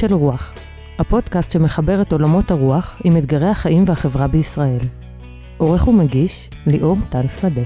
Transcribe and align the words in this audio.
של 0.00 0.14
רוח, 0.14 0.52
הפודקאסט 0.98 1.52
שמחבר 1.52 2.02
את 2.02 2.12
עולמות 2.12 2.50
הרוח 2.50 2.96
עם 3.04 3.16
אתגרי 3.16 3.48
החיים 3.48 3.84
והחברה 3.86 4.26
בישראל. 4.26 4.78
עורך 5.56 5.88
ומגיש, 5.88 6.48
ליאור 6.66 6.96
טל 7.10 7.28
שדה. 7.40 7.62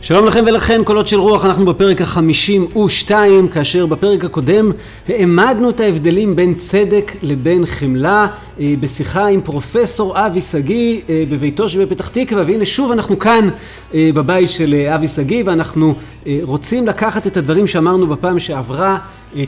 שלום 0.00 0.26
לכם 0.26 0.44
ולכן, 0.46 0.84
קולות 0.84 1.08
של 1.08 1.16
רוח, 1.16 1.44
אנחנו 1.44 1.66
בפרק 1.66 2.00
החמישים 2.00 2.76
ושתיים, 2.76 3.48
כאשר 3.48 3.86
בפרק 3.86 4.24
הקודם 4.24 4.72
העמדנו 5.08 5.70
את 5.70 5.80
ההבדלים 5.80 6.36
בין 6.36 6.54
צדק 6.54 7.12
לבין 7.22 7.66
חמלה 7.66 8.26
אה, 8.60 8.74
בשיחה 8.80 9.26
עם 9.26 9.40
פרופסור 9.40 10.26
אבי 10.26 10.40
שגיא 10.40 11.00
אה, 11.08 11.22
בביתו 11.30 11.68
שבפתח 11.68 12.08
תקווה, 12.08 12.42
והנה 12.46 12.64
שוב 12.64 12.92
אנחנו 12.92 13.18
כאן 13.18 13.48
אה, 13.94 14.10
בבית 14.14 14.50
של 14.50 14.74
אבי 14.94 15.08
שגיא 15.08 15.42
ואנחנו 15.46 15.94
רוצים 16.42 16.86
לקחת 16.86 17.26
את 17.26 17.36
הדברים 17.36 17.66
שאמרנו 17.66 18.06
בפעם 18.06 18.38
שעברה 18.38 18.98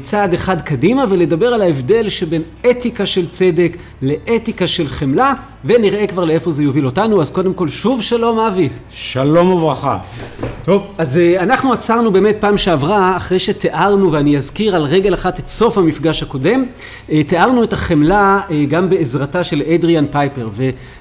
צעד 0.02 0.34
אחד 0.34 0.60
קדימה 0.60 1.04
ולדבר 1.10 1.46
על 1.54 1.62
ההבדל 1.62 2.08
שבין 2.08 2.42
אתיקה 2.70 3.06
של 3.06 3.28
צדק 3.28 3.72
לאתיקה 4.02 4.66
של 4.66 4.88
חמלה 4.88 5.32
ונראה 5.64 6.06
כבר 6.06 6.24
לאיפה 6.24 6.50
זה 6.50 6.62
יוביל 6.62 6.86
אותנו 6.86 7.22
אז 7.22 7.30
קודם 7.30 7.54
כל 7.54 7.68
שוב 7.68 8.02
שלום 8.02 8.38
אבי. 8.38 8.68
שלום 8.90 9.50
וברכה. 9.50 9.98
טוב. 10.64 10.86
אז 10.98 11.18
אנחנו 11.38 11.72
עצרנו 11.72 12.12
באמת 12.12 12.36
פעם 12.40 12.58
שעברה 12.58 13.16
אחרי 13.16 13.38
שתיארנו 13.38 14.12
ואני 14.12 14.36
אזכיר 14.36 14.76
על 14.76 14.82
רגל 14.82 15.14
אחת 15.14 15.38
את 15.38 15.48
סוף 15.48 15.78
המפגש 15.78 16.22
הקודם 16.22 16.64
תיארנו 17.26 17.64
את 17.64 17.72
החמלה 17.72 18.40
גם 18.68 18.90
בעזרתה 18.90 19.44
של 19.44 19.62
אדריאן 19.74 20.06
פייפר 20.10 20.48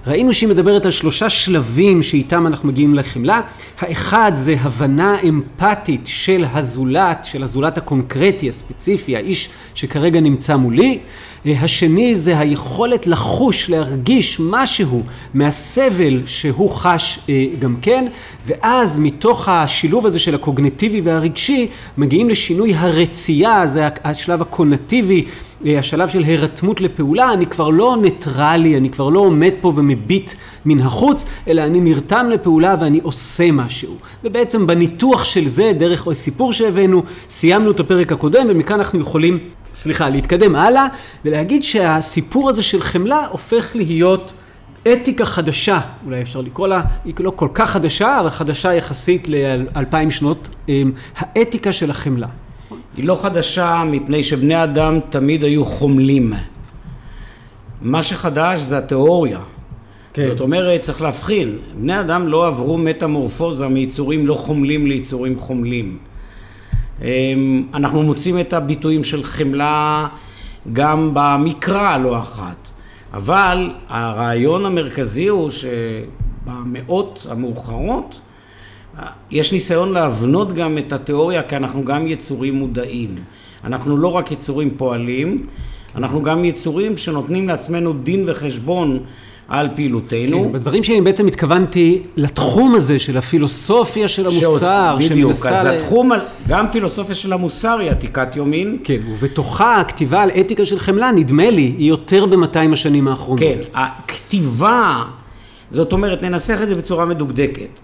וראינו 0.06 0.34
שהיא 0.34 0.50
מדברת 0.50 0.86
על 0.86 0.92
שלושה 0.92 1.30
שלבים 1.30 2.04
שאיתם 2.04 2.48
אנחנו 2.48 2.68
מגיעים 2.68 2.96
לחמלה 2.96 3.42
האחד 3.80 4.32
זה 4.36 4.56
הבנה 4.62 5.18
אמפתית 5.30 6.02
של 6.06 6.46
הזולת 6.54 7.26
של 7.26 7.44
הזולת 7.44 7.78
הקונקרטי 7.78 8.50
הספציפי 8.50 9.16
האיש 9.16 9.50
שכרגע 9.74 10.20
נמצא 10.20 10.56
מולי 10.56 11.00
השני 11.46 12.16
זה 12.16 12.40
היכולת 12.40 13.08
לחוש, 13.08 13.70
להרגיש 13.70 14.38
משהו 14.40 15.04
מהסבל 15.34 16.22
שהוא 16.26 16.70
חש 16.70 17.20
גם 17.60 17.76
כן, 17.82 18.06
ואז 18.46 19.00
מתוך 19.00 19.48
השילוב 19.48 20.06
הזה 20.06 20.20
של 20.20 20.36
הקוגנטיבי 20.36 21.02
והרגשי, 21.02 21.68
מגיעים 21.98 22.30
לשינוי 22.30 22.74
הרצייה, 22.74 23.68
זה 23.68 23.88
השלב 24.04 24.42
הקונטיבי, 24.42 25.26
השלב 25.66 26.10
של 26.10 26.24
הרתמות 26.24 26.82
לפעולה, 26.82 27.34
אני 27.34 27.46
כבר 27.46 27.70
לא 27.70 27.98
ניטרלי, 28.02 28.78
אני 28.78 28.90
כבר 28.90 29.10
לא 29.10 29.20
עומד 29.20 29.52
פה 29.62 29.74
ומביט 29.76 30.34
מן 30.66 30.80
החוץ, 30.80 31.26
אלא 31.48 31.62
אני 31.62 31.82
נרתם 31.82 32.30
לפעולה 32.30 32.76
ואני 32.82 33.00
עושה 33.04 33.52
משהו. 33.52 33.96
ובעצם 34.24 34.68
בניתוח 34.68 35.26
של 35.26 35.48
זה, 35.48 35.72
דרך 35.78 36.08
סיפור 36.14 36.54
שהבאנו, 36.54 37.04
סיימנו 37.30 37.72
את 37.72 37.80
הפרק 37.80 38.12
הקודם, 38.12 38.48
ומכאן 38.50 38.76
אנחנו 38.76 39.00
יכולים 39.00 39.40
סליחה, 39.84 40.10
להתקדם 40.10 40.56
הלאה 40.56 40.88
ולהגיד 41.26 41.64
שהסיפור 41.64 42.50
הזה 42.50 42.64
של 42.64 42.82
חמלה 42.82 43.26
הופך 43.32 43.76
להיות 43.76 44.34
אתיקה 44.94 45.26
חדשה, 45.26 45.80
אולי 46.06 46.22
אפשר 46.22 46.42
לקרוא 46.42 46.68
לה, 46.68 46.82
היא 47.06 47.14
לא 47.20 47.32
כל 47.36 47.48
כך 47.54 47.70
חדשה, 47.70 48.20
אבל 48.20 48.30
חדשה 48.30 48.74
יחסית 48.74 49.28
לאלפיים 49.28 50.12
שנות, 50.12 50.50
אמ, 50.70 50.92
האתיקה 51.18 51.72
של 51.72 51.92
החמלה. 51.92 52.28
היא 52.98 53.06
לא 53.06 53.20
חדשה 53.22 53.84
מפני 53.86 54.24
שבני 54.24 54.64
אדם 54.64 55.00
תמיד 55.10 55.44
היו 55.44 55.66
חומלים. 55.66 56.34
מה 57.82 58.04
שחדש 58.04 58.62
זה 58.62 58.78
התיאוריה. 58.78 59.40
כן. 60.14 60.28
זאת 60.28 60.42
אומרת, 60.42 60.82
צריך 60.82 61.02
להבחין, 61.02 61.58
בני 61.76 62.00
אדם 62.00 62.28
לא 62.28 62.48
עברו 62.48 62.78
מטמורפוזה 62.78 63.68
מיצורים 63.68 64.28
לא 64.28 64.34
חומלים 64.34 64.88
ליצורים 64.88 65.40
חומלים. 65.40 65.98
אמ, 67.02 67.64
אנחנו 67.74 68.04
מוצאים 68.04 68.40
את 68.40 68.54
הביטויים 68.54 69.04
של 69.04 69.24
חמלה 69.24 70.08
גם 70.74 71.12
במקרא 71.14 71.98
לא 71.98 72.20
אחת, 72.20 72.70
אבל 73.14 73.70
הרעיון 73.90 74.66
המרכזי 74.66 75.28
הוא 75.28 75.50
שבמאות 75.50 77.28
המאוחרות 77.30 78.20
יש 79.32 79.54
ניסיון 79.54 79.92
להבנות 79.92 80.54
גם 80.54 80.78
את 80.78 80.94
התיאוריה 80.94 81.44
כי 81.44 81.56
אנחנו 81.56 81.86
גם 81.86 82.08
יצורים 82.08 82.56
מודעים. 82.56 83.16
אנחנו 83.64 83.98
לא 83.98 84.16
רק 84.16 84.32
יצורים 84.32 84.70
פועלים, 84.78 85.48
אנחנו 85.96 86.24
גם 86.24 86.46
יצורים 86.46 86.98
שנותנים 86.98 87.48
לעצמנו 87.48 87.94
דין 87.94 88.24
וחשבון 88.28 89.00
על 89.50 89.68
פעילותנו. 89.76 90.44
כן, 90.44 90.52
בדברים 90.52 90.84
שלי 90.84 91.02
בעצם 91.02 91.28
התכוונתי 91.28 92.02
לתחום 92.16 92.76
הזה 92.76 93.00
של 93.00 93.18
הפילוסופיה 93.18 94.08
של 94.08 94.28
המוסר, 94.28 94.98
שעוש, 95.00 95.12
בדיוק, 95.12 95.32
אז 95.32 95.46
ל... 95.66 95.68
התחום, 95.68 96.12
גם 96.48 96.66
פילוסופיה 96.72 97.16
של 97.16 97.34
המוסר 97.34 97.80
היא 97.80 97.92
עתיקת 97.92 98.36
יומין. 98.36 98.78
כן, 98.84 98.98
ובתוכה 99.14 99.80
הכתיבה 99.80 100.22
על 100.22 100.30
אתיקה 100.40 100.66
של 100.66 100.80
חמלה, 100.80 101.12
נדמה 101.12 101.50
לי, 101.50 101.74
היא 101.78 101.90
יותר 101.90 102.26
ב-200 102.26 102.74
השנים 102.74 103.08
האחרונות. 103.08 103.40
כן, 103.40 103.58
הכתיבה, 103.74 105.04
זאת 105.72 105.94
אומרת, 105.94 106.24
ננסח 106.24 106.60
את 106.64 106.70
זה 106.70 106.76
בצורה 106.76 107.06
מדוקדקת. 107.06 107.80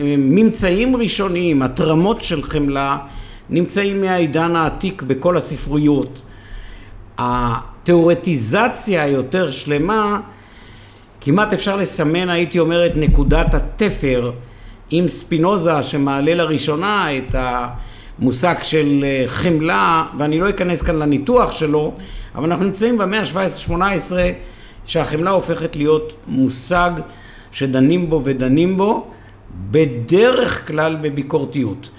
ממצאים 0.00 0.96
ראשוניים, 0.96 1.62
התרמות 1.62 2.22
של 2.22 2.42
חמלה, 2.42 2.98
נמצאים 3.50 4.00
מהעידן 4.00 4.56
העתיק 4.56 5.02
בכל 5.02 5.36
הספרויות. 5.36 6.22
התיאורטיזציה 7.18 9.02
היותר 9.02 9.50
שלמה 9.50 10.20
כמעט 11.24 11.52
אפשר 11.52 11.76
לסמן, 11.76 12.28
הייתי 12.28 12.58
אומר, 12.58 12.86
את 12.86 12.92
נקודת 12.96 13.54
התפר 13.54 14.32
עם 14.90 15.08
ספינוזה 15.08 15.82
שמעלה 15.82 16.34
לראשונה 16.34 17.16
את 17.16 17.34
המושג 18.18 18.54
של 18.62 19.04
אה, 19.04 19.24
חמלה, 19.26 20.06
ואני 20.18 20.40
לא 20.40 20.50
אכנס 20.50 20.82
כאן 20.82 20.96
לניתוח 20.96 21.52
שלו, 21.52 21.92
אבל 22.34 22.44
אנחנו 22.44 22.64
נמצאים 22.64 22.98
במאה 22.98 23.20
ה-17-18 23.20 24.12
שהחמלה 24.84 25.30
הופכת 25.30 25.76
להיות 25.76 26.12
מושג 26.26 26.90
שדנים 27.52 28.10
בו 28.10 28.20
ודנים 28.24 28.76
בו 28.76 29.06
בדרך 29.70 30.66
כלל 30.66 30.96
בביקורתיות. 31.00 31.90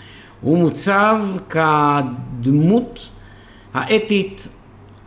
הוא 0.42 0.58
מוצב 0.58 1.18
כדמות 1.50 3.10
האתית 3.74 4.48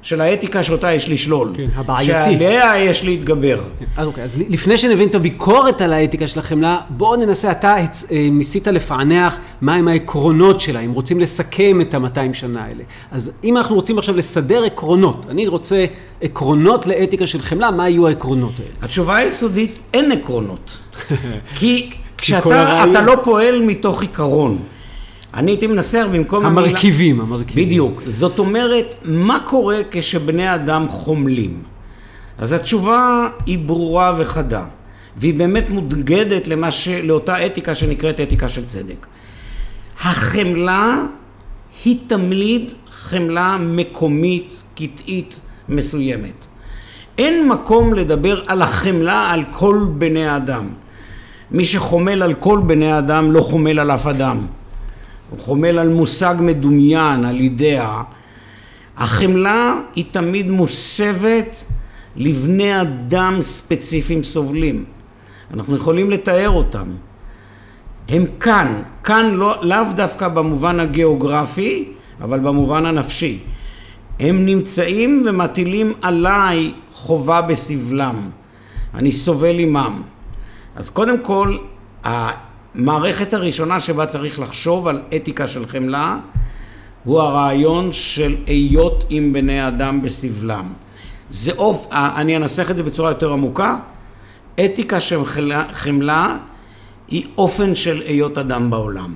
של 0.07 0.21
האתיקה 0.21 0.63
שאותה 0.63 0.93
יש 0.93 1.09
לשלול. 1.09 1.53
כן, 1.55 1.67
הבעייתי. 1.75 2.13
שעליה 2.13 2.79
יש 2.79 3.05
להתגבר. 3.05 3.59
כן, 3.79 3.85
אז 3.97 4.07
אוקיי, 4.07 4.25
אז 4.25 4.39
לפני 4.49 4.79
שנבין 4.79 5.09
את 5.09 5.15
הביקורת 5.15 5.81
על 5.81 5.93
האתיקה 5.93 6.27
של 6.27 6.39
החמלה, 6.39 6.81
בואו 6.91 7.17
ננסה, 7.17 7.51
אתה 7.51 7.77
אה, 7.77 8.29
ניסית 8.31 8.67
לפענח 8.67 9.39
מהם 9.61 9.89
העקרונות 9.89 10.61
שלה, 10.61 10.81
אם 10.81 10.93
רוצים 10.93 11.21
לסכם 11.21 11.81
את 11.81 11.95
המאתיים 11.95 12.35
שנה 12.35 12.65
האלה. 12.65 12.83
אז 13.11 13.31
אם 13.45 13.57
אנחנו 13.57 13.75
רוצים 13.75 13.99
עכשיו 13.99 14.17
לסדר 14.17 14.65
עקרונות, 14.65 15.27
אני 15.31 15.47
רוצה 15.47 15.85
עקרונות 16.21 16.87
לאתיקה 16.87 17.27
של 17.27 17.43
חמלה, 17.43 17.71
מה 17.71 17.89
יהיו 17.89 18.09
העקרונות 18.09 18.53
האלה? 18.59 18.71
התשובה 18.83 19.17
היסודית, 19.17 19.81
אין 19.95 20.13
עקרונות. 20.13 20.83
כי 21.59 21.91
כשאתה 22.19 23.03
לא 23.07 23.17
פועל 23.25 23.63
מתוך 23.63 24.03
עיקרון, 24.03 24.59
אני 25.37 25.51
הייתי 25.51 25.67
מנסח 25.67 26.07
במקום 26.13 26.47
המרכיבים, 26.47 27.21
המילה... 27.21 27.35
המרכיבים. 27.35 27.67
בדיוק. 27.67 28.03
זאת 28.07 28.39
אומרת, 28.39 28.95
מה 29.05 29.39
קורה 29.45 29.79
כשבני 29.91 30.55
אדם 30.55 30.89
חומלים? 30.89 31.63
אז 32.39 32.53
התשובה 32.53 33.29
היא 33.47 33.59
ברורה 33.59 34.15
וחדה, 34.19 34.65
והיא 35.17 35.35
באמת 35.35 35.71
מודגדת 35.71 36.49
ש... 36.71 36.89
לאותה 36.89 37.47
אתיקה 37.47 37.75
שנקראת 37.75 38.21
אתיקה 38.21 38.49
של 38.49 38.65
צדק. 38.65 39.07
החמלה 40.01 41.03
היא 41.85 41.97
תמיד 42.07 42.73
חמלה 42.91 43.57
מקומית, 43.61 44.63
קטעית, 44.75 45.41
מסוימת. 45.69 46.47
אין 47.19 47.49
מקום 47.49 47.95
לדבר 47.95 48.43
על 48.47 48.63
החמלה 48.63 49.31
על 49.31 49.45
כל 49.53 49.87
בני 49.99 50.27
האדם. 50.27 50.69
מי 51.51 51.65
שחומל 51.65 52.23
על 52.23 52.35
כל 52.35 52.61
בני 52.67 52.93
האדם 52.93 53.33
לא 53.33 53.41
חומל 53.41 53.79
על 53.79 53.91
אף 53.91 54.07
אדם. 54.07 54.39
הוא 55.31 55.41
חומל 55.41 55.79
על 55.79 55.89
מושג 55.89 56.35
מדומיין, 56.41 57.25
על 57.25 57.41
אידאה. 57.41 58.03
החמלה 58.97 59.75
היא 59.95 60.05
תמיד 60.11 60.51
מוסבת 60.51 61.65
לבני 62.17 62.81
אדם 62.81 63.39
ספציפיים 63.41 64.23
סובלים. 64.23 64.85
אנחנו 65.55 65.77
יכולים 65.77 66.11
לתאר 66.11 66.51
אותם. 66.51 66.87
הם 68.09 68.25
כאן, 68.41 68.83
כאן 69.05 69.35
לא, 69.35 69.55
לאו 69.63 69.85
דווקא 69.97 70.29
במובן 70.29 70.81
הגיאוגרפי, 70.81 71.93
אבל 72.21 72.41
במובן 72.41 72.87
הנפשי. 72.87 73.39
הם 74.21 74.47
נמצאים 74.47 75.23
ומטילים 75.27 75.93
עליי 76.03 76.73
חובה 76.95 77.43
בסבלם. 77.43 78.31
אני 78.95 79.13
סובל 79.13 79.59
עמם. 79.59 80.03
אז 80.77 80.91
קודם 80.91 81.19
כל, 81.23 81.57
המערכת 82.79 83.35
הראשונה 83.35 83.81
שבה 83.81 84.07
צריך 84.07 84.41
לחשוב 84.41 84.89
על 84.89 85.01
אתיקה 85.17 85.47
של 85.47 85.67
חמלה 85.67 86.19
הוא 87.05 87.21
הרעיון 87.21 87.93
של 87.93 88.37
היות 88.47 89.05
עם 89.11 89.33
בני 89.33 89.69
אדם 89.69 90.03
בסבלם. 90.03 90.73
זה 91.31 91.53
אוף, 91.53 91.87
אני 91.93 92.37
אנסח 92.37 92.71
את 92.71 92.77
זה 92.77 92.83
בצורה 92.83 93.11
יותר 93.11 93.33
עמוקה, 93.33 93.77
אתיקה 94.65 95.01
של 95.01 95.21
חמלה 95.73 96.39
היא 97.09 97.27
אופן 97.39 97.75
של 97.75 98.03
היות 98.07 98.39
אדם 98.39 98.71
בעולם. 98.71 99.15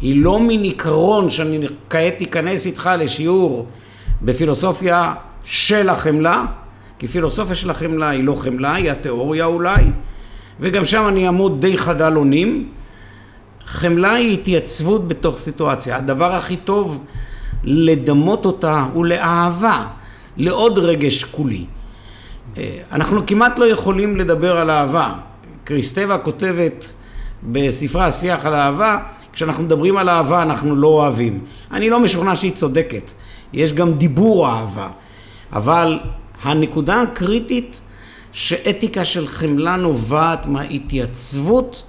היא 0.00 0.22
לא 0.22 0.40
מין 0.40 0.62
עיקרון 0.62 1.30
שאני 1.30 1.66
כעת 1.90 2.22
אכנס 2.22 2.66
איתך 2.66 2.90
לשיעור 2.98 3.66
בפילוסופיה 4.22 5.14
של 5.44 5.88
החמלה, 5.88 6.44
כי 6.98 7.08
פילוסופיה 7.08 7.56
של 7.56 7.70
החמלה 7.70 8.08
היא 8.08 8.24
לא 8.24 8.34
חמלה, 8.34 8.74
היא 8.74 8.90
התיאוריה 8.90 9.44
אולי, 9.44 9.84
וגם 10.60 10.84
שם 10.84 11.04
אני 11.08 11.26
אעמוד 11.26 11.60
די 11.60 11.78
חדל 11.78 12.16
אונים. 12.16 12.68
חמלה 13.64 14.12
היא 14.12 14.34
התייצבות 14.38 15.08
בתוך 15.08 15.38
סיטואציה. 15.38 15.96
הדבר 15.96 16.32
הכי 16.32 16.56
טוב 16.56 17.04
לדמות 17.64 18.44
אותה 18.44 18.86
הוא 18.92 19.06
לאהבה, 19.06 19.86
לעוד 20.36 20.78
רגש 20.78 21.24
כולי. 21.24 21.64
אה, 22.58 22.78
אנחנו 22.92 23.26
כמעט 23.26 23.58
לא 23.58 23.64
יכולים 23.64 24.16
לדבר 24.16 24.56
על 24.56 24.70
אהבה. 24.70 25.14
קריסטבה 25.64 26.18
כותבת 26.18 26.92
בספרה 27.42 28.06
השיח 28.06 28.46
על 28.46 28.54
אהבה, 28.54 28.98
כשאנחנו 29.32 29.62
מדברים 29.62 29.96
על 29.96 30.08
אהבה 30.08 30.42
אנחנו 30.42 30.76
לא 30.76 30.86
אוהבים. 30.86 31.44
אני 31.70 31.90
לא 31.90 32.00
משוכנע 32.00 32.36
שהיא 32.36 32.52
צודקת, 32.52 33.12
יש 33.52 33.72
גם 33.72 33.92
דיבור 33.92 34.48
אהבה, 34.48 34.88
אבל 35.52 35.98
הנקודה 36.42 37.02
הקריטית 37.02 37.80
שאתיקה 38.32 39.04
של 39.04 39.26
חמלה 39.26 39.76
נובעת 39.76 40.46
מההתייצבות 40.46 41.82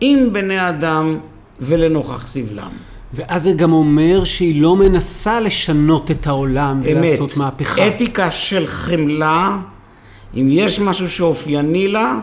עם 0.00 0.32
בני 0.32 0.68
אדם 0.68 1.18
ולנוכח 1.60 2.26
סבלם. 2.26 2.70
ואז 3.14 3.42
זה 3.42 3.52
גם 3.52 3.72
אומר 3.72 4.24
שהיא 4.24 4.62
לא 4.62 4.76
מנסה 4.76 5.40
לשנות 5.40 6.10
את 6.10 6.26
העולם 6.26 6.80
ולעשות 6.82 7.30
אמת. 7.30 7.36
מהפכה. 7.38 7.88
אתיקה 7.88 8.30
של 8.30 8.66
חמלה, 8.66 9.58
אם 10.34 10.48
יש 10.50 10.80
משהו 10.80 11.10
שאופייני 11.10 11.88
לה, 11.88 12.18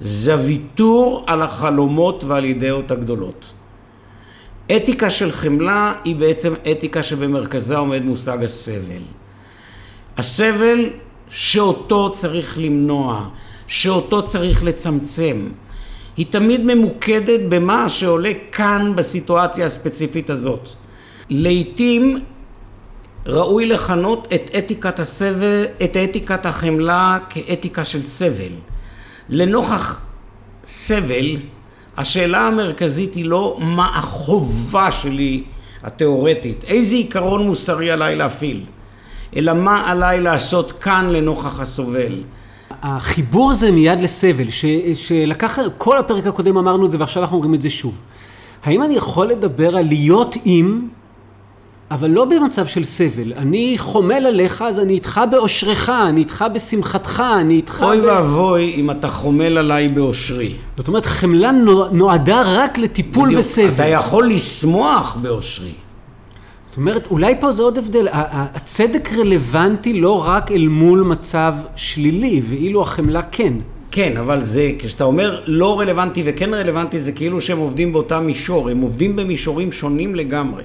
זה 0.00 0.36
ויתור 0.38 1.24
על 1.26 1.42
החלומות 1.42 2.24
ועל 2.24 2.44
אידאות 2.44 2.90
הגדולות. 2.90 3.52
אתיקה 4.76 5.10
של 5.10 5.32
חמלה 5.32 5.92
היא 6.04 6.16
בעצם 6.16 6.54
אתיקה 6.70 7.02
שבמרכזה 7.02 7.76
עומד 7.76 8.04
מושג 8.04 8.44
הסבל. 8.44 9.02
הסבל 10.16 10.90
שאותו 11.28 12.12
צריך 12.14 12.58
למנוע, 12.58 13.28
שאותו 13.66 14.22
צריך 14.22 14.64
לצמצם. 14.64 15.48
היא 16.16 16.26
תמיד 16.30 16.60
ממוקדת 16.64 17.40
במה 17.48 17.88
שעולה 17.88 18.32
כאן 18.52 18.92
בסיטואציה 18.96 19.66
הספציפית 19.66 20.30
הזאת. 20.30 20.68
לעתים 21.30 22.18
ראוי 23.26 23.66
לכנות 23.66 24.28
את 24.34 24.50
אתיקת 24.58 24.98
הסבל, 24.98 25.64
את 25.84 25.96
אתיקת 25.96 26.46
החמלה 26.46 27.18
כאתיקה 27.30 27.84
של 27.84 28.02
סבל. 28.02 28.52
לנוכח 29.28 30.00
סבל, 30.64 31.36
השאלה 31.96 32.46
המרכזית 32.46 33.14
היא 33.14 33.24
לא 33.24 33.58
מה 33.60 33.98
החובה 33.98 34.92
שלי 34.92 35.42
התיאורטית, 35.82 36.64
איזה 36.64 36.96
עיקרון 36.96 37.46
מוסרי 37.46 37.90
עליי 37.90 38.16
להפעיל, 38.16 38.64
אלא 39.36 39.54
מה 39.54 39.90
עליי 39.90 40.20
לעשות 40.20 40.72
כאן 40.72 41.06
לנוכח 41.10 41.60
הסובל. 41.60 42.22
החיבור 42.82 43.50
הזה 43.50 43.72
מיד 43.72 44.00
לסבל, 44.02 44.50
ש, 44.50 44.64
שלקח, 44.94 45.58
כל 45.78 45.98
הפרק 45.98 46.26
הקודם 46.26 46.56
אמרנו 46.58 46.86
את 46.86 46.90
זה 46.90 46.96
ועכשיו 47.00 47.22
אנחנו 47.22 47.36
אומרים 47.36 47.54
את 47.54 47.62
זה 47.62 47.70
שוב. 47.70 47.94
האם 48.64 48.82
אני 48.82 48.94
יכול 48.94 49.26
לדבר 49.26 49.76
על 49.76 49.86
להיות 49.86 50.36
עם, 50.44 50.88
אבל 51.90 52.10
לא 52.10 52.24
במצב 52.24 52.66
של 52.66 52.84
סבל. 52.84 53.32
אני 53.36 53.74
חומל 53.78 54.26
עליך, 54.26 54.62
אז 54.62 54.78
אני 54.78 54.92
איתך 54.92 55.20
באושרך, 55.30 55.88
אני 55.88 56.20
איתך 56.20 56.44
בשמחתך, 56.54 57.22
אני 57.40 57.54
איתך... 57.54 57.84
אוי 57.88 58.00
ב... 58.00 58.04
ואבוי 58.04 58.72
אם 58.76 58.90
אתה 58.90 59.08
חומל 59.08 59.58
עליי 59.58 59.88
באושרי. 59.88 60.52
זאת 60.76 60.88
אומרת, 60.88 61.06
חמלה 61.06 61.52
נו- 61.52 61.88
נועדה 61.92 62.42
רק 62.46 62.78
לטיפול 62.78 63.28
בדיוק. 63.28 63.42
בסבל. 63.44 63.70
אתה 63.74 63.86
יכול 63.88 64.30
לשמוח 64.30 65.16
באושרי. 65.22 65.72
אומרת, 66.78 67.06
אולי 67.06 67.34
פה 67.40 67.52
זה 67.52 67.62
עוד 67.62 67.78
הבדל. 67.78 68.08
הצדק 68.12 69.12
רלוונטי 69.12 69.92
לא 69.92 70.24
רק 70.28 70.52
אל 70.52 70.68
מול 70.68 71.00
מצב 71.02 71.54
שלילי, 71.76 72.42
ואילו 72.48 72.82
החמלה 72.82 73.22
כן. 73.32 73.54
כן, 73.90 74.16
אבל 74.16 74.44
זה, 74.44 74.72
כשאתה 74.78 75.04
אומר 75.04 75.42
לא 75.46 75.80
רלוונטי 75.80 76.22
וכן 76.26 76.54
רלוונטי, 76.54 77.00
זה 77.00 77.12
כאילו 77.12 77.40
שהם 77.40 77.58
עובדים 77.58 77.92
באותה 77.92 78.20
מישור, 78.20 78.70
הם 78.70 78.80
עובדים 78.80 79.16
במישורים 79.16 79.72
שונים 79.72 80.14
לגמרי. 80.14 80.62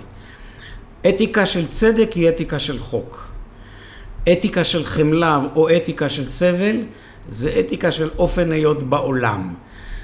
אתיקה 1.10 1.46
של 1.46 1.66
צדק 1.66 2.12
היא 2.14 2.30
אתיקה 2.30 2.60
של 2.60 2.80
חוק. 2.80 3.28
אתיקה 4.32 4.64
של 4.64 4.86
חמלה 4.86 5.40
או 5.56 5.70
אתיקה 5.70 6.10
של 6.10 6.26
סבל 6.26 6.76
זה 7.30 7.52
אתיקה 7.60 7.92
של 7.92 8.10
אופן 8.18 8.52
היות 8.52 8.90
בעולם. 8.90 9.54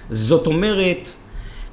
זאת 0.09 0.47
אומרת, 0.47 1.09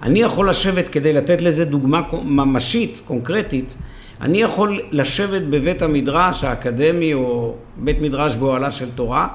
אני 0.02 0.20
יכול 0.20 0.50
לשבת 0.50 0.88
כדי 0.88 1.12
לתת 1.12 1.42
לזה 1.42 1.64
דוגמה 1.64 2.02
ממשית, 2.24 3.00
קונקרטית, 3.04 3.76
אני 4.20 4.38
יכול 4.38 4.80
לשבת 4.90 5.42
בבית 5.42 5.82
המדרש 5.82 6.44
האקדמי 6.44 7.14
או 7.14 7.54
בית 7.76 8.00
מדרש 8.00 8.36
באוהלה 8.36 8.70
של 8.70 8.90
תורה 8.90 9.28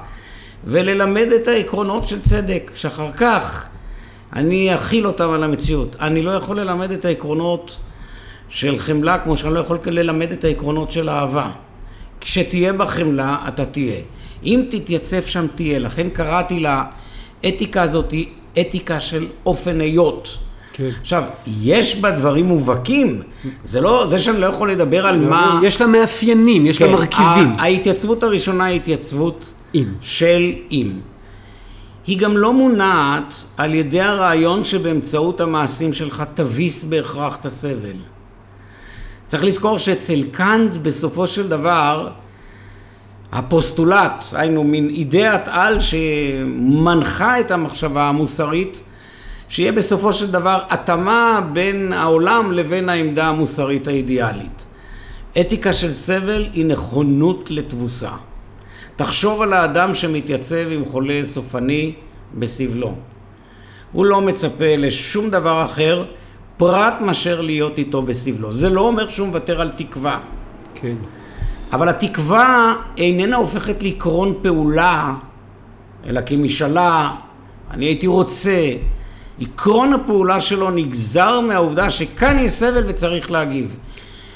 וללמד 0.64 1.28
את 1.32 1.48
העקרונות 1.48 2.08
של 2.08 2.20
צדק, 2.20 2.70
שאחר 2.74 3.12
כך 3.12 3.68
אני 4.32 4.74
אכיל 4.74 5.06
אותם 5.06 5.30
על 5.30 5.42
המציאות. 5.42 5.96
אני 6.00 6.22
לא 6.22 6.30
יכול 6.30 6.60
ללמד 6.60 6.90
את 6.90 7.04
העקרונות 7.04 7.78
של 8.48 8.78
חמלה 8.78 9.18
כמו 9.18 9.36
שאני 9.36 9.54
לא 9.54 9.58
יכול 9.58 9.78
ללמד 9.86 10.32
את 10.32 10.44
העקרונות 10.44 10.92
של 10.92 11.10
אהבה. 11.10 11.50
כשתהיה 12.20 12.72
בחמלה, 12.72 13.36
אתה 13.48 13.64
תהיה. 13.64 14.00
אם 14.44 14.64
תתייצב 14.70 15.22
שם, 15.22 15.46
תהיה. 15.54 15.78
לכן 15.78 16.10
קראתי 16.10 16.64
לאתיקה 17.44 17.82
הזאת 17.82 18.14
אתיקה 18.60 19.00
של 19.00 19.26
אופן 19.46 19.80
היות. 19.80 20.38
כן. 20.72 20.90
עכשיו, 21.00 21.22
יש 21.60 22.00
בה 22.00 22.10
דברים 22.10 22.44
מובהקים, 22.46 23.22
זה 23.62 23.80
לא, 23.80 24.06
זה 24.08 24.18
שאני 24.18 24.40
לא 24.40 24.46
יכול 24.46 24.70
לדבר 24.70 25.06
על 25.06 25.20
מה... 25.28 25.60
יש 25.62 25.80
לה 25.80 25.86
מאפיינים, 25.86 26.66
יש 26.66 26.82
לה 26.82 26.88
כן, 26.88 26.92
מרכיבים. 26.94 27.52
ה- 27.58 27.62
ההתייצבות 27.62 28.22
הראשונה 28.22 28.64
היא 28.64 28.76
התייצבות 28.76 29.52
עם. 29.72 29.94
של 30.00 30.52
עם. 30.70 30.92
היא 32.06 32.18
גם 32.18 32.36
לא 32.36 32.52
מונעת 32.52 33.34
על 33.56 33.74
ידי 33.74 34.00
הרעיון 34.00 34.64
שבאמצעות 34.64 35.40
המעשים 35.40 35.92
שלך 35.92 36.22
תביס 36.34 36.84
בהכרח 36.84 37.36
את 37.40 37.46
הסבל. 37.46 37.96
צריך 39.26 39.44
לזכור 39.44 39.78
שאצל 39.78 40.22
קאנט 40.32 40.76
בסופו 40.76 41.26
של 41.26 41.48
דבר 41.48 42.08
הפוסטולט, 43.32 44.24
היינו 44.32 44.64
מין 44.64 44.88
אידאת 44.88 45.40
על 45.46 45.78
שמנחה 45.80 47.40
את 47.40 47.50
המחשבה 47.50 48.08
המוסרית, 48.08 48.82
שיהיה 49.52 49.72
בסופו 49.72 50.12
של 50.12 50.30
דבר 50.30 50.58
התאמה 50.70 51.40
בין 51.52 51.92
העולם 51.92 52.52
לבין 52.52 52.88
העמדה 52.88 53.28
המוסרית 53.28 53.88
האידיאלית. 53.88 54.66
אתיקה 55.40 55.72
של 55.72 55.94
סבל 55.94 56.46
היא 56.54 56.66
נכונות 56.66 57.50
לתבוסה. 57.50 58.10
תחשוב 58.96 59.42
על 59.42 59.52
האדם 59.52 59.94
שמתייצב 59.94 60.70
עם 60.70 60.84
חולה 60.84 61.20
סופני 61.24 61.94
בסבלו. 62.34 62.94
הוא 63.92 64.04
לא 64.04 64.20
מצפה 64.20 64.76
לשום 64.76 65.30
דבר 65.30 65.64
אחר 65.64 66.04
פרט 66.56 66.94
מאשר 67.00 67.40
להיות 67.40 67.78
איתו 67.78 68.02
בסבלו. 68.02 68.52
זה 68.52 68.70
לא 68.70 68.80
אומר 68.80 69.08
שהוא 69.08 69.28
מוותר 69.28 69.60
על 69.60 69.70
תקווה. 69.76 70.20
כן. 70.74 70.96
אבל 71.72 71.88
התקווה 71.88 72.74
איננה 72.98 73.36
הופכת 73.36 73.82
לעקרון 73.82 74.34
פעולה, 74.42 75.14
אלא 76.06 76.20
כמשאלה, 76.26 77.10
אני 77.70 77.84
הייתי 77.84 78.06
רוצה. 78.06 78.76
עקרון 79.42 79.92
הפעולה 79.92 80.40
שלו 80.40 80.70
נגזר 80.70 81.40
מהעובדה 81.40 81.90
שכאן 81.90 82.36
יש 82.38 82.52
סבל 82.52 82.84
וצריך 82.88 83.30
להגיב. 83.30 83.76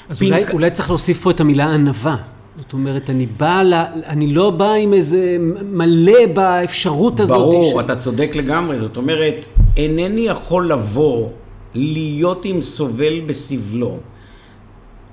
אז 0.09 0.19
פינק- 0.19 0.33
אולי, 0.33 0.53
אולי 0.53 0.71
צריך 0.71 0.89
להוסיף 0.89 1.21
פה 1.21 1.31
את 1.31 1.39
המילה 1.39 1.65
ענווה. 1.73 2.15
זאת 2.57 2.73
אומרת, 2.73 3.09
אני 3.09 3.25
בא, 3.25 3.61
ל... 3.61 3.73
אני 4.05 4.33
לא 4.33 4.49
בא 4.49 4.71
עם 4.73 4.93
איזה 4.93 5.37
מלא 5.71 6.25
באפשרות 6.33 7.19
הזאת. 7.19 7.37
ברור, 7.37 7.79
ש- 7.81 7.83
אתה 7.85 7.95
צודק 7.95 8.31
לגמרי. 8.35 8.77
זאת 8.77 8.97
אומרת, 8.97 9.45
אינני 9.77 10.21
יכול 10.21 10.67
לבוא, 10.67 11.27
להיות 11.75 12.45
עם 12.45 12.61
סובל 12.61 13.19
בסבלו, 13.25 13.97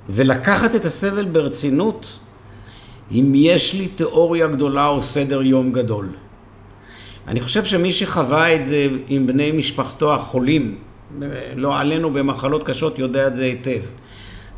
ולקחת 0.09 0.75
את 0.75 0.85
הסבל 0.85 1.25
ברצינות, 1.25 2.19
אם 3.13 3.33
יש 3.35 3.75
לי 3.75 3.89
תיאוריה 3.89 4.47
גדולה 4.47 4.89
או 4.89 5.01
סדר 5.03 5.43
יום 5.43 5.73
גדול. 5.73 6.09
אני 7.29 7.41
חושב 7.41 7.65
שמי 7.65 7.93
שחווה 7.93 8.55
את 8.55 8.67
זה 8.67 8.89
עם 9.09 9.27
בני 9.27 9.53
משפחתו 9.53 10.15
החולים, 10.15 10.79
לא 11.57 11.79
עלינו 11.79 12.13
במחלות 12.13 12.63
קשות, 12.63 12.99
יודע 12.99 13.27
את 13.27 13.37
זה 13.37 13.45
היטב. 13.45 13.81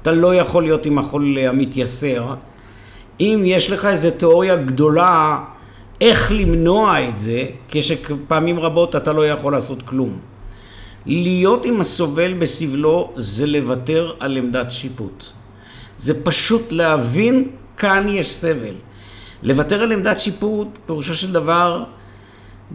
אתה 0.02 0.12
לא 0.12 0.34
יכול 0.34 0.62
להיות 0.62 0.86
עם 0.86 0.98
החולה 0.98 1.48
המתייסר. 1.48 2.34
אם 3.20 3.42
יש 3.44 3.70
לך 3.70 3.84
איזו 3.84 4.10
תיאוריה 4.10 4.56
גדולה 4.56 5.44
איך 6.00 6.32
למנוע 6.32 7.08
את 7.08 7.18
זה, 7.18 7.44
כשפעמים 7.68 8.60
רבות 8.60 8.96
אתה 8.96 9.12
לא 9.12 9.26
יכול 9.26 9.52
לעשות 9.52 9.82
כלום. 9.82 10.18
להיות 11.06 11.64
עם 11.66 11.80
הסובל 11.80 12.34
בסבלו 12.34 13.12
זה 13.16 13.46
לוותר 13.46 14.12
על 14.20 14.36
עמדת 14.36 14.72
שיפוט. 14.72 15.24
זה 15.96 16.24
פשוט 16.24 16.72
להבין 16.72 17.48
כאן 17.76 18.06
יש 18.08 18.34
סבל. 18.34 18.74
לוותר 19.42 19.82
על 19.82 19.92
עמדת 19.92 20.20
שיפוט, 20.20 20.68
פירושו 20.86 21.14
של 21.14 21.32
דבר, 21.32 21.84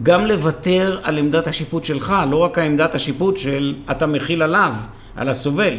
גם 0.02 0.26
לוותר 0.26 0.98
על 1.02 1.18
עמדת 1.18 1.46
השיפוט 1.46 1.84
שלך, 1.84 2.14
לא 2.30 2.36
רק 2.36 2.58
העמדת 2.58 2.94
השיפוט 2.94 3.36
של 3.36 3.74
אתה 3.90 4.06
מכיל 4.06 4.42
עליו, 4.42 4.72
על 5.16 5.28
הסובל, 5.28 5.74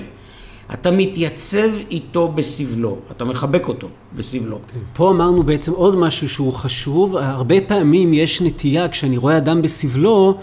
אתה 0.74 0.91
מתייצב 0.91 1.70
איתו 1.91 2.27
בסבלו, 2.27 2.98
אתה 3.12 3.25
מחבק 3.25 3.67
אותו 3.67 3.88
בסבלו. 4.15 4.60
כן. 4.74 4.79
פה 4.93 5.12
אמרנו 5.12 5.43
בעצם 5.43 5.72
עוד 5.72 5.96
משהו 5.96 6.29
שהוא 6.29 6.53
חשוב, 6.53 7.17
הרבה 7.17 7.55
פעמים 7.67 8.13
יש 8.13 8.41
נטייה 8.41 8.89
כשאני 8.89 9.17
רואה 9.17 9.38
אדם 9.38 9.62
בסבלו, 9.62 10.38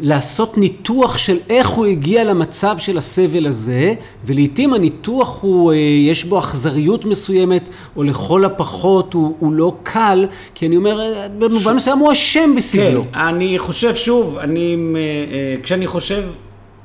לעשות 0.00 0.58
ניתוח 0.58 1.18
של 1.18 1.38
איך 1.50 1.68
הוא 1.68 1.86
הגיע 1.86 2.24
למצב 2.24 2.78
של 2.78 2.98
הסבל 2.98 3.46
הזה, 3.46 3.94
ולעיתים 4.24 4.74
הניתוח 4.74 5.42
הוא, 5.42 5.72
אה, 5.72 5.76
יש 6.08 6.24
בו 6.24 6.38
אכזריות 6.38 7.04
מסוימת, 7.04 7.68
או 7.96 8.02
לכל 8.02 8.44
הפחות 8.44 9.14
הוא, 9.14 9.36
הוא 9.38 9.52
לא 9.52 9.76
קל, 9.82 10.26
כי 10.54 10.66
אני 10.66 10.76
אומר, 10.76 11.00
אה, 11.00 11.28
במובן 11.38 11.72
ש... 11.72 11.76
מסוים 11.76 11.98
הוא 11.98 12.12
אשם 12.12 12.54
בסבלו. 12.56 13.04
כן, 13.12 13.18
אני 13.18 13.58
חושב 13.58 13.94
שוב, 13.94 14.38
אני, 14.38 14.76
אה, 14.96 15.56
כשאני 15.62 15.86
חושב 15.86 16.22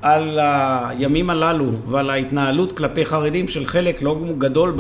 על 0.02 0.40
הימים 0.42 1.30
הללו 1.30 1.66
ועל 1.88 2.10
ההתנהלות 2.10 2.78
כלפי 2.78 3.06
חרדים 3.06 3.48
של 3.48 3.66
חלק 3.66 4.02
לא 4.02 4.18
גדול 4.38 4.78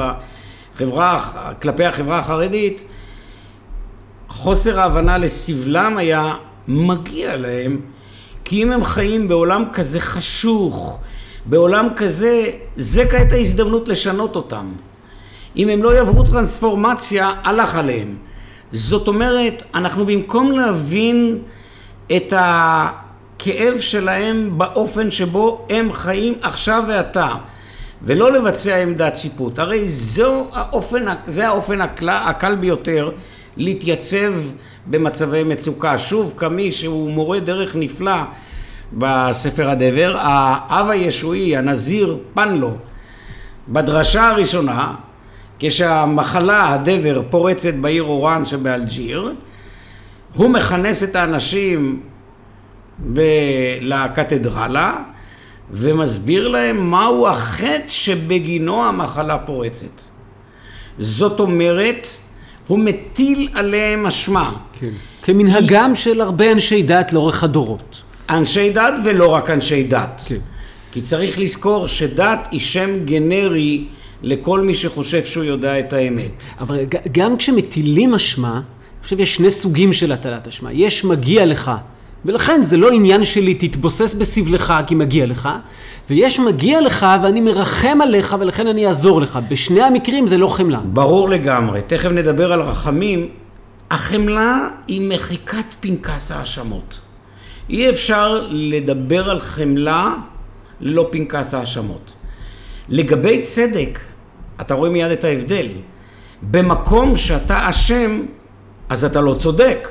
בחברה, 0.76 1.22
כלפי 1.62 1.86
החברה 1.86 2.20
החרדית, 2.20 2.84
חוסר 4.30 4.80
ההבנה 4.80 5.18
לסבלם 5.18 5.98
היה 5.98 6.36
מגיע 6.70 7.38
להם, 7.38 7.82
כי 8.46 8.64
אם 8.64 8.72
הם 8.72 8.84
חיים 8.84 9.28
בעולם 9.28 9.64
כזה 9.74 10.00
חשוך, 10.00 11.00
בעולם 11.46 11.88
כזה, 11.96 12.50
זה 12.76 13.06
כעת 13.10 13.32
ההזדמנות 13.34 13.88
לשנות 13.88 14.36
אותם. 14.36 14.72
אם 15.58 15.70
הם 15.70 15.84
לא 15.84 15.96
יעברו 15.96 16.24
טרנספורמציה, 16.24 17.32
הלך 17.44 17.76
עליהם. 17.76 18.16
זאת 18.74 19.08
אומרת, 19.08 19.64
אנחנו 19.76 20.06
במקום 20.06 20.52
להבין 20.52 21.40
את 22.16 22.34
הכאב 22.38 23.80
שלהם 23.80 24.58
באופן 24.58 25.12
שבו 25.12 25.66
הם 25.70 25.94
חיים 25.94 26.34
עכשיו 26.42 26.84
ועתה, 26.88 27.30
ולא 28.02 28.32
לבצע 28.32 28.78
עמדת 28.78 29.18
שיפוט, 29.18 29.60
הרי 29.60 29.88
זו 29.88 30.48
האופן, 30.54 31.06
זה 31.28 31.48
האופן 31.48 31.82
הקל, 31.82 32.10
הקל 32.10 32.56
ביותר 32.56 33.12
להתייצב 33.58 34.34
במצבי 34.90 35.44
מצוקה. 35.44 35.98
שוב, 35.98 36.34
כמי 36.38 36.72
שהוא 36.72 37.12
מורה 37.12 37.40
דרך 37.40 37.76
נפלא 37.76 38.22
בספר 38.94 39.70
הדבר, 39.70 40.16
האב 40.20 40.90
הישועי, 40.90 41.58
הנזיר 41.58 42.18
פנלו, 42.34 42.72
בדרשה 43.68 44.30
הראשונה, 44.30 44.96
כשהמחלה, 45.60 46.74
הדבר, 46.74 47.22
פורצת 47.30 47.74
בעיר 47.74 48.04
אורן 48.04 48.46
שבאלג'יר, 48.46 49.34
הוא 50.34 50.50
מכנס 50.50 51.04
את 51.04 51.16
האנשים 51.16 52.02
ב... 53.14 53.22
לקתדרלה 53.82 54.94
ומסביר 55.72 56.48
להם 56.48 56.92
מהו 56.92 57.28
החטא 57.28 57.90
שבגינו 57.90 58.84
המחלה 58.84 59.38
פורצת. 59.38 60.02
זאת 61.00 61.40
אומרת, 61.40 62.08
הוא 62.70 62.80
מטיל 62.80 63.50
עליהם 63.54 64.06
אשמה. 64.06 64.54
כן. 64.80 64.90
כמנהגם 65.24 65.96
כי... 65.96 66.02
של 66.02 66.22
הרבה 66.22 66.52
אנשי 66.52 66.84
דת 66.84 67.14
לאורך 67.14 67.44
הדורות. 67.44 68.02
אנשי 68.30 68.70
דת 68.70 68.94
ולא 69.06 69.28
רק 69.28 69.50
אנשי 69.50 69.84
דת. 69.84 70.24
כן. 70.28 70.38
כי 70.92 71.02
צריך 71.02 71.40
לזכור 71.40 71.88
שדת 71.88 72.48
היא 72.52 72.60
שם 72.60 73.06
גנרי 73.06 73.86
לכל 74.24 74.62
מי 74.62 74.76
שחושב 74.76 75.24
שהוא 75.24 75.44
יודע 75.44 75.80
את 75.80 75.94
האמת. 75.94 76.46
אבל 76.60 76.80
גם 77.12 77.38
כשמטילים 77.38 78.14
אשמה, 78.14 78.54
אני 78.54 79.04
חושב 79.04 79.20
יש 79.20 79.36
שני 79.36 79.52
סוגים 79.52 79.94
של 79.94 80.12
הטלת 80.12 80.48
אשמה. 80.48 80.74
יש 80.74 81.04
מגיע 81.04 81.46
לך, 81.46 81.72
ולכן 82.26 82.64
זה 82.64 82.78
לא 82.78 82.92
עניין 82.92 83.26
שלי, 83.26 83.54
תתבוסס 83.54 84.14
בסבלך 84.14 84.74
כי 84.88 84.96
מגיע 84.96 85.26
לך, 85.26 85.50
ויש 86.10 86.40
מגיע 86.40 86.82
לך 86.82 87.06
ואני 87.24 87.42
מרחם 87.42 87.98
עליך 88.02 88.36
ולכן 88.40 88.68
אני 88.68 88.88
אעזור 88.88 89.22
לך. 89.22 89.40
בשני 89.50 89.82
המקרים 89.82 90.28
זה 90.28 90.38
לא 90.38 90.48
חמלה. 90.48 90.80
ברור 90.80 91.30
לגמרי. 91.30 91.82
תכף 91.88 92.10
נדבר 92.10 92.54
על 92.54 92.62
רחמים. 92.62 93.30
החמלה 93.92 94.70
היא 94.88 95.10
מחיקת 95.10 95.76
פנקס 95.80 96.32
האשמות. 96.32 97.00
אי 97.70 97.90
אפשר 97.90 98.48
לדבר 98.50 99.30
על 99.30 99.40
חמלה 99.40 100.14
ללא 100.82 101.08
פנקס 101.12 101.54
האשמות. 101.54 102.16
לגבי 102.90 103.42
צדק, 103.42 104.00
אתה 104.62 104.74
רואה 104.74 104.90
מיד 104.90 105.12
את 105.12 105.24
ההבדל. 105.24 105.68
במקום 106.42 107.18
שאתה 107.18 107.70
אשם, 107.70 108.22
אז 108.90 109.06
אתה 109.06 109.22
לא 109.22 109.34
צודק. 109.34 109.88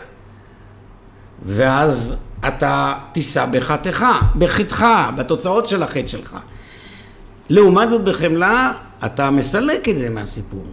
ואז 1.46 2.16
אתה 2.48 2.94
תישא 3.12 3.46
בחטאך, 3.46 4.04
בחטאך, 4.38 4.84
בתוצאות 5.16 5.68
של 5.68 5.82
החטא 5.82 6.06
שלך. 6.06 6.36
לעומת 7.48 7.88
זאת 7.88 8.04
בחמלה, 8.04 8.72
אתה 9.04 9.30
מסלק 9.30 9.88
את 9.88 9.98
זה 9.98 10.10
מהסיפור. 10.10 10.64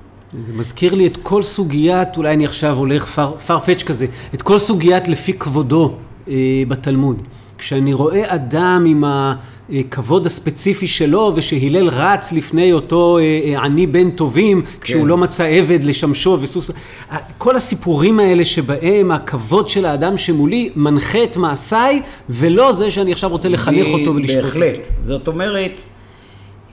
זה 0.48 0.54
מזכיר 0.54 0.94
לי 0.94 1.08
את 1.08 1.18
כל 1.24 1.44
סוגיית, 1.44 2.18
אולי 2.18 2.34
אני 2.34 2.46
עכשיו 2.46 2.78
הולך 2.78 3.22
פרפץ' 3.46 3.84
כזה, 3.84 4.06
את 4.34 4.42
כל 4.42 4.60
סוגיית 4.60 5.08
לפי 5.08 5.34
כבודו 5.34 5.96
אה, 6.28 6.64
בתלמוד. 6.68 7.22
כשאני 7.58 7.94
רואה 7.94 8.36
אדם 8.36 8.86
עם 8.88 9.04
הכבוד 9.70 10.26
הספציפי 10.26 10.88
שלו 10.88 11.32
ושהלל 11.36 11.90
רץ 11.90 12.32
לפני 12.32 12.74
אותו 12.74 13.18
אה, 13.18 13.24
אה, 13.24 13.64
עני 13.64 13.88
בן 13.88 14.12
טובים 14.12 14.62
כן. 14.62 14.70
כשהוא 14.82 15.08
לא 15.08 15.18
מצא 15.18 15.44
עבד 15.44 15.84
לשמשו 15.84 16.38
וסוס 16.42 16.72
כל 17.38 17.56
הסיפורים 17.56 18.20
האלה 18.20 18.46
שבהם 18.46 19.12
הכבוד 19.12 19.70
של 19.70 19.86
האדם 19.86 20.18
שמולי 20.18 20.70
מנחה 20.76 21.24
את 21.24 21.38
מעשיי 21.38 22.02
ולא 22.30 22.72
זה 22.72 22.92
שאני 22.92 23.12
עכשיו 23.12 23.30
רוצה 23.30 23.50
לחנך 23.50 23.88
אותו 23.88 24.16
ולשפוט 24.16 24.44
אותו. 24.44 24.60
בהחלט, 24.60 24.88
זאת 25.00 25.28
אומרת 25.28 25.82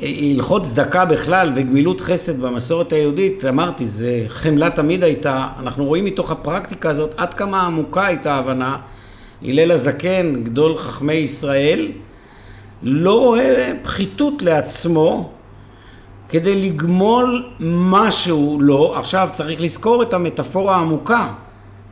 הלכות 0.00 0.62
צדקה 0.62 1.04
בכלל 1.04 1.52
וגמילות 1.56 2.00
חסד 2.00 2.40
במסורת 2.40 2.92
היהודית, 2.92 3.44
אמרתי, 3.44 3.86
זה 3.86 4.24
חמלה 4.28 4.70
תמיד 4.70 5.04
הייתה, 5.04 5.48
אנחנו 5.58 5.84
רואים 5.84 6.04
מתוך 6.04 6.30
הפרקטיקה 6.30 6.90
הזאת 6.90 7.14
עד 7.16 7.34
כמה 7.34 7.60
עמוקה 7.60 8.06
הייתה 8.06 8.34
ההבנה 8.34 8.76
הלל 9.44 9.70
הזקן, 9.70 10.42
גדול 10.44 10.76
חכמי 10.76 11.14
ישראל, 11.14 11.88
לא 12.82 13.20
רואה 13.20 13.72
פחיתות 13.82 14.42
לעצמו 14.42 15.30
כדי 16.28 16.68
לגמול 16.68 17.44
משהו 17.60 18.58
לא. 18.60 18.98
עכשיו 18.98 19.28
צריך 19.32 19.60
לזכור 19.60 20.02
את 20.02 20.14
המטאפורה 20.14 20.76
העמוקה, 20.76 21.32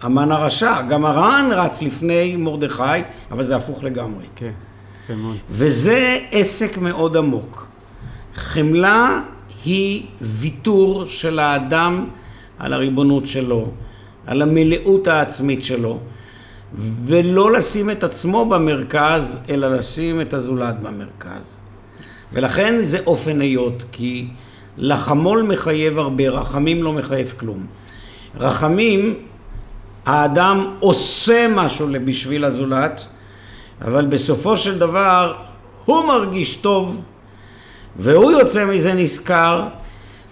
המן 0.03 0.33
הרשע. 0.33 0.83
גם 0.83 1.05
הרען 1.05 1.53
רץ 1.53 1.83
לפני 1.83 2.37
מרדכי, 2.37 2.83
אבל 3.31 3.43
זה 3.43 3.57
הפוך 3.57 3.85
לגמרי. 3.85 4.25
כן, 4.37 4.51
יפה 5.05 5.15
מאוד. 5.15 5.37
וזה 5.51 6.19
עסק 6.31 6.79
מאוד 6.79 7.17
עמוק. 7.17 7.67
חמלה 8.35 9.21
היא 9.65 10.07
ויתור 10.21 11.05
של 11.07 11.39
האדם 11.39 12.07
על 12.59 12.73
הריבונות 12.73 13.27
שלו, 13.27 13.69
על 14.27 14.43
המלאות 14.43 15.07
העצמית 15.07 15.63
שלו. 15.63 15.99
ולא 16.75 17.53
לשים 17.53 17.91
את 17.91 18.05
עצמו 18.05 18.47
במרכז, 18.47 19.39
אלא 19.49 19.69
לשים 19.77 20.21
את 20.21 20.35
הזולת 20.35 20.81
במרכז. 20.81 21.61
ולכן 22.33 22.79
זה 22.79 22.99
אופן 23.07 23.41
היות, 23.41 23.85
כי 23.93 24.29
לחמול 24.77 25.43
מחייב 25.43 25.99
הרבה, 25.99 26.29
רחמים 26.29 26.83
לא 26.83 26.93
מחייב 26.93 27.35
כלום. 27.39 27.67
רחמים, 28.37 29.15
האדם 30.07 30.75
עושה 30.81 31.47
משהו 31.55 31.89
בשביל 32.05 32.45
הזולת, 32.45 33.07
אבל 33.83 34.07
בסופו 34.07 34.57
של 34.57 34.79
דבר 34.79 35.35
הוא 35.85 36.05
מרגיש 36.05 36.57
טוב, 36.57 37.03
והוא 37.97 38.33
יוצא 38.33 38.65
מזה 38.65 38.95
נשכר. 38.95 39.65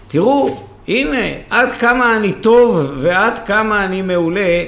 תראו, 0.07 0.63
הנה, 0.87 1.25
עד 1.49 1.71
כמה 1.71 2.17
אני 2.17 2.33
טוב 2.33 2.91
ועד 2.95 3.39
כמה 3.45 3.85
אני 3.85 4.01
מעולה, 4.01 4.63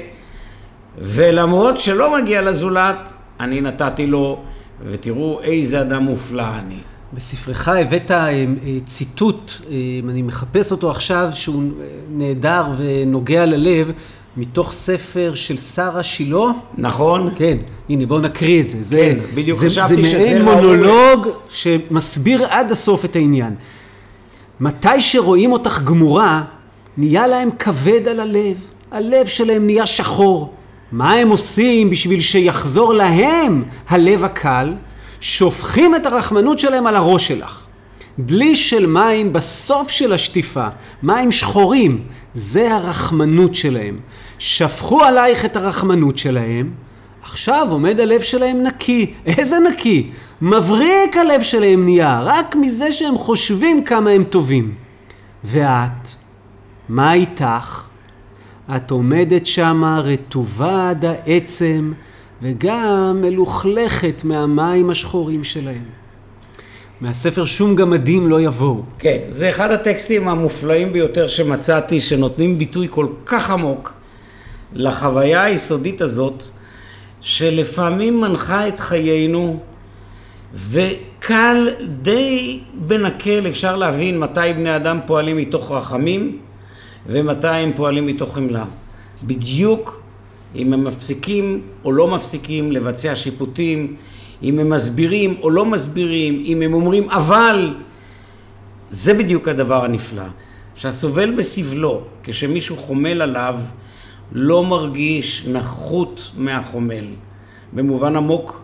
ולמרות 0.98 1.80
שלא 1.80 2.22
מגיע 2.22 2.42
לזולת, 2.42 3.12
אני 3.40 3.60
נתתי 3.60 4.06
לו, 4.06 4.42
ותראו 4.86 5.40
איזה 5.42 5.80
אדם 5.80 6.02
מופלא 6.02 6.44
אני. 6.58 6.78
בספרך 7.12 7.68
הבאת 7.68 8.10
אה, 8.10 8.28
אה, 8.28 8.44
ציטוט, 8.84 9.52
אה, 9.70 9.76
אני 10.08 10.22
מחפש 10.22 10.72
אותו 10.72 10.90
עכשיו, 10.90 11.28
שהוא 11.34 11.62
נהדר 12.10 12.64
ונוגע 12.76 13.46
ללב, 13.46 13.90
מתוך 14.36 14.72
ספר 14.72 15.32
של 15.34 15.56
שרה 15.56 16.02
שילה. 16.02 16.44
נכון. 16.78 17.30
כן, 17.36 17.56
הנה 17.88 18.06
בואו 18.06 18.20
נקריא 18.20 18.62
את 18.62 18.68
זה. 18.68 18.76
כן, 18.96 19.18
זה, 19.20 19.26
בדיוק 19.34 19.60
זה, 19.60 19.66
חשבתי 19.66 20.06
שזה 20.06 20.16
ראוי. 20.16 20.28
זה 20.28 20.44
מעין 20.44 20.44
מונולוג 20.44 21.28
שמסביר 21.48 22.46
עד 22.46 22.72
הסוף 22.72 23.04
את 23.04 23.16
העניין. 23.16 23.54
מתי 24.60 25.00
שרואים 25.00 25.52
אותך 25.52 25.82
גמורה, 25.82 26.42
נהיה 26.96 27.26
להם 27.26 27.48
כבד 27.58 28.08
על 28.08 28.20
הלב. 28.20 28.56
הלב 28.90 29.26
שלהם 29.26 29.66
נהיה 29.66 29.86
שחור. 29.86 30.54
מה 30.92 31.12
הם 31.12 31.28
עושים 31.28 31.90
בשביל 31.90 32.20
שיחזור 32.20 32.94
להם 32.94 33.64
הלב 33.88 34.24
הקל? 34.24 34.74
שופכים 35.20 35.94
את 35.94 36.06
הרחמנות 36.06 36.58
שלהם 36.58 36.86
על 36.86 36.96
הראש 36.96 37.28
שלך. 37.28 37.62
דלי 38.18 38.56
של 38.56 38.86
מים 38.86 39.32
בסוף 39.32 39.90
של 39.90 40.12
השטיפה, 40.12 40.68
מים 41.02 41.32
שחורים, 41.32 42.02
זה 42.34 42.74
הרחמנות 42.74 43.54
שלהם. 43.54 44.00
שפכו 44.38 45.04
עלייך 45.04 45.44
את 45.44 45.56
הרחמנות 45.56 46.18
שלהם, 46.18 46.70
עכשיו 47.22 47.66
עומד 47.70 48.00
הלב 48.00 48.22
שלהם 48.22 48.62
נקי. 48.62 49.14
איזה 49.26 49.56
נקי? 49.70 50.10
מבריק 50.42 51.16
הלב 51.16 51.42
שלהם 51.42 51.84
נהיה, 51.84 52.20
רק 52.22 52.56
מזה 52.56 52.92
שהם 52.92 53.18
חושבים 53.18 53.84
כמה 53.84 54.10
הם 54.10 54.24
טובים. 54.24 54.74
ואת, 55.44 56.08
מה 56.88 57.12
איתך? 57.12 57.91
את 58.76 58.90
עומדת 58.90 59.46
שמה 59.46 60.00
רטובה 60.00 60.90
עד 60.90 61.04
העצם, 61.04 61.92
וגם 62.42 63.18
מלוכלכת 63.20 64.24
מהמים 64.24 64.90
השחורים 64.90 65.44
שלהם. 65.44 65.84
מהספר 67.00 67.44
שום 67.44 67.76
גמדים 67.76 68.28
לא 68.28 68.40
יבואו. 68.40 68.82
כן, 68.98 69.18
זה 69.28 69.50
אחד 69.50 69.70
הטקסטים 69.70 70.28
המופלאים 70.28 70.92
ביותר 70.92 71.28
שמצאתי, 71.28 72.00
שנותנים 72.00 72.58
ביטוי 72.58 72.86
כל 72.90 73.06
כך 73.26 73.50
עמוק 73.50 73.92
לחוויה 74.72 75.42
היסודית 75.42 76.00
הזאת, 76.00 76.44
שלפעמים 77.20 78.20
מנחה 78.20 78.68
את 78.68 78.80
חיינו, 78.80 79.60
וקל, 80.54 81.68
די 82.02 82.60
בנקל, 82.74 83.48
אפשר 83.48 83.76
להבין 83.76 84.18
מתי 84.18 84.40
בני 84.56 84.76
אדם 84.76 84.98
פועלים 85.06 85.36
מתוך 85.36 85.72
רחמים, 85.72 86.38
ומתי 87.06 87.48
הם 87.48 87.72
פועלים 87.76 88.06
מתוך 88.06 88.34
חמלה. 88.34 88.64
בדיוק 89.24 90.02
אם 90.56 90.72
הם 90.72 90.84
מפסיקים 90.84 91.62
או 91.84 91.92
לא 91.92 92.08
מפסיקים 92.08 92.72
לבצע 92.72 93.16
שיפוטים, 93.16 93.96
אם 94.42 94.58
הם 94.58 94.70
מסבירים 94.70 95.34
או 95.42 95.50
לא 95.50 95.66
מסבירים, 95.66 96.42
אם 96.46 96.62
הם 96.62 96.74
אומרים 96.74 97.10
אבל, 97.10 97.74
זה 98.90 99.14
בדיוק 99.14 99.48
הדבר 99.48 99.84
הנפלא. 99.84 100.24
שהסובל 100.74 101.30
בסבלו, 101.30 102.00
כשמישהו 102.22 102.76
חומל 102.76 103.22
עליו, 103.22 103.54
לא 104.32 104.64
מרגיש 104.64 105.46
נחות 105.48 106.32
מהחומל. 106.36 107.04
במובן 107.72 108.16
עמוק 108.16 108.62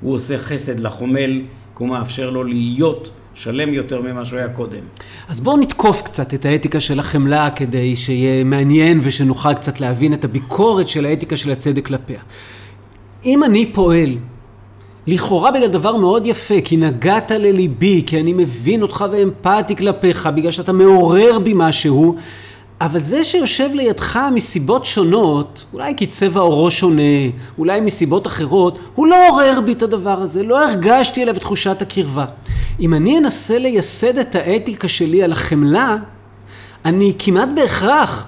הוא 0.00 0.14
עושה 0.14 0.38
חסד 0.38 0.80
לחומל, 0.80 1.40
כי 1.76 1.84
הוא 1.84 1.88
מאפשר 1.88 2.30
לו 2.30 2.44
להיות 2.44 3.10
שלם 3.36 3.74
יותר 3.74 4.00
ממה 4.02 4.24
שהוא 4.24 4.38
היה 4.38 4.48
קודם. 4.48 4.80
אז 5.28 5.40
בואו 5.40 5.56
נתקוף 5.56 6.02
קצת 6.02 6.34
את 6.34 6.44
האתיקה 6.44 6.80
של 6.80 7.00
החמלה 7.00 7.50
כדי 7.50 7.96
שיהיה 7.96 8.44
מעניין 8.44 9.00
ושנוכל 9.02 9.54
קצת 9.54 9.80
להבין 9.80 10.12
את 10.12 10.24
הביקורת 10.24 10.88
של 10.88 11.06
האתיקה 11.06 11.36
של 11.36 11.50
הצדק 11.52 11.86
כלפיה. 11.86 12.20
אם 13.24 13.44
אני 13.44 13.66
פועל 13.72 14.16
לכאורה 15.06 15.50
בגלל 15.50 15.68
דבר 15.68 15.96
מאוד 15.96 16.26
יפה, 16.26 16.54
כי 16.64 16.76
נגעת 16.76 17.30
לליבי, 17.30 18.02
כי 18.06 18.20
אני 18.20 18.32
מבין 18.32 18.82
אותך 18.82 19.04
ואמפתי 19.12 19.76
כלפיך, 19.76 20.28
בגלל 20.34 20.50
שאתה 20.50 20.72
מעורר 20.72 21.38
בי 21.38 21.52
משהו, 21.56 22.16
אבל 22.80 23.00
זה 23.00 23.24
שיושב 23.24 23.70
לידך 23.74 24.20
מסיבות 24.34 24.84
שונות, 24.84 25.64
אולי 25.72 25.94
כי 25.96 26.06
צבע 26.06 26.40
עורו 26.40 26.70
שונה, 26.70 27.02
אולי 27.58 27.80
מסיבות 27.80 28.26
אחרות, 28.26 28.78
הוא 28.94 29.06
לא 29.06 29.28
עורר 29.28 29.60
בי 29.60 29.72
את 29.72 29.82
הדבר 29.82 30.22
הזה, 30.22 30.42
לא 30.42 30.64
הרגשתי 30.64 31.22
אליו 31.22 31.36
את 31.36 31.40
תחושת 31.40 31.82
הקרבה. 31.82 32.24
אם 32.80 32.94
אני 32.94 33.18
אנסה 33.18 33.58
לייסד 33.58 34.18
את 34.18 34.34
האתיקה 34.34 34.88
שלי 34.88 35.22
על 35.22 35.32
החמלה, 35.32 35.96
אני 36.84 37.12
כמעט 37.18 37.48
בהכרח 37.54 38.26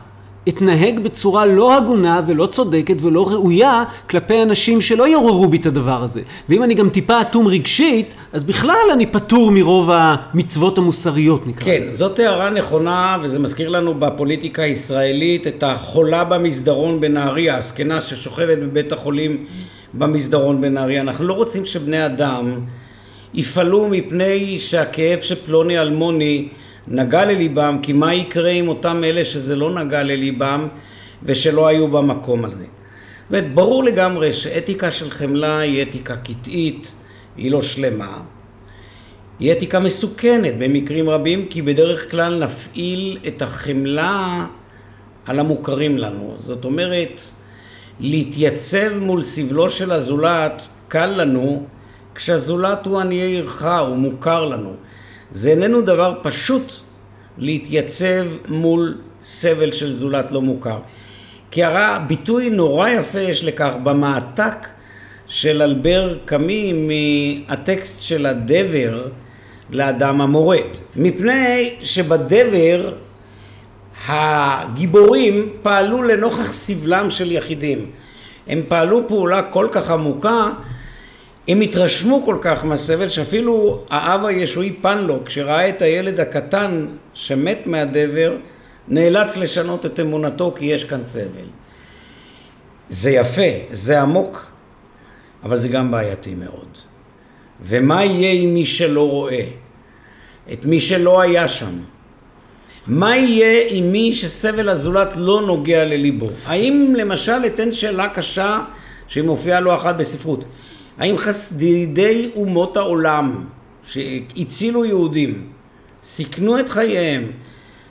אתנהג 0.48 1.00
בצורה 1.00 1.46
לא 1.46 1.76
הגונה 1.76 2.20
ולא 2.26 2.46
צודקת 2.46 3.02
ולא 3.02 3.28
ראויה 3.28 3.84
כלפי 4.10 4.42
אנשים 4.42 4.80
שלא 4.80 5.08
יעוררו 5.08 5.48
בי 5.48 5.56
את 5.56 5.66
הדבר 5.66 6.02
הזה. 6.02 6.20
ואם 6.48 6.62
אני 6.62 6.74
גם 6.74 6.90
טיפה 6.90 7.20
אטום 7.20 7.46
רגשית, 7.46 8.14
אז 8.32 8.44
בכלל 8.44 8.86
אני 8.92 9.06
פטור 9.06 9.50
מרוב 9.50 9.90
המצוות 9.92 10.78
המוסריות 10.78 11.46
נקרא 11.46 11.64
כן, 11.64 11.80
לזה. 11.82 11.90
כן, 11.90 11.96
זאת 11.96 12.18
הערה 12.18 12.50
נכונה, 12.50 13.18
וזה 13.22 13.38
מזכיר 13.38 13.68
לנו 13.68 13.94
בפוליטיקה 13.94 14.62
הישראלית 14.62 15.46
את 15.46 15.62
החולה 15.62 16.24
במסדרון 16.24 17.00
בנהריה, 17.00 17.58
הזקנה 17.58 18.00
ששוכבת 18.00 18.58
בבית 18.58 18.92
החולים 18.92 19.44
במסדרון 19.94 20.60
בנהריה. 20.60 21.00
אנחנו 21.00 21.24
לא 21.24 21.32
רוצים 21.32 21.64
שבני 21.64 22.06
אדם 22.06 22.60
יפעלו 23.34 23.88
מפני 23.88 24.58
שהכאב 24.58 25.20
של 25.20 25.34
פלוני 25.46 25.78
אלמוני 25.78 26.48
נגע 26.90 27.24
לליבם, 27.24 27.78
כי 27.82 27.92
מה 27.92 28.14
יקרה 28.14 28.50
עם 28.50 28.68
אותם 28.68 29.04
אלה 29.04 29.24
שזה 29.24 29.56
לא 29.56 29.74
נגע 29.74 30.02
לליבם 30.02 30.68
ושלא 31.22 31.66
היו 31.66 31.88
במקום 31.88 32.44
הזה. 32.44 32.64
זאת 33.30 33.54
ברור 33.54 33.84
לגמרי 33.84 34.32
שאתיקה 34.32 34.90
של 34.90 35.10
חמלה 35.10 35.58
היא 35.58 35.82
אתיקה 35.82 36.16
קטעית, 36.16 36.94
היא 37.36 37.50
לא 37.50 37.62
שלמה. 37.62 38.22
היא 39.40 39.52
אתיקה 39.52 39.80
מסוכנת 39.80 40.54
במקרים 40.58 41.10
רבים, 41.10 41.46
כי 41.46 41.62
בדרך 41.62 42.10
כלל 42.10 42.44
נפעיל 42.44 43.18
את 43.26 43.42
החמלה 43.42 44.46
על 45.26 45.38
המוכרים 45.38 45.98
לנו. 45.98 46.34
זאת 46.38 46.64
אומרת, 46.64 47.20
להתייצב 48.00 48.98
מול 49.00 49.22
סבלו 49.22 49.70
של 49.70 49.92
הזולת 49.92 50.68
קל 50.88 51.06
לנו, 51.06 51.66
כשהזולת 52.14 52.86
הוא 52.86 53.00
עניי 53.00 53.18
עירך, 53.18 53.62
הוא 53.62 53.96
מוכר 53.96 54.44
לנו. 54.44 54.74
זה 55.30 55.50
איננו 55.50 55.80
דבר 55.80 56.14
פשוט 56.22 56.72
להתייצב 57.38 58.26
מול 58.48 58.98
סבל 59.24 59.72
של 59.72 59.92
זולת 59.92 60.32
לא 60.32 60.42
מוכר. 60.42 60.78
כי 61.50 61.64
הרי 61.64 62.04
ביטוי 62.06 62.50
נורא 62.50 62.88
יפה 62.88 63.20
יש 63.20 63.44
לכך 63.44 63.72
במעתק 63.82 64.66
של 65.26 65.62
אלבר 65.62 66.18
קאמי 66.24 66.72
מהטקסט 66.72 68.02
של 68.02 68.26
הדבר 68.26 69.06
לאדם 69.70 70.20
המורד. 70.20 70.66
מפני 70.96 71.74
שבדבר 71.80 72.92
הגיבורים 74.08 75.48
פעלו 75.62 76.02
לנוכח 76.02 76.52
סבלם 76.52 77.10
של 77.10 77.32
יחידים. 77.32 77.90
הם 78.46 78.62
פעלו 78.68 79.08
פעולה 79.08 79.42
כל 79.42 79.68
כך 79.72 79.90
עמוקה 79.90 80.48
הם 81.48 81.60
התרשמו 81.60 82.22
כל 82.24 82.38
כך 82.40 82.64
מהסבל 82.64 83.08
שאפילו 83.08 83.84
האב 83.90 84.24
הישועי 84.24 84.72
פנלו 84.72 85.24
כשראה 85.24 85.68
את 85.68 85.82
הילד 85.82 86.20
הקטן 86.20 86.86
שמת 87.14 87.66
מהדבר 87.66 88.36
נאלץ 88.88 89.36
לשנות 89.36 89.86
את 89.86 90.00
אמונתו 90.00 90.54
כי 90.56 90.64
יש 90.64 90.84
כאן 90.84 91.04
סבל. 91.04 91.48
זה 92.88 93.10
יפה, 93.10 93.42
זה 93.70 94.00
עמוק, 94.00 94.46
אבל 95.42 95.56
זה 95.56 95.68
גם 95.68 95.90
בעייתי 95.90 96.34
מאוד. 96.34 96.68
ומה 97.60 98.04
יהיה 98.04 98.42
עם 98.42 98.54
מי 98.54 98.66
שלא 98.66 99.10
רואה? 99.10 99.44
את 100.52 100.64
מי 100.64 100.80
שלא 100.80 101.20
היה 101.20 101.48
שם? 101.48 101.78
מה 102.86 103.16
יהיה 103.16 103.64
עם 103.68 103.92
מי 103.92 104.14
שסבל 104.14 104.68
הזולת 104.68 105.16
לא 105.16 105.42
נוגע 105.46 105.84
לליבו? 105.84 106.28
האם 106.46 106.94
למשל 106.98 107.46
אתן 107.46 107.72
שאלה 107.72 108.08
קשה 108.08 108.60
שמופיעה 109.06 109.60
לא 109.60 109.76
אחת 109.76 109.96
בספרות 109.96 110.44
האם 110.98 111.18
חסידי 111.18 112.30
אומות 112.36 112.76
העולם 112.76 113.44
שהצילו 113.86 114.84
יהודים, 114.84 115.46
סיכנו 116.02 116.60
את 116.60 116.68
חייהם, 116.68 117.30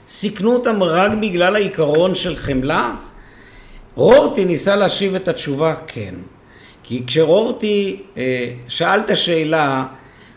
סיכנו 0.07 0.53
אותם 0.53 0.83
רק 0.83 1.11
בגלל 1.21 1.55
העיקרון 1.55 2.15
של 2.15 2.35
חמלה? 2.35 2.95
רורטי 3.95 4.45
ניסה 4.45 4.75
להשיב 4.75 5.15
את 5.15 5.27
התשובה 5.27 5.73
כן. 5.87 6.15
כי 6.83 7.03
כשרורטי 7.07 7.99
אה, 8.17 8.49
שאל 8.67 8.99
את 8.99 9.09
השאלה 9.09 9.85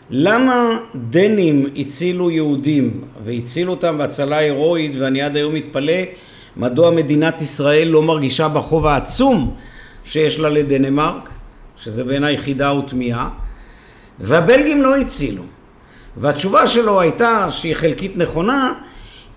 למה 0.09 0.79
דנים 1.09 1.65
הצילו 1.77 2.31
יהודים 2.31 3.01
והצילו 3.25 3.73
אותם 3.73 3.97
בהצלה 3.97 4.37
הירואית 4.37 4.91
ואני 4.99 5.21
עד 5.21 5.35
היום 5.35 5.53
מתפלא 5.53 5.93
מדוע 6.57 6.91
מדינת 6.91 7.41
ישראל 7.41 7.87
לא 7.87 8.03
מרגישה 8.03 8.47
בחוב 8.47 8.85
העצום 8.85 9.55
שיש 10.03 10.39
לה 10.39 10.49
לדנמרק 10.49 11.29
שזה 11.83 12.03
בעיניי 12.03 12.37
חידה 12.37 12.73
ותמיהה, 12.73 13.29
והבלגים 14.19 14.81
לא 14.81 14.97
הצילו. 14.97 15.43
והתשובה 16.17 16.67
שלו 16.67 17.01
הייתה 17.01 17.47
שהיא 17.51 17.75
חלקית 17.75 18.17
נכונה, 18.17 18.73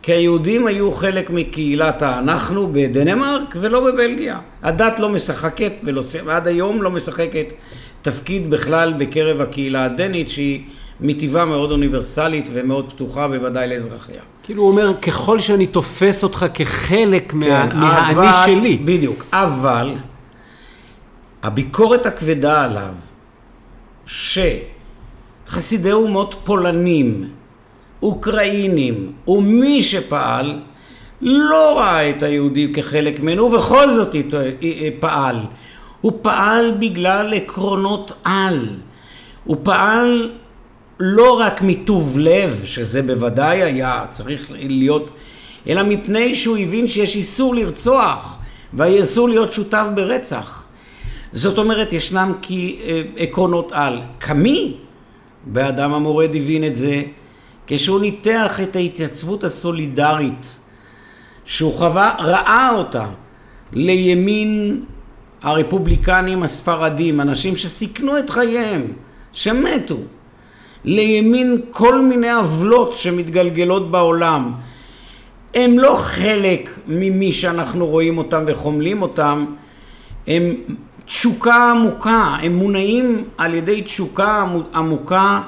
כי 0.02 0.12
היהודים 0.12 0.66
היו 0.66 0.92
חלק 0.92 1.30
מקהילת 1.30 2.02
האנחנו 2.02 2.72
בדנמרק 2.72 3.56
ולא 3.60 3.80
בבלגיה. 3.80 4.38
הדת 4.62 4.98
לא 4.98 5.08
משחקת, 5.08 5.72
ולא, 5.84 6.02
ועד 6.24 6.48
היום 6.48 6.82
לא 6.82 6.90
משחקת 6.90 7.52
תפקיד 8.02 8.50
בכלל 8.50 8.94
בקרב 8.98 9.40
הקהילה 9.40 9.84
הדנית 9.84 10.30
שהיא 10.30 10.60
מטבעה 11.00 11.44
מאוד 11.44 11.70
אוניברסלית 11.70 12.48
ומאוד 12.52 12.92
פתוחה 12.92 13.28
בוודאי 13.28 13.68
לאזרחיה. 13.68 14.22
כאילו 14.42 14.62
הוא 14.62 14.70
אומר, 14.70 14.92
ככל 15.02 15.38
שאני 15.38 15.66
תופס 15.66 16.22
אותך 16.22 16.46
כחלק 16.54 17.30
כן, 17.32 17.38
מה, 17.38 17.66
מהאני 17.74 18.28
שלי. 18.46 18.76
בדיוק, 18.76 19.24
אבל 19.32 19.94
הביקורת 21.44 22.06
הכבדה 22.06 22.64
עליו 22.64 22.94
שחסידי 25.46 25.92
אומות 25.92 26.34
פולנים, 26.44 27.28
אוקראינים 28.02 29.12
ומי 29.28 29.82
שפעל 29.82 30.60
לא 31.20 31.78
ראה 31.78 32.10
את 32.10 32.22
היהודים 32.22 32.72
כחלק 32.72 33.20
ממנו 33.20 33.44
ובכל 33.44 33.90
זאת 33.90 34.14
פעל. 35.00 35.36
הוא 36.00 36.12
פעל 36.22 36.74
בגלל 36.78 37.34
עקרונות 37.34 38.12
על. 38.24 38.68
הוא 39.44 39.56
פעל 39.62 40.30
לא 41.00 41.40
רק 41.40 41.62
מטוב 41.62 42.18
לב, 42.18 42.62
שזה 42.64 43.02
בוודאי 43.02 43.62
היה 43.62 44.04
צריך 44.10 44.46
להיות, 44.50 45.10
אלא 45.68 45.82
מפני 45.82 46.34
שהוא 46.34 46.56
הבין 46.56 46.88
שיש 46.88 47.16
איסור 47.16 47.54
לרצוח 47.54 48.38
והאיסור 48.72 49.28
להיות 49.28 49.52
שותף 49.52 49.84
ברצח. 49.94 50.63
זאת 51.34 51.58
אומרת, 51.58 51.92
ישנם 51.92 52.32
אה, 52.50 53.02
עקרונות 53.16 53.72
על. 53.72 54.00
קמי, 54.18 54.76
באדם 55.44 55.94
המורד 55.94 56.34
הבין 56.34 56.64
את 56.64 56.76
זה, 56.76 57.02
כשהוא 57.66 58.00
ניתח 58.00 58.60
את 58.62 58.76
ההתייצבות 58.76 59.44
הסולידרית 59.44 60.58
שהוא 61.44 61.74
חווה, 61.74 62.14
ראה 62.18 62.70
אותה 62.74 63.06
לימין 63.72 64.84
הרפובליקנים 65.42 66.42
הספרדים, 66.42 67.20
אנשים 67.20 67.56
שסיכנו 67.56 68.18
את 68.18 68.30
חייהם, 68.30 68.82
שמתו, 69.32 69.96
לימין 70.84 71.60
כל 71.70 72.00
מיני 72.00 72.30
עוולות 72.30 72.92
שמתגלגלות 72.92 73.90
בעולם. 73.90 74.52
הם 75.54 75.78
לא 75.78 75.96
חלק 75.98 76.78
ממי 76.86 77.32
שאנחנו 77.32 77.86
רואים 77.86 78.18
אותם 78.18 78.44
וחומלים 78.46 79.02
אותם, 79.02 79.44
הם 80.26 80.54
תשוקה 81.06 81.70
עמוקה, 81.70 82.36
הם 82.42 82.54
מונעים 82.54 83.24
על 83.38 83.54
ידי 83.54 83.82
תשוקה 83.82 84.44
עמוקה 84.74 85.40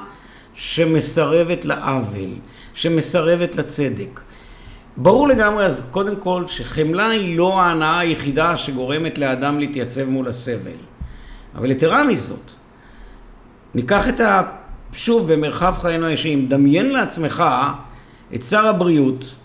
שמסרבת 0.53 1.65
לעוול, 1.65 2.29
שמסרבת 2.73 3.55
לצדק. 3.55 4.19
ברור 4.97 5.27
לגמרי 5.27 5.65
אז 5.65 5.85
קודם 5.91 6.15
כל 6.15 6.43
שחמלה 6.47 7.09
היא 7.09 7.37
לא 7.37 7.61
ההנאה 7.61 7.99
היחידה 7.99 8.57
שגורמת 8.57 9.17
לאדם 9.17 9.59
להתייצב 9.59 10.03
מול 10.03 10.27
הסבל. 10.27 10.71
אבל 11.55 11.71
יתרה 11.71 12.03
מזאת, 12.03 12.51
ניקח 13.75 14.09
את 14.09 14.19
ה... 14.19 14.41
שוב, 14.93 15.33
במרחב 15.33 15.75
חיינו 15.79 16.05
האישיים, 16.05 16.47
דמיין 16.47 16.89
לעצמך 16.89 17.43
את 18.35 18.43
שר 18.43 18.67
הבריאות 18.67 19.35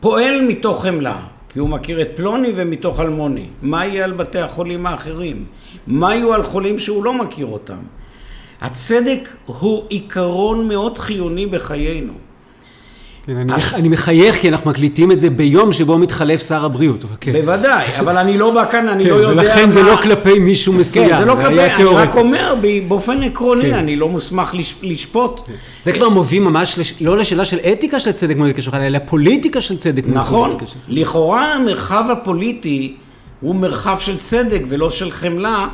פועל 0.00 0.42
מתוך 0.48 0.86
חמלה, 0.86 1.20
כי 1.48 1.58
הוא 1.58 1.68
מכיר 1.68 2.02
את 2.02 2.08
פלוני 2.14 2.52
ומתוך 2.54 3.00
אלמוני. 3.00 3.46
מה 3.62 3.86
יהיה 3.86 4.04
על 4.04 4.12
בתי 4.12 4.38
החולים 4.38 4.86
האחרים? 4.86 5.44
מה 5.86 6.14
יהיו 6.14 6.34
על 6.34 6.42
חולים 6.42 6.78
שהוא 6.78 7.04
לא 7.04 7.14
מכיר 7.14 7.46
אותם? 7.46 7.78
הצדק 8.60 9.28
הוא 9.46 9.84
עיקרון 9.88 10.68
מאוד 10.68 10.98
חיוני 10.98 11.46
בחיינו. 11.46 12.12
כן, 13.28 13.36
אני, 13.36 13.56
אש... 13.56 13.74
אני 13.74 13.88
מחייך 13.88 14.36
כי 14.36 14.48
אנחנו 14.48 14.70
מקליטים 14.70 15.12
את 15.12 15.20
זה 15.20 15.30
ביום 15.30 15.72
שבו 15.72 15.98
מתחלף 15.98 16.48
שר 16.48 16.64
הבריאות. 16.64 17.04
כן. 17.20 17.32
בוודאי, 17.32 17.86
אבל 17.98 18.16
אני 18.16 18.38
לא 18.38 18.54
בא 18.54 18.64
כאן, 18.70 18.88
אני 18.88 19.04
כן, 19.04 19.10
לא 19.10 19.14
יודע 19.14 19.34
מה... 19.34 19.42
ולכן 19.42 19.72
זה 19.72 19.82
לא 19.82 19.96
כלפי 19.96 20.38
מישהו 20.38 20.72
מסוים, 20.72 21.08
כן, 21.08 21.18
זה 21.18 21.24
לא 21.24 21.34
כלפי, 21.34 21.60
אני 21.60 21.84
רק 21.84 22.16
אומר 22.16 22.54
באופן 22.88 23.22
עקרוני, 23.22 23.62
כן. 23.62 23.72
אני 23.72 23.96
לא 23.96 24.08
מוסמך 24.08 24.54
לש, 24.54 24.74
לשפוט. 24.82 25.40
כן. 25.46 25.52
זה 25.82 25.92
כבר 25.92 26.08
מוביל 26.08 26.42
ממש, 26.42 26.78
לש, 26.78 26.94
לא 27.00 27.16
לשאלה 27.16 27.44
של 27.44 27.58
אתיקה 27.72 28.00
של 28.00 28.12
צדק 28.12 28.36
מול 28.36 28.52
שלך, 28.60 28.74
אלא 28.74 28.88
לפוליטיקה 28.88 29.60
של 29.60 29.76
צדק 29.76 30.06
מול 30.06 30.18
נכון, 30.18 30.56
לכאורה 30.88 31.54
המרחב 31.54 32.04
הפוליטי 32.12 32.96
הוא 33.40 33.54
מרחב 33.54 33.96
של 33.98 34.16
צדק 34.16 34.60
ולא 34.68 34.90
של 34.90 35.10
חמלה, 35.10 35.68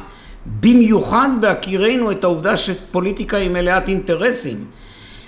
במיוחד 0.60 1.28
בהכירנו 1.40 2.10
את 2.10 2.24
העובדה 2.24 2.56
שפוליטיקה 2.56 3.36
היא 3.36 3.50
מלאת 3.50 3.88
אינטרסים. 3.88 4.56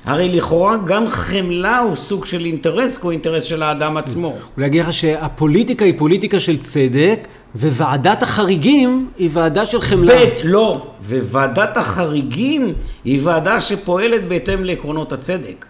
הרי 0.07 0.29
לכאורה 0.29 0.77
גם 0.85 1.09
חמלה 1.09 1.79
הוא 1.79 1.97
סוג 1.97 2.25
של 2.25 2.45
אינטרס, 2.45 2.99
כי 2.99 3.03
הוא 3.03 3.13
אינטרס 3.13 3.45
של 3.45 3.63
האדם 3.63 3.97
עצמו. 3.97 4.37
אולי 4.57 4.67
אגיד 4.67 4.85
לך 4.85 4.93
שהפוליטיקה 4.93 5.85
היא 5.85 5.95
פוליטיקה 5.99 6.41
של 6.41 6.59
צדק, 6.59 7.29
וועדת 7.55 8.23
החריגים 8.23 9.11
היא 9.19 9.31
ועדה 9.33 9.67
של 9.67 9.81
חמלה. 9.81 10.15
בית, 10.15 10.35
לא. 10.45 10.87
וועדת 11.09 11.77
החריגים 11.77 12.75
היא 13.05 13.21
ועדה 13.23 13.61
שפועלת 13.61 14.29
בהתאם 14.29 14.65
לעקרונות 14.65 15.13
הצדק. 15.13 15.67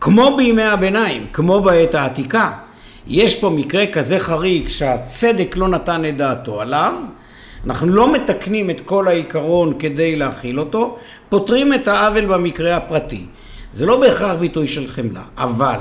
כמו 0.00 0.36
בימי 0.36 0.62
הביניים, 0.62 1.26
כמו 1.32 1.60
בעת 1.60 1.94
העתיקה. 1.94 2.52
יש 3.06 3.34
פה 3.34 3.50
מקרה 3.50 3.86
כזה 3.86 4.18
חריג 4.18 4.68
שהצדק 4.68 5.56
לא 5.56 5.68
נתן 5.68 6.04
את 6.04 6.16
דעתו 6.16 6.60
עליו, 6.60 6.92
אנחנו 7.66 7.88
לא 7.88 8.12
מתקנים 8.12 8.70
את 8.70 8.80
כל 8.80 9.08
העיקרון 9.08 9.72
כדי 9.78 10.16
להכיל 10.16 10.60
אותו, 10.60 10.98
פותרים 11.28 11.74
את 11.74 11.88
העוול 11.88 12.26
במקרה 12.26 12.76
הפרטי. 12.76 13.24
זה 13.70 13.86
לא 13.86 14.00
בהכרח 14.00 14.36
ביטוי 14.36 14.68
של 14.68 14.88
חמלה, 14.88 15.22
אבל 15.36 15.80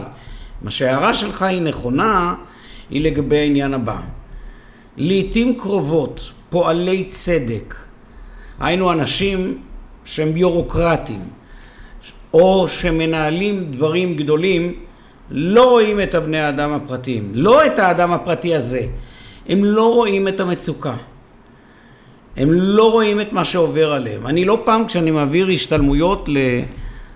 מה 0.62 0.72
שההערה 0.72 1.14
שלך 1.14 1.42
היא 1.42 1.62
נכונה, 1.62 2.36
היא 2.90 3.02
לגבי 3.02 3.40
העניין 3.40 3.74
הבא. 3.74 4.00
לעתים 4.98 5.56
קרובות 5.58 6.32
פועלי 6.50 7.06
צדק, 7.06 7.76
היינו 8.60 8.92
אנשים 8.92 9.62
שהם 10.06 10.34
ביורוקרטים, 10.34 11.22
או 12.34 12.68
שמנהלים 12.68 13.72
דברים 13.72 14.16
גדולים, 14.16 14.74
לא 15.30 15.70
רואים 15.70 16.00
את 16.00 16.16
הבני 16.16 16.40
האדם 16.40 16.74
הפרטיים, 16.74 17.32
לא 17.34 17.66
את 17.66 17.80
האדם 17.80 18.12
הפרטי 18.12 18.56
הזה, 18.56 18.82
הם 19.50 19.66
לא 19.66 19.94
רואים 19.94 20.28
את 20.28 20.40
המצוקה. 20.40 20.96
הם 22.38 22.52
לא 22.52 22.92
רואים 22.92 23.22
את 23.22 23.34
מה 23.34 23.46
שעובר 23.46 23.94
עליהם. 23.94 24.28
אני 24.28 24.46
לא 24.46 24.62
פעם 24.66 24.88
כשאני 24.88 25.12
מעביר 25.12 25.48
השתלמויות 25.48 26.30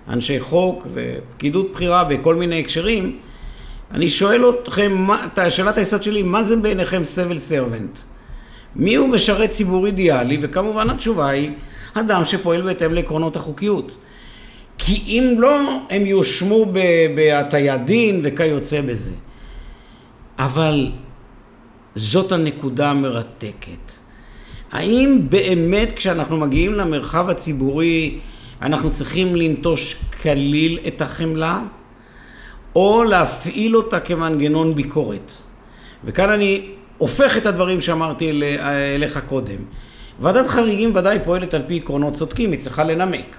לאנשי 0.08 0.40
חוק 0.40 0.86
ופקידות 0.92 1.72
בכירה 1.72 2.04
בכל 2.04 2.34
מיני 2.34 2.60
הקשרים, 2.60 3.18
אני 3.90 4.10
שואל 4.10 4.44
אתכם, 4.48 5.06
את 5.12 5.52
שאלת 5.52 5.78
היסוד 5.78 6.02
שלי, 6.02 6.22
מה 6.22 6.42
זה 6.42 6.56
בעיניכם 6.56 7.04
סבל 7.04 7.38
סרבנט? 7.38 7.98
מי 8.76 8.94
הוא 8.94 9.08
משרת 9.08 9.50
ציבור 9.50 9.86
אידיאלי? 9.86 10.38
וכמובן 10.40 10.90
התשובה 10.90 11.28
היא, 11.28 11.50
אדם 11.94 12.24
שפועל 12.24 12.62
בהתאם 12.62 12.94
לעקרונות 12.94 13.36
החוקיות. 13.36 13.96
כי 14.78 15.02
אם 15.06 15.34
לא, 15.38 15.60
הם 15.90 16.06
יושמו 16.06 16.66
בהטיית 17.14 17.84
דין 17.84 18.20
וכיוצא 18.24 18.80
בזה. 18.80 19.12
אבל 20.38 20.90
זאת 21.94 22.32
הנקודה 22.32 22.90
המרתקת. 22.90 23.99
האם 24.72 25.18
באמת 25.28 25.92
כשאנחנו 25.96 26.36
מגיעים 26.36 26.74
למרחב 26.74 27.28
הציבורי 27.28 28.18
אנחנו 28.62 28.90
צריכים 28.90 29.36
לנטוש 29.36 29.96
כליל 30.22 30.78
את 30.86 31.02
החמלה 31.02 31.62
או 32.76 33.04
להפעיל 33.04 33.76
אותה 33.76 34.00
כמנגנון 34.00 34.74
ביקורת? 34.74 35.32
וכאן 36.04 36.30
אני 36.30 36.66
הופך 36.98 37.36
את 37.36 37.46
הדברים 37.46 37.80
שאמרתי 37.80 38.42
אליך 38.94 39.20
קודם. 39.28 39.58
ועדת 40.20 40.48
חריגים 40.48 40.96
ודאי 40.96 41.18
פועלת 41.24 41.54
על 41.54 41.62
פי 41.66 41.76
עקרונות 41.76 42.14
צודקים, 42.14 42.52
היא 42.52 42.60
צריכה 42.60 42.84
לנמק. 42.84 43.36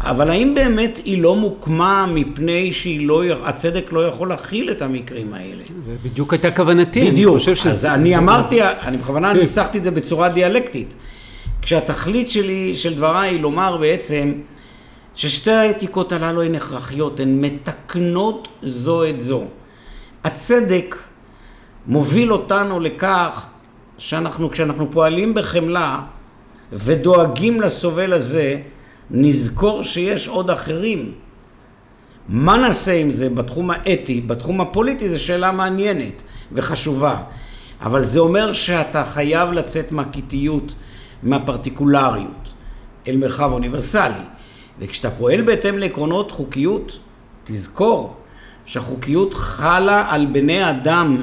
אבל 0.00 0.30
האם 0.30 0.54
באמת 0.54 1.00
היא 1.04 1.22
לא 1.22 1.36
מוקמה 1.36 2.06
מפני 2.14 2.72
שהצדק 2.72 3.92
לא, 3.92 4.02
לא 4.02 4.06
יכול 4.06 4.28
להכיל 4.28 4.70
את 4.70 4.82
המקרים 4.82 5.34
האלה? 5.34 5.62
זה 5.84 5.92
בדיוק 6.02 6.32
הייתה 6.32 6.50
כוונתי. 6.50 7.10
בדיוק. 7.10 7.36
אני 7.44 7.52
אז 7.52 7.58
שזה... 7.58 7.94
אני 7.94 8.16
אמרתי, 8.16 8.62
אני 8.62 8.96
בכוונה 8.96 9.32
כן. 9.32 9.40
ניסחתי 9.40 9.78
את 9.78 9.84
זה 9.84 9.90
בצורה 9.90 10.28
דיאלקטית. 10.28 10.94
כשהתכלית 11.62 12.30
שלי, 12.30 12.76
של 12.76 12.94
דבריי, 12.94 13.30
היא 13.30 13.40
לומר 13.40 13.76
בעצם 13.76 14.32
ששתי 15.14 15.50
האתיקות 15.50 16.12
הללו 16.12 16.42
הן 16.42 16.54
הכרחיות, 16.54 17.20
הן 17.20 17.40
מתקנות 17.40 18.48
זו 18.62 19.04
את 19.08 19.20
זו. 19.20 19.44
הצדק 20.24 20.96
מוביל 21.86 22.32
אותנו 22.32 22.80
לכך 22.80 23.48
שאנחנו, 23.98 24.50
כשאנחנו 24.50 24.90
פועלים 24.90 25.34
בחמלה 25.34 26.00
ודואגים 26.72 27.60
לסובל 27.60 28.12
הזה, 28.12 28.60
נזכור 29.10 29.82
שיש 29.82 30.28
עוד 30.28 30.50
אחרים. 30.50 31.12
מה 32.28 32.56
נעשה 32.56 32.92
עם 32.92 33.10
זה 33.10 33.30
בתחום 33.30 33.70
האתי, 33.70 34.20
בתחום 34.20 34.60
הפוליטי, 34.60 35.08
זו 35.08 35.22
שאלה 35.22 35.52
מעניינת 35.52 36.22
וחשובה. 36.52 37.16
אבל 37.80 38.00
זה 38.00 38.18
אומר 38.18 38.52
שאתה 38.52 39.04
חייב 39.04 39.52
לצאת 39.52 39.92
מהכיתיות, 39.92 40.74
מהפרטיקולריות, 41.22 42.52
אל 43.08 43.16
מרחב 43.16 43.52
אוניברסלי. 43.52 44.24
וכשאתה 44.78 45.10
פועל 45.10 45.42
בהתאם 45.42 45.78
לעקרונות 45.78 46.30
חוקיות, 46.30 46.98
תזכור 47.44 48.16
שהחוקיות 48.64 49.34
חלה 49.34 50.06
על 50.08 50.26
בני 50.26 50.70
אדם 50.70 51.22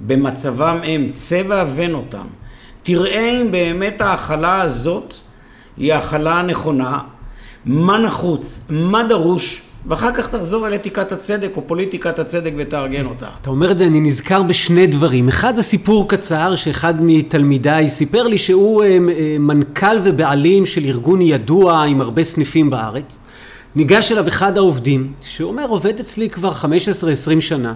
במצבם 0.00 0.78
הם, 0.84 1.10
צבע 1.12 1.62
אבן 1.62 1.94
אותם. 1.94 2.26
תראה 2.82 3.40
אם 3.40 3.50
באמת 3.50 4.00
ההכלה 4.00 4.60
הזאת 4.60 5.14
היא 5.76 5.92
ההכלה 5.92 6.38
הנכונה, 6.38 7.00
מה 7.68 7.98
נחוץ, 7.98 8.60
מה 8.70 9.02
דרוש, 9.02 9.62
ואחר 9.86 10.12
כך 10.12 10.28
תחזור 10.28 10.66
אל 10.66 10.74
אתיקת 10.74 11.12
הצדק 11.12 11.50
או 11.56 11.62
פוליטיקת 11.66 12.18
הצדק 12.18 12.52
ותארגן 12.56 13.06
אותה. 13.06 13.26
אתה 13.40 13.50
אומר 13.50 13.70
את 13.70 13.78
זה, 13.78 13.86
אני 13.86 14.00
נזכר 14.00 14.42
בשני 14.42 14.86
דברים. 14.86 15.28
אחד 15.28 15.56
זה 15.56 15.62
סיפור 15.62 16.08
קצר 16.08 16.54
שאחד 16.54 16.94
מתלמידיי 17.00 17.88
סיפר 17.88 18.22
לי 18.22 18.38
שהוא 18.38 18.82
אה, 18.82 18.88
אה, 18.88 19.36
מנכ"ל 19.38 19.96
ובעלים 20.04 20.66
של 20.66 20.84
ארגון 20.84 21.20
ידוע 21.20 21.82
עם 21.82 22.00
הרבה 22.00 22.24
סניפים 22.24 22.70
בארץ. 22.70 23.18
ניגש 23.76 24.12
אליו 24.12 24.28
אחד 24.28 24.56
העובדים, 24.56 25.12
שאומר 25.22 25.66
עובד 25.68 26.00
אצלי 26.00 26.30
כבר 26.30 26.52
15-20 26.52 27.40
שנה, 27.40 27.74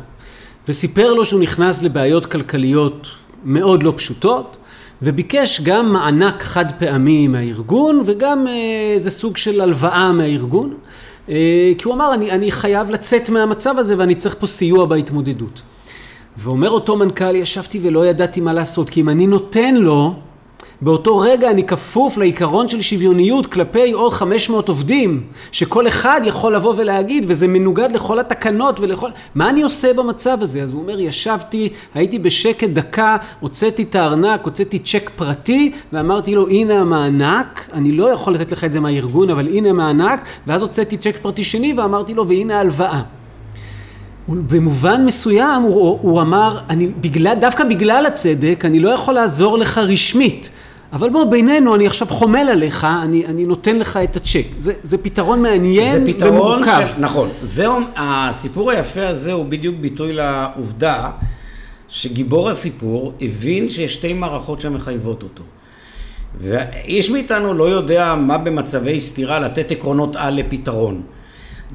וסיפר 0.68 1.12
לו 1.12 1.24
שהוא 1.24 1.40
נכנס 1.40 1.82
לבעיות 1.82 2.26
כלכליות 2.26 3.08
מאוד 3.44 3.82
לא 3.82 3.92
פשוטות, 3.96 4.56
וביקש 5.02 5.60
גם 5.60 5.92
מענק 5.92 6.42
חד 6.42 6.64
פעמי 6.78 7.28
מהארגון 7.28 8.02
וגם 8.06 8.46
אה, 8.48 8.92
איזה 8.94 9.10
סוג 9.10 9.36
של 9.36 9.60
הלוואה 9.60 10.12
מהארגון 10.12 10.74
אה, 11.28 11.72
כי 11.78 11.84
הוא 11.84 11.94
אמר 11.94 12.14
אני, 12.14 12.30
אני 12.30 12.50
חייב 12.50 12.90
לצאת 12.90 13.30
מהמצב 13.30 13.78
הזה 13.78 13.94
ואני 13.98 14.14
צריך 14.14 14.36
פה 14.38 14.46
סיוע 14.46 14.86
בהתמודדות. 14.86 15.62
ואומר 16.36 16.70
אותו 16.70 16.96
מנכ"ל 16.96 17.36
ישבתי 17.36 17.78
ולא 17.82 18.06
ידעתי 18.06 18.40
מה 18.40 18.52
לעשות 18.52 18.90
כי 18.90 19.00
אם 19.00 19.08
אני 19.08 19.26
נותן 19.26 19.74
לו 19.74 20.14
באותו 20.80 21.18
רגע 21.18 21.50
אני 21.50 21.66
כפוף 21.66 22.16
לעיקרון 22.16 22.68
של 22.68 22.82
שוויוניות 22.82 23.46
כלפי 23.46 23.92
עוד 23.92 24.12
500 24.12 24.68
עובדים, 24.68 25.22
שכל 25.52 25.88
אחד 25.88 26.20
יכול 26.24 26.56
לבוא 26.56 26.74
ולהגיד, 26.76 27.24
וזה 27.28 27.48
מנוגד 27.48 27.92
לכל 27.92 28.18
התקנות 28.18 28.80
ולכל... 28.80 29.08
מה 29.34 29.50
אני 29.50 29.62
עושה 29.62 29.92
במצב 29.92 30.38
הזה? 30.40 30.62
אז 30.62 30.72
הוא 30.72 30.82
אומר, 30.82 31.00
ישבתי, 31.00 31.68
הייתי 31.94 32.18
בשקט 32.18 32.68
דקה, 32.68 33.16
הוצאתי 33.40 33.82
את 33.82 33.94
הארנק, 33.94 34.40
הוצאתי 34.44 34.78
צ'ק 34.78 35.10
פרטי, 35.16 35.72
ואמרתי 35.92 36.34
לו, 36.34 36.48
הנה 36.48 36.80
המענק, 36.80 37.68
אני 37.72 37.92
לא 37.92 38.10
יכול 38.10 38.34
לתת 38.34 38.52
לך 38.52 38.64
את 38.64 38.72
זה 38.72 38.80
מהארגון, 38.80 39.30
אבל 39.30 39.48
הנה 39.48 39.70
המענק, 39.70 40.20
ואז 40.46 40.62
הוצאתי 40.62 40.96
צ'ק 40.96 41.16
פרטי 41.22 41.44
שני, 41.44 41.74
ואמרתי 41.76 42.14
לו, 42.14 42.28
והנה 42.28 42.56
ההלוואה. 42.56 43.02
במובן 44.28 45.04
מסוים 45.04 45.62
הוא, 45.62 45.98
הוא 46.02 46.20
אמר, 46.20 46.58
אני, 46.70 46.88
בגלל, 47.00 47.34
דווקא 47.40 47.64
בגלל 47.64 48.06
הצדק, 48.06 48.64
אני 48.64 48.80
לא 48.80 48.88
יכול 48.88 49.14
לעזור 49.14 49.58
לך 49.58 49.78
רשמית. 49.78 50.50
אבל 50.92 51.10
בוא, 51.10 51.24
בינינו, 51.24 51.74
אני 51.74 51.86
עכשיו 51.86 52.08
חומל 52.08 52.48
עליך, 52.52 52.86
אני, 53.02 53.26
אני 53.26 53.44
נותן 53.44 53.78
לך 53.78 53.96
את 53.96 54.16
הצ'ק. 54.16 54.44
זה, 54.58 54.72
זה 54.82 54.98
פתרון 54.98 55.42
מעניין 55.42 56.06
זה 56.06 56.12
פתרון 56.12 56.32
ומורכב. 56.32 56.86
של, 56.94 57.00
נכון. 57.00 57.28
זהו, 57.42 57.80
הסיפור 57.96 58.70
היפה 58.70 59.08
הזה 59.08 59.32
הוא 59.32 59.46
בדיוק 59.46 59.76
ביטוי 59.80 60.12
לעובדה 60.12 61.10
שגיבור 61.88 62.50
הסיפור 62.50 63.12
הבין 63.20 63.70
שיש 63.70 63.94
שתי 63.94 64.12
מערכות 64.12 64.60
שמחייבות 64.60 65.22
אותו. 65.22 65.42
ואיש 66.38 67.10
מאיתנו 67.10 67.54
לא 67.54 67.64
יודע 67.64 68.14
מה 68.14 68.38
במצבי 68.38 69.00
סתירה 69.00 69.38
לתת 69.40 69.72
עקרונות 69.72 70.16
על 70.16 70.34
לפתרון. 70.34 71.02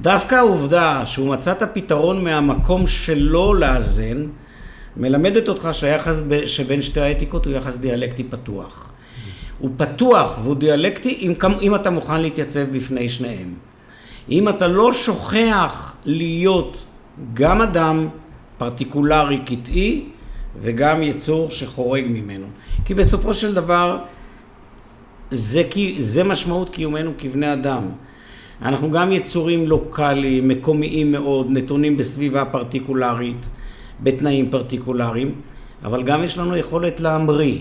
דווקא 0.02 0.36
העובדה 0.36 1.06
שהוא 1.06 1.28
מצא 1.28 1.52
את 1.52 1.62
הפתרון 1.62 2.24
מהמקום 2.24 2.88
שלו 2.88 3.54
לאזן, 3.54 4.26
מלמדת 4.98 5.50
אותך 5.50 5.70
שהיחס 5.72 6.16
שבין 6.46 6.82
שתי 6.82 7.02
האתיקות 7.02 7.46
הוא 7.46 7.54
יחס 7.54 7.78
דיאלקטי 7.78 8.24
פתוח. 8.24 8.92
הוא 9.60 9.72
פתוח 9.78 10.38
והוא 10.44 10.56
דיאלקטי 10.56 11.18
אם, 11.22 11.34
אם 11.62 11.76
אתה 11.76 11.90
מוכן 11.90 12.22
להתייצב 12.22 12.64
בפני 12.72 13.10
שניהם. 13.10 13.54
אם 14.30 14.50
אתה 14.50 14.68
לא 14.68 14.94
שוכח 14.94 15.96
להיות 16.06 16.86
גם 17.34 17.62
אדם 17.62 18.08
פרטיקולרי 18.58 19.40
קטעי 19.46 20.06
וגם 20.62 21.04
יצור 21.04 21.50
שחורג 21.50 22.06
ממנו. 22.08 22.48
כי 22.86 22.94
בסופו 22.94 23.34
של 23.34 23.54
דבר 23.54 23.98
זה, 25.32 25.64
זה 26.00 26.24
משמעות 26.24 26.70
קיומנו 26.70 27.12
כבני 27.18 27.54
אדם. 27.54 27.84
אנחנו 28.62 28.92
גם 28.92 29.12
יצורים 29.12 29.68
לוקאליים, 29.68 30.48
מקומיים 30.48 31.12
מאוד, 31.12 31.48
נתונים 31.50 31.98
בסביבה 31.98 32.46
פרטיקולרית, 32.46 33.50
בתנאים 34.00 34.50
פרטיקולריים, 34.50 35.42
אבל 35.84 36.04
גם 36.04 36.24
יש 36.24 36.38
לנו 36.38 36.56
יכולת 36.56 37.00
להמריא. 37.00 37.60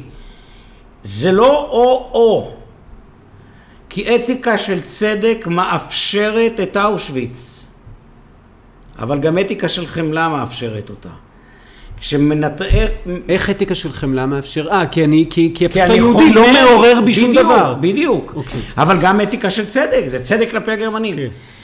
זה 1.03 1.33
לא 1.33 1.69
או-או, 1.71 2.53
כי 3.89 4.17
אתיקה 4.17 4.59
של 4.59 4.81
צדק 4.81 5.47
מאפשרת 5.47 6.61
את 6.63 6.77
אושוויץ, 6.77 7.67
אבל 8.99 9.19
גם 9.19 9.39
אתיקה 9.39 9.69
של 9.69 9.87
חמלה 9.87 10.29
מאפשרת 10.29 10.91
אותה. 10.91 11.26
כשמנתח... 12.01 12.65
איך 13.29 13.51
אתיקה 13.51 13.75
של 13.75 13.93
חמלה 13.93 14.27
מאפשר? 14.27 14.69
אה, 14.71 14.87
כי 14.87 15.05
אני, 15.05 15.27
כי, 15.31 15.53
כי 15.55 15.67
הפשוט 15.67 15.83
היהודי 15.83 16.33
לא 16.33 16.53
מעורר 16.53 17.01
בי 17.01 17.15
שום 17.15 17.33
דבר. 17.33 17.75
בדיוק, 17.75 17.95
בדיוק. 17.95 18.33
אוקיי. 18.37 18.61
אבל 18.79 18.99
גם 19.01 19.21
אתיקה 19.21 19.51
של 19.51 19.67
צדק, 19.67 20.03
זה 20.07 20.23
צדק 20.23 20.51
כלפי 20.51 20.71
הגרמנים. 20.71 21.17
Okay. 21.17 21.56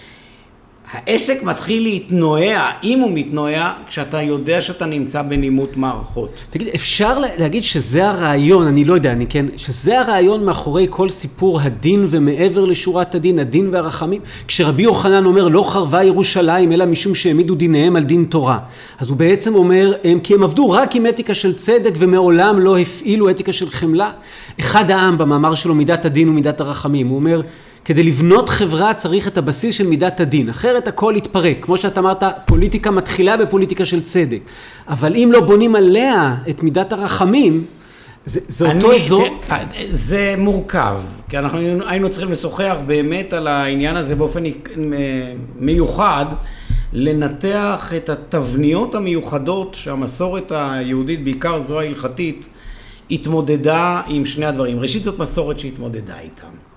העסק 0.93 1.43
מתחיל 1.43 1.83
להתנועע, 1.83 2.71
אם 2.85 2.99
הוא 2.99 3.11
מתנועע, 3.15 3.73
כשאתה 3.87 4.23
יודע 4.23 4.63
שאתה 4.63 4.87
נמצא 4.87 5.23
בנימות 5.23 5.77
מערכות. 5.77 6.43
תגיד, 6.51 6.69
אפשר 6.75 7.19
להגיד 7.39 7.65
שזה 7.65 8.09
הרעיון, 8.09 8.67
אני 8.67 8.85
לא 8.85 8.95
יודע, 8.95 9.13
אני 9.13 9.27
כן, 9.27 9.47
שזה 9.57 10.01
הרעיון 10.01 10.45
מאחורי 10.45 10.87
כל 10.91 11.09
סיפור 11.09 11.61
הדין 11.61 12.07
ומעבר 12.11 12.65
לשורת 12.65 13.15
הדין, 13.15 13.39
הדין 13.39 13.69
והרחמים? 13.73 14.21
כשרבי 14.49 14.83
יוחנן 14.83 15.25
אומר, 15.25 15.49
לא 15.49 15.63
חרבה 15.63 16.05
ירושלים, 16.05 16.73
אלא 16.73 16.87
משום 16.87 17.15
שהעמידו 17.15 17.55
דיניהם 17.55 17.97
על 17.97 18.03
דין 18.03 18.25
תורה. 18.25 18.59
אז 18.99 19.09
הוא 19.09 19.17
בעצם 19.17 19.55
אומר, 19.55 19.93
הם, 20.05 20.21
כי 20.21 20.35
הם 20.35 20.43
עבדו 20.43 20.71
רק 20.71 20.97
עם 20.97 21.07
אתיקה 21.07 21.35
של 21.35 21.53
צדק 21.53 21.93
ומעולם 21.99 22.61
לא 22.61 22.79
הפעילו 22.79 23.31
אתיקה 23.31 23.53
של 23.53 23.71
חמלה. 23.71 24.11
אחד 24.61 24.91
העם 24.91 25.19
במאמר 25.19 25.55
שלו, 25.55 25.75
מידת 25.75 26.05
הדין 26.05 26.29
ומידת 26.29 26.61
הרחמים, 26.61 27.09
הוא 27.09 27.17
אומר, 27.17 27.41
כדי 27.85 28.03
לבנות 28.03 28.49
חברה 28.49 28.95
צריך 28.95 29.29
את 29.29 29.39
הבסיס 29.39 29.75
של 29.75 29.87
מידת 29.87 30.21
הדין, 30.21 30.49
אחרת 30.49 30.89
הכל 30.89 31.15
יתפרק. 31.17 31.57
כמו 31.61 31.79
שאתה 31.79 32.01
אמרת, 32.01 32.23
פוליטיקה 32.47 32.91
מתחילה 32.91 33.37
בפוליטיקה 33.37 33.85
של 33.85 34.03
צדק. 34.03 34.41
אבל 34.89 35.17
אם 35.17 35.29
לא 35.33 35.41
בונים 35.41 35.77
עליה 35.77 36.37
את 36.51 36.63
מידת 36.63 36.93
הרחמים, 36.93 37.65
זה, 38.25 38.41
זה 38.49 38.71
אני, 38.71 38.85
אותו 38.85 38.97
אזור? 38.97 39.25
כן, 39.49 39.65
זה 39.91 40.35
מורכב, 40.39 40.97
כי 41.29 41.39
אנחנו 41.39 41.59
היינו 41.87 42.11
צריכים 42.11 42.33
לשוחח 42.33 42.77
באמת 42.87 43.33
על 43.33 43.47
העניין 43.47 43.97
הזה 43.97 44.17
באופן 44.17 44.43
מיוחד, 45.57 46.27
לנתח 46.93 47.93
את 47.97 48.09
התבניות 48.09 48.95
המיוחדות 48.95 49.75
שהמסורת 49.75 50.53
היהודית, 50.55 51.25
בעיקר 51.25 51.61
זו 51.61 51.81
ההלכתית, 51.81 52.49
התמודדה 53.11 54.01
עם 54.09 54.27
שני 54.27 54.47
הדברים. 54.47 54.81
ראשית 54.81 55.05
זאת 55.05 55.19
מסורת 55.19 55.59
שהתמודדה 55.59 56.19
איתם. 56.21 56.72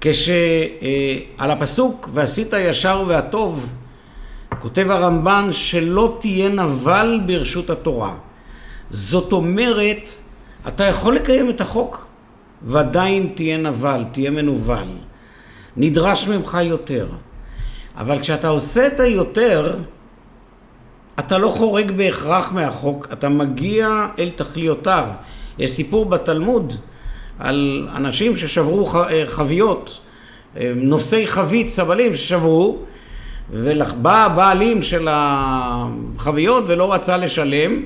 כשעל 0.00 1.50
הפסוק 1.50 2.08
ועשית 2.14 2.52
ישר 2.52 3.04
והטוב 3.06 3.72
כותב 4.58 4.90
הרמב"ן 4.90 5.48
שלא 5.52 6.16
תהיה 6.20 6.48
נבל 6.48 7.20
ברשות 7.26 7.70
התורה. 7.70 8.14
זאת 8.90 9.32
אומרת, 9.32 10.10
אתה 10.68 10.84
יכול 10.84 11.16
לקיים 11.16 11.50
את 11.50 11.60
החוק 11.60 12.06
ועדיין 12.62 13.32
תהיה 13.34 13.58
נבל, 13.58 14.04
תהיה 14.12 14.30
מנוול. 14.30 14.88
נדרש 15.76 16.28
ממך 16.28 16.58
יותר. 16.62 17.06
אבל 17.96 18.20
כשאתה 18.20 18.48
עושה 18.48 18.86
את 18.86 19.00
היותר, 19.00 19.78
אתה 21.18 21.38
לא 21.38 21.48
חורג 21.48 21.90
בהכרח 21.90 22.52
מהחוק, 22.52 23.08
אתה 23.12 23.28
מגיע 23.28 24.06
אל 24.18 24.30
תכליותיו. 24.30 25.04
יש 25.58 25.70
סיפור 25.70 26.04
בתלמוד 26.04 26.74
על 27.40 27.88
אנשים 27.96 28.36
ששברו 28.36 28.92
אה, 28.94 29.22
חביות, 29.26 30.00
אה, 30.56 30.72
נושאי 30.76 31.26
חבית, 31.26 31.70
סבלים 31.70 32.14
ששברו, 32.14 32.78
ובא 33.52 34.24
הבעלים 34.24 34.82
של 34.82 35.08
החביות 35.10 36.64
ולא 36.66 36.92
רצה 36.92 37.16
לשלם, 37.16 37.82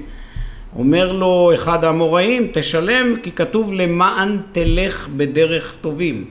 אומר 0.78 1.12
לו 1.12 1.50
אחד 1.54 1.84
האמוראים, 1.84 2.48
תשלם 2.54 3.16
כי 3.22 3.32
כתוב 3.32 3.72
למען 3.72 4.38
תלך 4.52 5.08
בדרך 5.16 5.74
טובים. 5.80 6.24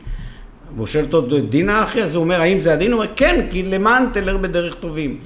והוא 0.75 0.88
שואל 0.88 1.05
אותו, 1.13 1.39
דין 1.39 1.69
האחי? 1.69 2.03
אז 2.03 2.15
הוא 2.15 2.23
אומר, 2.23 2.41
האם 2.41 2.59
זה 2.59 2.73
הדין? 2.73 2.91
הוא 2.91 3.01
אומר, 3.01 3.12
כן, 3.15 3.45
כי 3.51 3.63
למען 3.63 4.03
תלך 4.13 4.36
בדרך 4.36 4.75
טובים. 4.75 5.17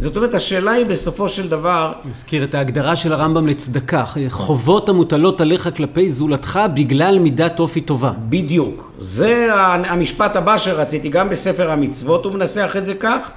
זאת 0.00 0.16
אומרת, 0.16 0.34
השאלה 0.34 0.70
היא 0.70 0.86
בסופו 0.86 1.28
של 1.28 1.48
דבר... 1.48 1.92
מזכיר 2.04 2.44
את 2.44 2.54
ההגדרה 2.54 2.96
של 2.96 3.12
הרמב"ם 3.12 3.46
לצדקה, 3.46 4.04
חובות 4.28 4.88
המוטלות 4.88 5.40
עליך 5.40 5.68
כלפי 5.76 6.08
זולתך 6.08 6.60
בגלל 6.74 7.18
מידת 7.18 7.60
אופי 7.60 7.80
טובה. 7.80 8.12
בדיוק. 8.28 8.92
זה 8.98 9.48
המשפט 9.54 10.36
הבא 10.36 10.58
שרציתי, 10.58 11.08
גם 11.08 11.28
בספר 11.28 11.70
המצוות 11.70 12.24
הוא 12.24 12.32
מנסח 12.32 12.74
את 12.78 12.84
זה 12.84 12.94
כך. 12.94 13.30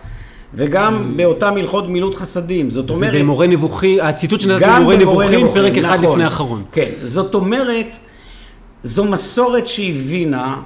וגם 0.54 1.18
באותם 1.18 1.58
הלכות 1.58 1.90
מילות 1.90 2.16
חסדים, 2.16 2.70
זאת 2.70 2.90
אומרת... 2.90 3.12
זה 3.12 3.20
במורה 3.20 3.48
נבוכי, 3.48 4.02
הציטוט 4.02 4.42
שנתתי 4.42 4.66
במורה 4.66 4.98
נבוכים, 4.98 5.50
פרק 5.54 5.78
אחד 5.78 5.98
נכון, 5.98 6.10
לפני 6.10 6.24
האחרון. 6.24 6.64
כן, 6.72 6.90
זאת 7.04 7.36
אומרת, 7.36 7.98
זו 8.84 9.06
מסורת 9.06 9.68
שהבינה 9.68 10.62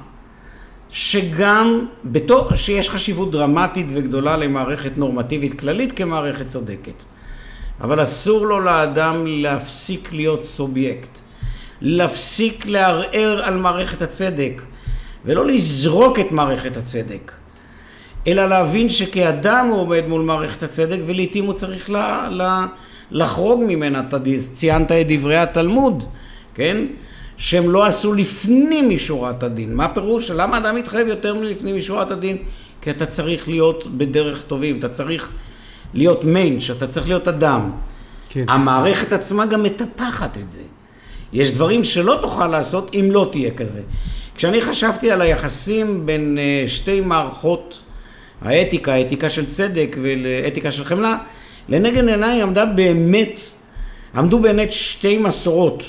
שגם 0.90 1.86
בתור, 2.06 2.56
שיש 2.56 2.90
חשיבות 2.90 3.32
דרמטית 3.32 3.86
וגדולה 3.94 4.38
למערכת 4.38 4.98
נורמטיבית 4.98 5.60
כללית 5.60 5.92
כמערכת 5.92 6.48
צודקת. 6.48 7.04
אבל 7.82 8.04
אסור 8.04 8.46
לו 8.48 8.60
לאדם 8.60 9.24
להפסיק 9.26 10.14
להיות 10.14 10.44
סובייקט. 10.44 11.20
להפסיק 11.82 12.66
לערער 12.66 13.42
על 13.44 13.58
מערכת 13.58 14.02
הצדק, 14.02 14.62
ולא 15.26 15.46
לזרוק 15.46 16.20
את 16.20 16.32
מערכת 16.32 16.78
הצדק, 16.78 17.32
אלא 18.28 18.46
להבין 18.46 18.90
שכאדם 18.90 19.68
הוא 19.72 19.82
עומד 19.82 20.04
מול 20.08 20.22
מערכת 20.22 20.64
הצדק, 20.64 21.00
ולעיתים 21.06 21.46
הוא 21.46 21.54
צריך 21.54 21.90
לה, 21.90 22.28
לה, 22.32 22.66
לחרוג 23.12 23.64
ממנה. 23.68 24.00
אתה 24.00 24.18
ציינת 24.54 24.92
את 24.92 25.06
דברי 25.08 25.38
התלמוד, 25.38 26.04
כן? 26.54 26.78
שהם 27.38 27.70
לא 27.70 27.86
עשו 27.86 28.14
לפנים 28.14 28.90
משורת 28.90 29.44
הדין. 29.44 29.76
מה 29.76 29.88
פירוש? 29.88 30.32
למה 30.32 30.58
אדם 30.58 30.76
מתחייב 30.76 31.08
יותר 31.08 31.34
מלפנים 31.34 31.78
משורת 31.78 32.12
הדין? 32.12 32.38
כי 32.82 32.90
אתה 32.90 33.06
צריך 33.06 33.48
להיות 33.48 33.88
בדרך 33.98 34.44
טובים, 34.44 34.80
אתה 34.80 34.90
צריך 34.90 35.32
להיות 35.94 36.24
מיינש, 36.24 36.72
אתה 36.72 36.88
צריך 36.88 37.08
להיות 37.08 37.28
אדם. 37.28 37.72
כן. 38.30 38.46
המערכת 38.48 39.14
עצמה 39.14 39.46
גם 39.46 39.64
מטפחת 39.64 40.38
את 40.38 40.50
זה. 40.50 40.62
יש 41.34 41.52
דברים 41.52 41.84
שלא 41.84 42.20
תוכל 42.22 42.48
לעשות 42.48 42.92
אם 42.94 43.10
לא 43.12 43.30
תהיה 43.32 43.52
כזה. 43.52 43.82
כשאני 44.36 44.62
חשבתי 44.62 45.12
על 45.12 45.22
היחסים 45.22 46.06
בין 46.06 46.38
אה, 46.38 46.64
שתי 46.68 47.02
מערכות 47.02 47.82
האתיקה, 48.42 48.94
האתיקה 48.94 49.30
של 49.30 49.46
צדק 49.50 49.96
ואתיקה 50.02 50.72
של 50.72 50.86
חמלה, 50.86 51.18
לנגד 51.70 52.08
עיניי 52.08 52.42
עמדה 52.42 52.66
באמת, 52.66 53.42
עמדו 54.16 54.40
באמת 54.40 54.72
שתי 54.72 55.18
מסורות. 55.18 55.84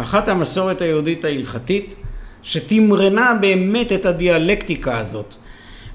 אחת 0.00 0.28
המסורת 0.28 0.80
היהודית 0.80 1.24
ההלכתית, 1.24 1.96
שתמרנה 2.42 3.34
באמת 3.40 3.92
את 3.92 4.06
הדיאלקטיקה 4.06 4.98
הזאת. 4.98 5.34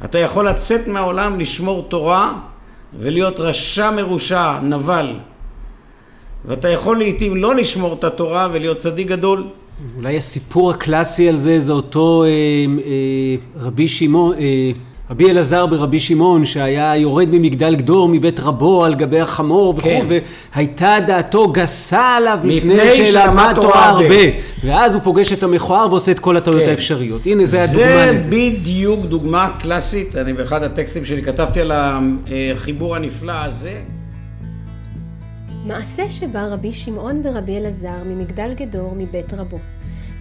אתה 0.05 0.19
יכול 0.19 0.47
לצאת 0.47 0.87
מהעולם, 0.87 1.39
לשמור 1.39 1.85
תורה 1.89 2.33
ולהיות 2.99 3.39
רשע 3.39 3.91
מרושע, 3.91 4.59
נבל. 4.59 5.13
ואתה 6.45 6.69
יכול 6.69 6.97
לעיתים 6.97 7.35
לא 7.35 7.55
לשמור 7.55 7.93
את 7.93 8.03
התורה 8.03 8.47
ולהיות 8.51 8.77
צדיק 8.77 9.07
גדול. 9.07 9.47
אולי 9.97 10.17
הסיפור 10.17 10.71
הקלאסי 10.71 11.29
על 11.29 11.35
זה, 11.35 11.59
זה 11.59 11.71
אותו 11.71 12.23
אה, 12.23 12.29
אה, 12.29 13.65
רבי 13.65 13.87
שמעון, 13.87 14.33
אה, 14.33 14.71
רבי 15.13 15.29
אלעזר 15.29 15.65
ברבי 15.65 15.99
שמעון, 15.99 16.45
שהיה 16.45 16.95
יורד 16.95 17.27
ממגדל 17.31 17.75
גדור 17.75 18.09
מבית 18.09 18.39
רבו 18.39 18.85
על 18.85 18.95
גבי 18.95 19.19
החמור 19.19 19.73
וכו', 19.77 19.81
כן. 19.83 20.05
והייתה 20.55 20.97
דעתו 21.07 21.47
גסה 21.47 22.01
עליו 22.01 22.39
מפני 22.43 22.95
שלמד 22.95 23.53
תורה 23.61 23.89
הרבה. 23.89 24.03
הרבה. 24.03 24.15
ואז 24.63 24.93
הוא 24.93 25.01
פוגש 25.03 25.33
את 25.33 25.43
המכוער 25.43 25.87
ועושה 25.89 26.11
את 26.11 26.19
כל 26.19 26.37
הטעויות 26.37 26.63
כן. 26.63 26.69
האפשריות. 26.69 27.25
הנה, 27.25 27.45
זה 27.45 27.63
הדוגמה 27.63 27.85
זה 27.85 28.11
לזה. 28.13 28.29
בדיוק 28.31 29.05
דוגמה 29.05 29.49
קלאסית, 29.59 30.15
אני 30.15 30.33
באחד 30.33 30.63
הטקסטים 30.63 31.05
שלי 31.05 31.23
כתבתי 31.23 31.61
על 31.61 31.71
החיבור 31.73 32.95
הנפלא 32.95 33.33
הזה. 33.33 33.81
מעשה 35.65 36.09
שבא 36.09 36.45
רבי 36.51 36.71
שמעון 36.71 37.21
ורבי 37.23 37.57
אלעזר 37.57 38.03
ממגדל 38.05 38.53
גדור 38.53 38.93
מבית 38.97 39.33
רבו, 39.33 39.59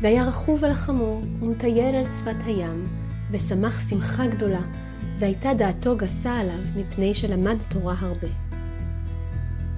והיה 0.00 0.24
רכוב 0.24 0.64
על 0.64 0.70
החמור, 0.70 1.22
ומטייל 1.42 1.94
על 1.94 2.04
שפת 2.04 2.46
הים, 2.46 2.86
ושמח 3.32 3.88
שמחה 3.90 4.26
גדולה, 4.26 4.60
והייתה 5.18 5.54
דעתו 5.54 5.96
גסה 5.96 6.34
עליו, 6.36 6.60
מפני 6.76 7.14
שלמד 7.14 7.56
תורה 7.68 7.94
הרבה. 7.98 8.28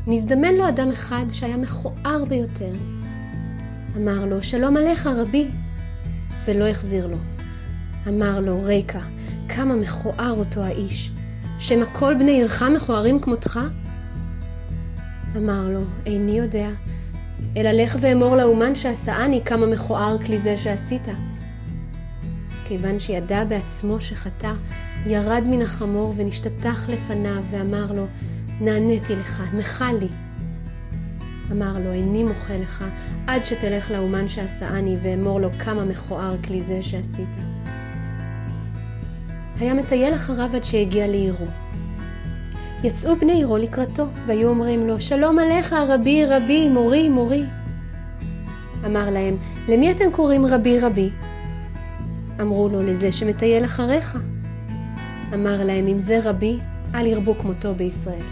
נזדמן 0.06 0.54
לו 0.54 0.68
אדם 0.68 0.88
אחד 0.88 1.24
שהיה 1.30 1.56
מכוער 1.56 2.24
ביותר. 2.28 2.72
אמר 3.96 4.24
לו, 4.24 4.42
שלום 4.42 4.76
עליך 4.76 5.06
רבי, 5.06 5.48
ולא 6.44 6.68
החזיר 6.68 7.06
לו. 7.06 7.16
אמר 8.08 8.40
לו, 8.40 8.62
ריקה, 8.64 9.00
כמה 9.48 9.74
מכוער 9.74 10.34
אותו 10.38 10.62
האיש, 10.62 11.10
שמא 11.58 11.84
כל 11.92 12.14
בני 12.14 12.30
עירך 12.30 12.62
מכוערים 12.62 13.20
כמותך? 13.20 13.60
אמר 15.36 15.68
לו, 15.68 15.80
איני 16.06 16.38
יודע, 16.38 16.68
אלא 17.56 17.70
לך 17.70 17.96
ואמור 18.00 18.36
לאומן 18.36 18.74
שעשאני 18.74 19.40
כמה 19.44 19.66
מכוער 19.66 20.18
כלי 20.18 20.38
זה 20.38 20.56
שעשית. 20.56 21.08
כיוון 22.64 22.98
שידע 22.98 23.44
בעצמו 23.44 24.00
שחטא, 24.00 24.52
ירד 25.06 25.44
מן 25.50 25.62
החמור 25.62 26.14
ונשתטח 26.16 26.88
לפניו 26.88 27.42
ואמר 27.50 27.92
לו, 27.92 28.06
נעניתי 28.60 29.16
לך, 29.16 29.42
מחה 29.54 29.92
לי. 29.92 30.08
אמר 31.52 31.78
לו, 31.78 31.92
איני 31.92 32.24
מוחה 32.24 32.56
לך, 32.56 32.84
עד 33.26 33.44
שתלך 33.44 33.90
לאומן 33.90 34.28
שעשאני 34.28 34.96
ואמור 35.02 35.40
לו 35.40 35.48
כמה 35.58 35.84
מכוער 35.84 36.36
כלי 36.42 36.62
זה 36.62 36.82
שעשית. 36.82 37.28
היה 39.60 39.74
מטייל 39.74 40.14
אחריו 40.14 40.50
עד 40.54 40.64
שהגיע 40.64 41.06
לעירו. 41.06 41.46
יצאו 42.84 43.16
בני 43.16 43.32
עירו 43.32 43.56
לקראתו, 43.56 44.06
והיו 44.26 44.48
אומרים 44.48 44.86
לו, 44.86 45.00
שלום 45.00 45.38
עליך, 45.38 45.72
רבי, 45.72 46.24
רבי, 46.26 46.68
מורי, 46.68 47.08
מורי. 47.08 47.44
אמר 48.86 49.10
להם, 49.10 49.36
למי 49.68 49.90
אתם 49.90 50.10
קוראים 50.12 50.46
רבי, 50.46 50.80
רבי? 50.80 51.10
אמרו 52.40 52.68
לו, 52.68 52.82
לזה 52.82 53.12
שמטייל 53.12 53.64
אחריך. 53.64 54.18
אמר 55.34 55.64
להם, 55.64 55.86
אם 55.86 56.00
זה 56.00 56.20
רבי, 56.24 56.58
אל 56.94 57.06
ירבו 57.06 57.34
כמותו 57.34 57.74
בישראל. 57.74 58.24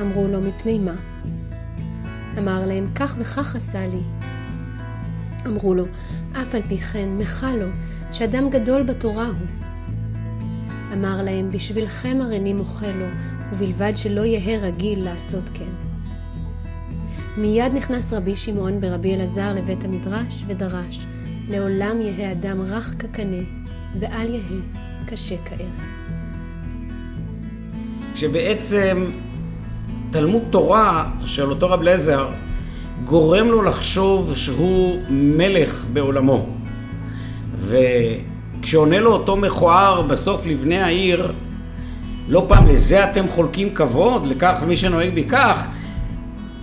אמרו 0.00 0.28
לו, 0.28 0.40
מפני 0.40 0.78
מה? 0.78 0.94
אמר 2.38 2.66
להם, 2.66 2.86
כך 2.94 3.16
וכך 3.18 3.56
עשה 3.56 3.86
לי. 3.86 4.02
אמרו 5.46 5.74
לו, 5.74 5.84
אף 6.32 6.54
על 6.54 6.62
פי 6.68 6.78
כן, 6.78 7.08
מחה 7.18 7.54
לו, 7.54 7.66
שאדם 8.12 8.50
גדול 8.50 8.82
בתורה 8.82 9.26
הוא. 9.26 9.46
אמר 10.92 11.22
להם, 11.22 11.50
בשבילכם 11.50 12.18
הריני 12.22 12.52
מוחה 12.52 12.92
לו, 12.92 13.06
ובלבד 13.52 13.92
שלא 13.96 14.20
יהא 14.20 14.58
רגיל 14.60 15.04
לעשות 15.04 15.50
כן. 15.54 15.70
מיד 17.36 17.72
נכנס 17.74 18.12
רבי 18.12 18.36
שמעון 18.36 18.80
ברבי 18.80 19.14
אלעזר 19.14 19.52
לבית 19.52 19.84
המדרש 19.84 20.44
ודרש, 20.46 21.06
לעולם 21.48 22.00
יהא 22.00 22.32
אדם 22.32 22.60
רך 22.60 22.94
כקנה, 22.98 23.42
ואל 24.00 24.28
יהא 24.28 24.60
קשה 25.06 25.36
כארז. 25.44 26.10
שבעצם 28.14 29.04
תלמוד 30.10 30.42
תורה 30.50 31.10
של 31.24 31.50
אותו 31.50 31.70
רב 31.70 31.82
לזר 31.82 32.28
גורם 33.04 33.46
לו 33.46 33.62
לחשוב 33.62 34.36
שהוא 34.36 35.00
מלך 35.10 35.84
בעולמו. 35.92 36.46
וכשעונה 37.58 39.00
לו 39.00 39.12
אותו 39.12 39.36
מכוער 39.36 40.02
בסוף 40.02 40.46
לבני 40.46 40.78
העיר, 40.78 41.32
לא 42.28 42.44
פעם 42.48 42.66
לזה 42.66 43.10
אתם 43.10 43.28
חולקים 43.28 43.74
כבוד, 43.74 44.26
לכך 44.26 44.62
מי 44.66 44.76
שנוהג 44.76 45.14
בי 45.14 45.24
כך, 45.28 45.66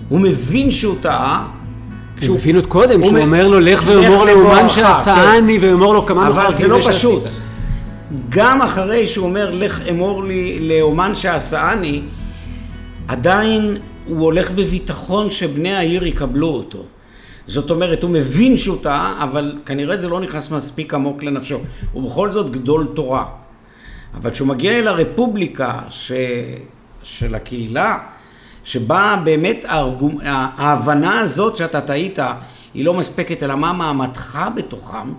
הוא 0.10 0.20
מבין 0.20 0.72
שהוא 0.72 0.96
טעה. 1.02 1.61
הוא 2.28 2.38
הבין 2.38 2.56
עוד 2.56 2.68
קודם, 2.68 3.02
הוא 3.02 3.10
שהוא 3.10 3.20
אומר 3.20 3.48
לו, 3.48 3.60
לך 3.60 3.88
לאמור 3.88 4.26
לאומן 4.26 4.66
לך", 4.66 4.72
שעשאני, 4.72 5.58
ואמור 5.58 5.94
לו 5.94 6.06
כמה 6.06 6.28
אבל 6.28 6.32
מכוער 6.32 6.54
זה 6.54 6.64
כלי 6.64 6.70
לא. 6.70 6.88
פשוט. 6.88 7.24
גם 8.30 8.62
אחרי 8.62 9.08
שהוא 9.08 9.26
אומר, 9.26 9.52
לך 9.54 9.82
אמור 9.90 10.24
לי 10.24 10.60
לאומן 10.60 11.16
שעשאני, 11.16 12.02
עדיין 13.08 13.78
הוא 14.08 14.20
הולך 14.24 14.52
בביטחון 14.52 15.32
שבני 15.32 15.74
העיר 15.74 16.06
יקבלו 16.06 16.48
אותו. 16.48 16.84
זאת 17.48 17.70
אומרת, 17.70 18.04
הוא 18.04 18.12
מבין 18.12 18.58
שהוא 18.58 18.78
טעה, 18.82 19.24
אבל 19.24 19.54
כנראה 19.66 19.98
זה 19.98 20.08
לא 20.08 20.20
נכנס 20.20 20.52
מספיק 20.52 20.94
עמוק 20.94 21.24
לנפשו. 21.24 21.58
הוא 21.92 22.10
בכל 22.10 22.32
זאת 22.32 22.52
גדול 22.52 22.88
תורה. 22.94 23.26
אבל 24.14 24.32
כשהוא 24.32 24.48
מגיע 24.48 24.80
אל 24.80 24.88
הרפובליקה 24.88 25.80
ש... 25.90 26.12
של 27.04 27.36
הקהילה, 27.36 27.98
שבה 28.64 29.18
באמת 29.24 29.66
הארגום... 29.68 30.18
ההבנה 30.58 31.20
הזאת 31.20 31.58
שאתה 31.58 31.82
טעית 31.82 32.20
היא 32.74 32.86
לא 32.86 32.94
מספקת, 32.94 33.44
אלא 33.44 33.56
מה 33.56 33.74
מעמדך 33.74 34.40
בתוכם, 34.56 35.14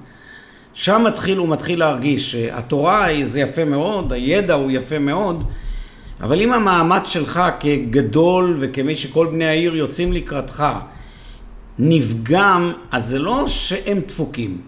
שם 0.75 1.05
מתחיל, 1.07 1.39
הוא 1.39 1.49
מתחיל 1.49 1.79
להרגיש 1.79 2.33
שהתורה 2.33 3.07
זה 3.25 3.41
יפה 3.41 3.65
מאוד, 3.65 4.13
הידע 4.13 4.55
הוא 4.55 4.71
יפה 4.71 4.99
מאוד, 4.99 5.45
אבל 6.21 6.41
אם 6.41 6.53
המעמד 6.53 7.01
שלך 7.05 7.43
כגדול 7.61 8.57
וכמי 8.61 8.97
שכל 8.97 9.27
בני 9.27 9.47
העיר 9.47 9.77
יוצאים 9.77 10.13
לקראתך 10.13 10.65
נפגם, 11.79 12.73
אז 12.91 13.07
זה 13.07 13.19
לא 13.19 13.45
שהם 13.49 14.01
דפוקים, 14.09 14.61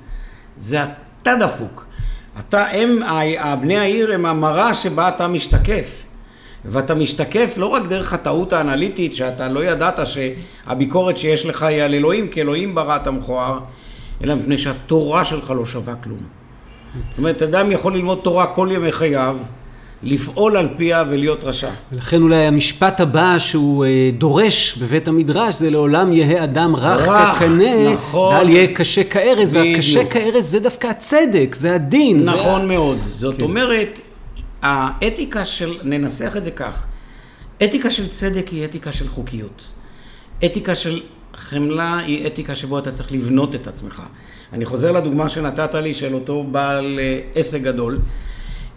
זה 0.56 0.78
אתה 1.22 1.34
דפוק. 1.40 1.86
אתה, 2.38 2.66
הם, 2.66 3.02
ה- 3.02 3.56
בני 3.56 3.78
העיר 3.78 4.12
הם 4.14 4.26
המראה 4.26 4.74
שבה 4.74 5.08
אתה 5.08 5.28
משתקף. 5.28 6.03
ואתה 6.66 6.94
משתקף 6.94 7.54
לא 7.56 7.66
רק 7.66 7.82
דרך 7.88 8.12
הטעות 8.12 8.52
האנליטית, 8.52 9.14
שאתה 9.14 9.48
לא 9.48 9.64
ידעת 9.64 9.98
שהביקורת 10.06 11.16
שיש 11.18 11.46
לך 11.46 11.62
היא 11.62 11.82
על 11.82 11.94
אלוהים, 11.94 12.28
כי 12.28 12.40
אלוהים 12.40 12.74
ברא 12.74 12.96
את 12.96 13.06
המכוער, 13.06 13.58
אלא 14.24 14.34
מפני 14.34 14.58
שהתורה 14.58 15.24
שלך 15.24 15.50
לא 15.56 15.66
שווה 15.66 15.94
כלום. 15.94 16.18
זאת 17.10 17.18
אומרת, 17.18 17.42
אדם 17.42 17.72
יכול 17.72 17.94
ללמוד 17.94 18.18
תורה 18.22 18.46
כל 18.46 18.68
ימי 18.72 18.92
חייו, 18.92 19.36
לפעול 20.02 20.56
על 20.56 20.68
פיה 20.76 21.04
ולהיות 21.10 21.44
רשע. 21.44 21.68
ולכן 21.92 22.22
אולי 22.22 22.36
המשפט 22.46 23.00
הבא 23.00 23.34
שהוא 23.38 23.84
אה, 23.84 24.10
דורש 24.18 24.76
בבית 24.78 25.08
המדרש 25.08 25.54
זה 25.54 25.70
לעולם 25.70 26.12
יהא 26.12 26.44
אדם 26.44 26.76
רך 26.76 27.08
רך, 27.08 27.38
כקנה, 27.38 27.92
נכון. 27.92 28.34
ואל 28.36 28.48
יהא 28.50 28.66
קשה 28.74 29.04
כארז, 29.04 29.54
והקשה. 29.54 30.04
כארז 30.04 30.44
זה 30.50 30.60
דווקא 30.60 30.86
הצדק, 30.86 31.54
זה 31.54 31.74
הדין. 31.74 32.22
זה 32.22 32.30
נכון 32.30 32.60
ה- 32.60 32.64
מאוד. 32.64 32.98
זאת 33.12 33.36
כן. 33.36 33.42
אומרת, 33.42 33.98
האתיקה 34.64 35.44
של, 35.44 35.78
ננסח 35.82 36.36
את 36.36 36.44
זה 36.44 36.50
כך, 36.50 36.86
אתיקה 37.64 37.90
של 37.90 38.08
צדק 38.08 38.48
היא 38.48 38.64
אתיקה 38.64 38.92
של 38.92 39.08
חוקיות. 39.08 39.64
אתיקה 40.44 40.74
של 40.74 41.02
חמלה 41.34 41.98
היא 41.98 42.26
אתיקה 42.26 42.54
שבו 42.54 42.78
אתה 42.78 42.92
צריך 42.92 43.12
לבנות 43.12 43.54
את 43.54 43.66
עצמך. 43.66 44.02
אני 44.52 44.64
חוזר 44.64 44.92
לדוגמה 44.92 45.28
שנתת 45.28 45.74
לי 45.74 45.94
של 45.94 46.14
אותו 46.14 46.44
בעל 46.44 46.98
אה, 46.98 47.20
עסק 47.34 47.60
גדול. 47.60 47.98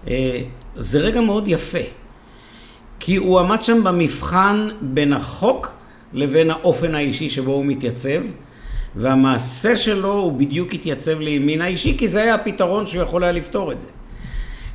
אה, 0.07 0.41
זה 0.75 0.99
רגע 0.99 1.21
מאוד 1.21 1.47
יפה, 1.47 1.85
כי 2.99 3.15
הוא 3.15 3.39
עמד 3.39 3.61
שם 3.61 3.83
במבחן 3.83 4.67
בין 4.81 5.13
החוק 5.13 5.73
לבין 6.13 6.51
האופן 6.51 6.95
האישי 6.95 7.29
שבו 7.29 7.51
הוא 7.51 7.65
מתייצב, 7.65 8.21
והמעשה 8.95 9.75
שלו 9.75 10.13
הוא 10.13 10.33
בדיוק 10.33 10.73
התייצב 10.73 11.19
לימין 11.19 11.61
האישי, 11.61 11.97
כי 11.97 12.07
זה 12.07 12.21
היה 12.23 12.35
הפתרון 12.35 12.87
שהוא 12.87 13.03
יכול 13.03 13.23
היה 13.23 13.31
לפתור 13.31 13.71
את 13.71 13.81
זה. 13.81 13.87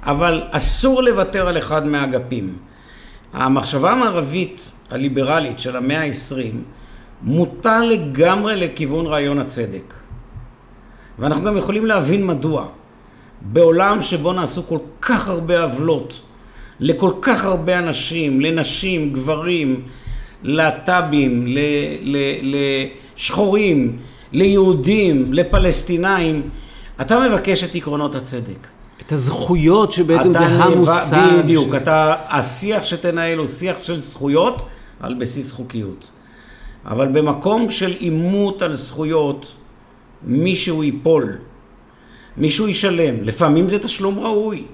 אבל 0.03 0.42
אסור 0.50 1.03
לוותר 1.03 1.48
על 1.48 1.59
אחד 1.59 1.86
מהאגפים. 1.86 2.57
המחשבה 3.32 3.92
המערבית 3.92 4.72
הליברלית 4.90 5.61
של 5.61 5.76
המאה 5.76 6.05
ה-20 6.05 6.55
מוטה 7.22 7.80
לגמרי 7.80 8.57
לכיוון 8.57 9.07
רעיון 9.07 9.38
הצדק. 9.38 9.94
ואנחנו 11.18 11.44
גם 11.44 11.57
יכולים 11.57 11.86
להבין 11.86 12.26
מדוע. 12.26 12.66
בעולם 13.40 14.03
שבו 14.03 14.32
נעשו 14.32 14.62
כל 14.62 14.78
כך 15.00 15.28
הרבה 15.28 15.62
עוולות 15.62 16.20
לכל 16.80 17.12
כך 17.22 17.44
הרבה 17.44 17.78
אנשים, 17.78 18.40
לנשים, 18.40 19.12
גברים, 19.12 19.82
להט"בים, 20.42 21.46
לשחורים, 23.16 23.98
ליהודים, 24.32 25.32
לפלסטינאים, 25.32 26.50
אתה 27.00 27.28
מבקש 27.28 27.64
את 27.64 27.74
עקרונות 27.74 28.14
הצדק. 28.14 28.66
את 29.07 29.12
הזכויות 29.12 29.92
שבעצם 29.92 30.32
זה 30.32 30.38
המושג. 30.46 31.30
בדיוק, 31.42 31.72
ש- 31.74 31.76
אתה, 31.76 32.14
השיח 32.28 32.84
שתנהל 32.84 33.38
הוא 33.38 33.46
שיח 33.46 33.76
של 33.82 34.00
זכויות 34.00 34.62
על 35.00 35.14
בסיס 35.14 35.53
חוקיות. 35.53 36.11
אבל 36.86 37.09
במקום 37.09 37.70
של 37.70 37.90
עימות 37.98 38.62
על 38.62 38.74
זכויות, 38.74 39.46
מישהו 40.22 40.84
ייפול, 40.84 41.38
מישהו 42.36 42.68
ישלם. 42.68 43.14
לפעמים 43.22 43.68
זה 43.68 43.78
תשלום 43.78 44.18
ראוי. 44.18 44.64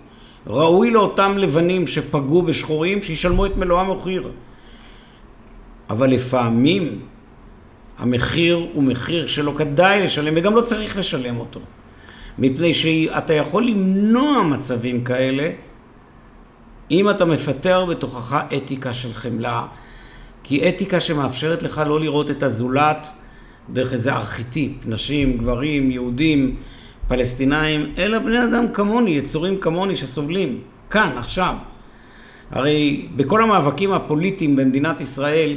ראוי 0.46 0.90
לאותם 0.90 1.38
לבנים 1.38 1.86
שפגעו 1.86 2.42
בשחורים, 2.42 3.02
שישלמו 3.02 3.46
את 3.46 3.56
מלוא 3.56 3.80
המחיר. 3.80 4.30
אבל 5.90 6.10
לפעמים 6.10 7.00
המחיר 7.98 8.66
הוא 8.72 8.84
מחיר 8.84 9.26
שלא 9.26 9.52
כדאי 9.56 10.04
לשלם, 10.04 10.34
וגם 10.36 10.54
לא 10.54 10.60
צריך 10.60 10.96
לשלם 10.96 11.36
אותו. 11.38 11.60
מפני 12.39 12.74
שאתה 12.74 13.34
יכול 13.34 13.66
למנוע 13.66 14.43
מצבים 14.43 15.05
כאלה 15.05 15.51
אם 16.91 17.11
אתה 17.11 17.24
מפטר 17.24 17.84
בתוכך 17.84 18.41
אתיקה 18.57 18.95
של 18.95 19.14
חמלה, 19.14 19.66
כי 20.43 20.68
אתיקה 20.68 21.01
שמאפשרת 21.01 21.62
לך 21.62 21.82
לא 21.86 22.01
לראות 22.01 22.30
את 22.30 22.43
הזולת 22.43 23.09
דרך 23.72 23.93
איזה 23.93 24.12
ארכיטיפ, 24.12 24.72
נשים, 24.86 25.39
גברים, 25.39 25.91
יהודים, 25.91 26.57
פלסטינאים, 27.09 27.93
אלא 27.99 28.18
בני 28.18 28.45
אדם 28.45 28.64
כמוני, 28.72 29.11
יצורים 29.11 29.59
כמוני 29.59 29.97
שסובלים, 29.97 30.61
כאן, 30.91 31.11
עכשיו. 31.16 31.55
הרי 32.51 33.07
בכל 33.16 33.43
המאבקים 33.43 33.93
הפוליטיים 33.93 34.57
במדינת 34.57 35.01
ישראל, 35.01 35.57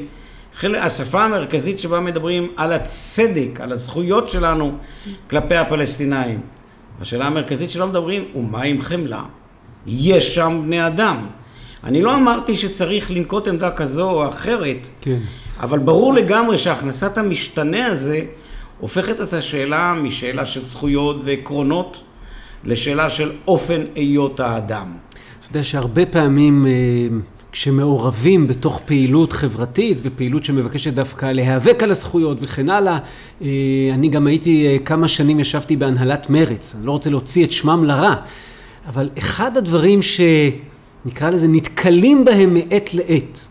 השפה 0.64 1.24
המרכזית 1.24 1.80
שבה 1.80 2.00
מדברים 2.00 2.48
על 2.58 2.74
הצדק, 2.74 3.60
על 3.60 3.72
הזכויות 3.72 4.30
שלנו 4.30 4.78
כלפי 5.30 5.56
הפלסטינאים. 5.56 6.40
השאלה 7.02 7.28
המרכזית 7.28 7.72
שלא 7.72 7.88
מדברים, 7.88 8.24
ומה 8.36 8.62
עם 8.62 8.82
חמלה? 8.82 9.24
יש 9.88 10.36
שם 10.36 10.62
בני 10.66 10.88
אדם. 10.88 11.18
אני 11.84 12.02
לא 12.02 12.16
אמרתי 12.16 12.56
שצריך 12.56 13.12
לנקוט 13.12 13.48
עמדה 13.48 13.72
כזו 13.72 14.10
או 14.10 14.30
אחרת, 14.30 14.90
כן. 15.02 15.20
אבל 15.60 15.80
ברור 15.80 16.14
לגמרי 16.14 16.58
שהכנסת 16.58 17.18
המשתנה 17.18 17.86
הזה 17.86 18.22
הופכת 18.80 19.22
את 19.22 19.34
השאלה 19.34 19.94
משאלה 20.04 20.46
של 20.46 20.66
זכויות 20.66 21.18
ועקרונות 21.24 22.04
לשאלה 22.64 23.10
של 23.10 23.32
אופן 23.48 23.82
היות 23.96 24.40
האדם. 24.40 24.94
אתה 25.10 25.50
יודע 25.50 25.64
שהרבה 25.64 26.06
פעמים 26.06 26.68
אה, 26.68 26.72
כשמעורבים 27.52 28.48
בתוך 28.48 28.82
פעילות 28.86 29.34
חברתית 29.34 29.98
ופעילות 30.04 30.44
שמבקשת 30.44 30.94
דווקא 30.94 31.26
להיאבק 31.26 31.84
על 31.84 31.92
הזכויות 31.92 32.38
וכן 32.42 32.70
הלאה, 32.70 32.98
אה, 33.42 33.48
אני 33.94 34.10
גם 34.10 34.28
הייתי 34.28 34.68
אה, 34.68 34.80
כמה 34.80 35.08
שנים 35.08 35.40
ישבתי 35.40 35.76
בהנהלת 35.76 36.30
מרץ, 36.30 36.76
אני 36.78 36.86
לא 36.86 36.92
רוצה 36.92 37.10
להוציא 37.10 37.46
את 37.46 37.52
שמם 37.52 37.84
לרע, 37.84 38.16
אבל 38.88 39.10
אחד 39.18 39.58
הדברים 39.58 40.00
שנקרא 40.02 41.30
לזה 41.30 41.48
נתקלים 41.48 42.26
בהם 42.26 42.54
מעת 42.54 42.94
לעת, 42.94 43.48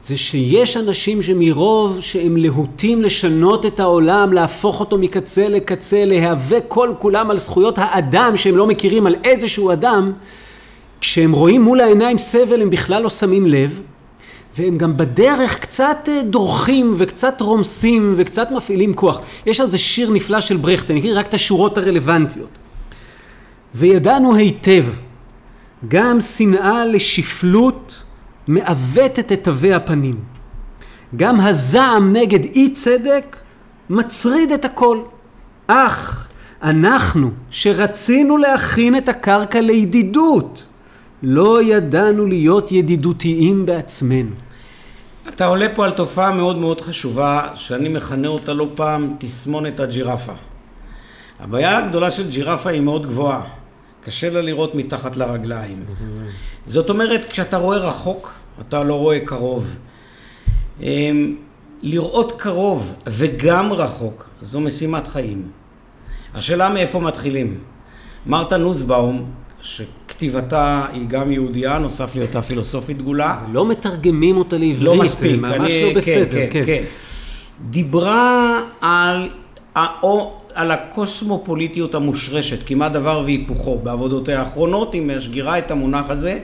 זה 0.00 0.16
שיש 0.16 0.76
אנשים 0.76 1.22
שמרוב 1.22 2.00
שהם 2.00 2.36
להוטים 2.36 3.02
לשנות 3.02 3.66
את 3.66 3.80
העולם, 3.80 4.32
להפוך 4.32 4.80
אותו 4.80 4.98
מקצה 4.98 5.48
לקצה, 5.48 6.04
להיאבק 6.04 6.64
כל 6.68 6.92
כולם 6.98 7.30
על 7.30 7.36
זכויות 7.36 7.78
האדם 7.78 8.36
שהם 8.36 8.56
לא 8.56 8.66
מכירים 8.66 9.06
על 9.06 9.16
איזשהו 9.24 9.72
אדם, 9.72 10.12
כשהם 11.06 11.32
רואים 11.32 11.62
מול 11.62 11.80
העיניים 11.80 12.18
סבל 12.18 12.62
הם 12.62 12.70
בכלל 12.70 13.02
לא 13.02 13.10
שמים 13.10 13.46
לב, 13.46 13.80
והם 14.56 14.78
גם 14.78 14.96
בדרך 14.96 15.60
קצת 15.60 16.08
אה, 16.08 16.22
דורכים 16.22 16.94
וקצת 16.96 17.40
רומסים 17.40 18.14
וקצת 18.16 18.48
מפעילים 18.50 18.94
כוח. 18.94 19.20
יש 19.46 19.60
על 19.60 19.66
זה 19.66 19.78
שיר 19.78 20.10
נפלא 20.10 20.40
של 20.40 20.56
ברכט, 20.56 20.90
אני 20.90 21.00
אקריא 21.00 21.18
רק 21.18 21.26
את 21.26 21.34
השורות 21.34 21.78
הרלוונטיות. 21.78 22.48
וידענו 23.74 24.34
היטב, 24.34 24.84
גם 25.88 26.20
שנאה 26.20 26.86
לשפלות 26.86 28.02
מעוותת 28.48 29.32
את 29.32 29.44
תווי 29.44 29.74
הפנים. 29.74 30.18
גם 31.16 31.40
הזעם 31.40 32.12
נגד 32.12 32.44
אי 32.44 32.74
צדק 32.74 33.36
מצריד 33.90 34.52
את 34.52 34.64
הכל. 34.64 34.98
אך 35.66 36.28
אנחנו, 36.62 37.30
שרצינו 37.50 38.38
להכין 38.38 38.96
את 38.96 39.08
הקרקע 39.08 39.60
לידידות, 39.60 40.66
לא 41.22 41.62
ידענו 41.62 42.26
להיות 42.26 42.72
ידידותיים 42.72 43.66
בעצמנו. 43.66 44.30
אתה 45.28 45.46
עולה 45.46 45.66
פה 45.74 45.84
על 45.84 45.90
תופעה 45.90 46.32
מאוד 46.32 46.58
מאוד 46.58 46.80
חשובה, 46.80 47.48
שאני 47.54 47.88
מכנה 47.88 48.28
אותה 48.28 48.52
לא 48.52 48.68
פעם 48.74 49.14
תסמונת 49.18 49.80
הג'ירפה. 49.80 50.32
הבעיה 51.40 51.78
הגדולה 51.78 52.10
של 52.10 52.30
ג'ירפה 52.30 52.70
היא 52.70 52.80
מאוד 52.80 53.06
גבוהה. 53.06 53.42
קשה 54.00 54.30
לה 54.30 54.40
לראות 54.40 54.74
מתחת 54.74 55.16
לרגליים. 55.16 55.84
זאת 56.66 56.90
אומרת, 56.90 57.24
כשאתה 57.30 57.56
רואה 57.56 57.78
רחוק, 57.78 58.32
אתה 58.60 58.84
לא 58.84 58.94
רואה 58.94 59.20
קרוב. 59.20 59.76
אמ, 60.80 61.36
לראות 61.82 62.32
קרוב 62.32 62.94
וגם 63.06 63.72
רחוק, 63.72 64.28
זו 64.42 64.60
משימת 64.60 65.08
חיים. 65.08 65.48
השאלה 66.34 66.70
מאיפה 66.70 67.00
מתחילים. 67.00 67.58
מרתה 68.26 68.56
נוסבאום, 68.56 69.30
שכתיבתה 70.16 70.86
היא 70.92 71.06
גם 71.08 71.32
יהודייה, 71.32 71.78
נוסף 71.78 72.14
להיותה 72.14 72.42
פילוסופית 72.42 72.98
דגולה, 72.98 73.38
לא 73.52 73.66
מתרגמים 73.68 74.36
אותה 74.36 74.58
לעברית, 74.58 74.82
לא 74.82 74.96
זה 74.96 75.02
מספיק, 75.02 75.40
ממש 75.40 75.54
אני, 75.72 75.82
לא 75.82 75.94
בסדר, 75.96 76.30
כן, 76.30 76.46
כן, 76.50 76.62
כן. 76.66 76.82
דיברה 77.70 78.60
על, 78.80 79.28
האו- 79.74 80.32
על 80.54 80.70
הקוסמופוליטיות 80.70 81.94
המושרשת, 81.94 82.58
כמעט 82.66 82.92
דבר 82.92 83.22
והיפוכו. 83.24 83.78
בעבודותיה 83.82 84.40
האחרונות 84.40 84.92
היא 84.94 85.02
משגירה 85.02 85.58
את 85.58 85.70
המונח 85.70 86.04
הזה, 86.08 86.38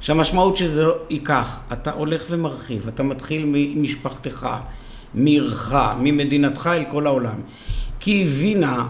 שהמשמעות 0.00 0.56
שזה 0.56 0.84
היא 1.08 1.20
כך, 1.24 1.60
אתה 1.72 1.92
הולך 1.92 2.22
ומרחיב, 2.30 2.88
אתה 2.88 3.02
מתחיל 3.02 3.42
ממשפחתך, 3.46 4.48
מעירך, 5.14 5.74
ממדינתך 6.00 6.70
אל 6.72 6.82
כל 6.90 7.06
העולם. 7.06 7.40
כי 8.00 8.10
היא 8.10 8.26
הבינה 8.26 8.86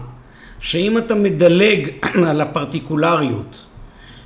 שאם 0.59 0.97
אתה 0.97 1.15
מדלג 1.15 1.87
על 2.29 2.41
הפרטיקולריות 2.41 3.65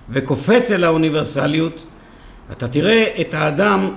וקופץ 0.10 0.72
אל 0.72 0.84
האוניברסליות, 0.84 1.86
אתה 2.51 2.68
תראה 2.68 3.06
את 3.22 3.34
האדם, 3.34 3.89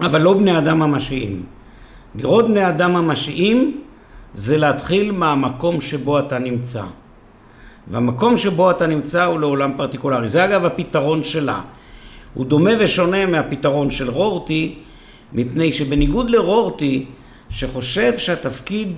אבל 0.00 0.20
לא 0.20 0.34
בני 0.34 0.58
אדם 0.58 0.78
ממשיים. 0.78 1.42
לראות 2.14 2.48
בני 2.48 2.68
אדם 2.68 2.92
ממשיים 2.92 3.80
זה 4.34 4.58
להתחיל 4.58 5.12
מהמקום 5.12 5.80
שבו 5.80 6.18
אתה 6.18 6.38
נמצא. 6.38 6.82
והמקום 7.90 8.38
שבו 8.38 8.70
אתה 8.70 8.86
נמצא 8.86 9.24
הוא 9.24 9.40
לעולם 9.40 9.72
פרטיקולרי. 9.76 10.28
זה 10.28 10.44
אגב 10.44 10.64
הפתרון 10.64 11.22
שלה. 11.22 11.60
הוא 12.34 12.46
דומה 12.46 12.70
ושונה 12.78 13.26
מהפתרון 13.26 13.90
של 13.90 14.10
רורטי, 14.10 14.74
מפני 15.32 15.72
שבניגוד 15.72 16.30
לרורטי, 16.30 17.06
שחושב 17.50 18.18
שהתפקיד 18.18 18.92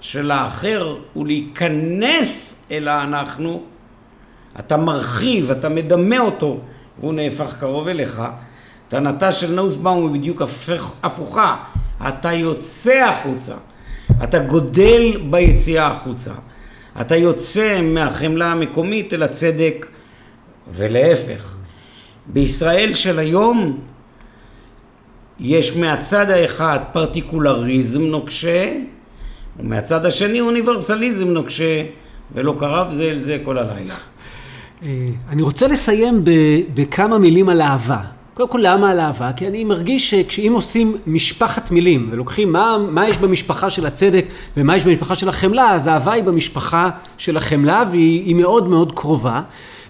של 0.00 0.30
האחר 0.30 0.96
הוא 1.12 1.26
להיכנס 1.26 2.62
אל 2.70 2.88
האנחנו, 2.88 3.62
אתה 4.60 4.76
מרחיב, 4.76 5.50
אתה 5.50 5.68
מדמה 5.68 6.18
אותו, 6.18 6.60
והוא 7.00 7.14
נהפך 7.14 7.56
קרוב 7.60 7.88
אליך. 7.88 8.22
טענתה 8.88 9.32
של 9.32 9.54
נוסבאום 9.54 10.12
היא 10.12 10.20
בדיוק 10.20 10.42
הפוכה. 11.02 11.56
אתה 12.08 12.32
יוצא 12.32 13.04
החוצה. 13.04 13.54
אתה 14.24 14.38
גודל 14.38 15.20
ביציאה 15.30 15.86
החוצה. 15.86 16.32
אתה 17.00 17.16
יוצא 17.16 17.80
מהחמלה 17.82 18.52
המקומית 18.52 19.14
אל 19.14 19.22
הצדק, 19.22 19.86
ולהפך. 20.72 21.56
בישראל 22.26 22.94
של 22.94 23.18
היום 23.18 23.78
יש 25.40 25.76
מהצד 25.76 26.30
האחד 26.30 26.78
פרטיקולריזם 26.92 28.02
נוקשה, 28.02 28.72
ומהצד 29.58 30.06
השני 30.06 30.40
אוניברסליזם 30.40 31.28
נוקשה, 31.28 31.82
ולא 32.34 32.54
קרב 32.58 32.92
זה 32.92 33.02
אל 33.02 33.22
זה 33.22 33.38
כל 33.44 33.58
הלילה. 33.58 33.94
אה, 34.82 35.08
אני 35.28 35.42
רוצה 35.42 35.66
לסיים 35.66 36.24
בכמה 36.74 37.18
מילים 37.18 37.48
על 37.48 37.62
אהבה. 37.62 38.00
קודם 38.34 38.48
כל, 38.48 38.60
למה 38.62 38.90
על 38.90 39.00
אהבה? 39.00 39.32
כי 39.32 39.46
אני 39.46 39.64
מרגיש 39.64 40.10
שכשאם 40.10 40.52
עושים 40.54 40.96
משפחת 41.06 41.70
מילים 41.70 42.08
ולוקחים 42.10 42.52
מה, 42.52 42.76
מה 42.90 43.08
יש 43.08 43.18
במשפחה 43.18 43.70
של 43.70 43.86
הצדק 43.86 44.24
ומה 44.56 44.76
יש 44.76 44.84
במשפחה 44.84 45.14
של 45.14 45.28
החמלה, 45.28 45.70
אז 45.70 45.86
האהבה 45.86 46.12
היא 46.12 46.24
במשפחה 46.24 46.90
של 47.18 47.36
החמלה 47.36 47.84
והיא 47.90 48.24
היא 48.24 48.34
מאוד 48.34 48.68
מאוד 48.68 48.92
קרובה. 48.92 49.42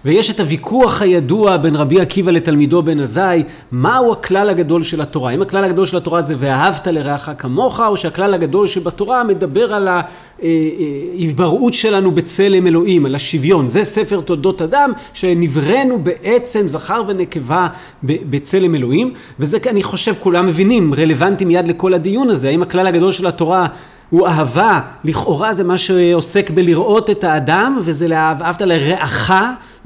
ויש 0.06 0.30
את 0.30 0.40
הוויכוח 0.40 1.02
הידוע 1.02 1.56
בין 1.56 1.76
רבי 1.76 2.00
עקיבא 2.00 2.30
לתלמידו 2.30 2.82
בן 2.82 3.00
עזאי, 3.00 3.42
מהו 3.72 4.12
הכלל 4.12 4.50
הגדול 4.50 4.82
של 4.82 5.00
התורה? 5.00 5.30
האם 5.30 5.42
הכלל 5.42 5.64
הגדול 5.64 5.86
של 5.86 5.96
התורה 5.96 6.22
זה 6.22 6.34
ואהבת 6.38 6.86
לרעך 6.86 7.30
כמוך, 7.38 7.80
או 7.80 7.96
שהכלל 7.96 8.34
הגדול 8.34 8.66
שבתורה 8.66 9.24
מדבר 9.24 9.74
על 9.74 9.88
ההתבראות 9.88 11.74
שלנו 11.74 12.10
בצלם 12.10 12.66
אלוהים, 12.66 13.06
על 13.06 13.14
השוויון. 13.14 13.66
זה 13.66 13.84
ספר 13.84 14.20
תולדות 14.20 14.62
אדם, 14.62 14.92
שנבראנו 15.12 15.98
בעצם 15.98 16.68
זכר 16.68 17.02
ונקבה 17.08 17.68
בצלם 18.02 18.74
אלוהים, 18.74 19.12
וזה 19.40 19.58
אני 19.66 19.82
חושב 19.82 20.14
כולם 20.20 20.46
מבינים, 20.46 20.94
רלוונטי 20.94 21.44
מיד 21.44 21.68
לכל 21.68 21.94
הדיון 21.94 22.30
הזה, 22.30 22.48
האם 22.48 22.62
הכלל 22.62 22.86
הגדול 22.86 23.12
של 23.12 23.26
התורה 23.26 23.66
הוא 24.10 24.28
אהבה, 24.28 24.80
לכאורה 25.04 25.54
זה 25.54 25.64
מה 25.64 25.78
שעוסק 25.78 26.50
בלראות 26.50 27.10
את 27.10 27.24
האדם, 27.24 27.80
וזה 27.84 28.08
לאהבת 28.08 28.62
לרעך, 28.62 29.32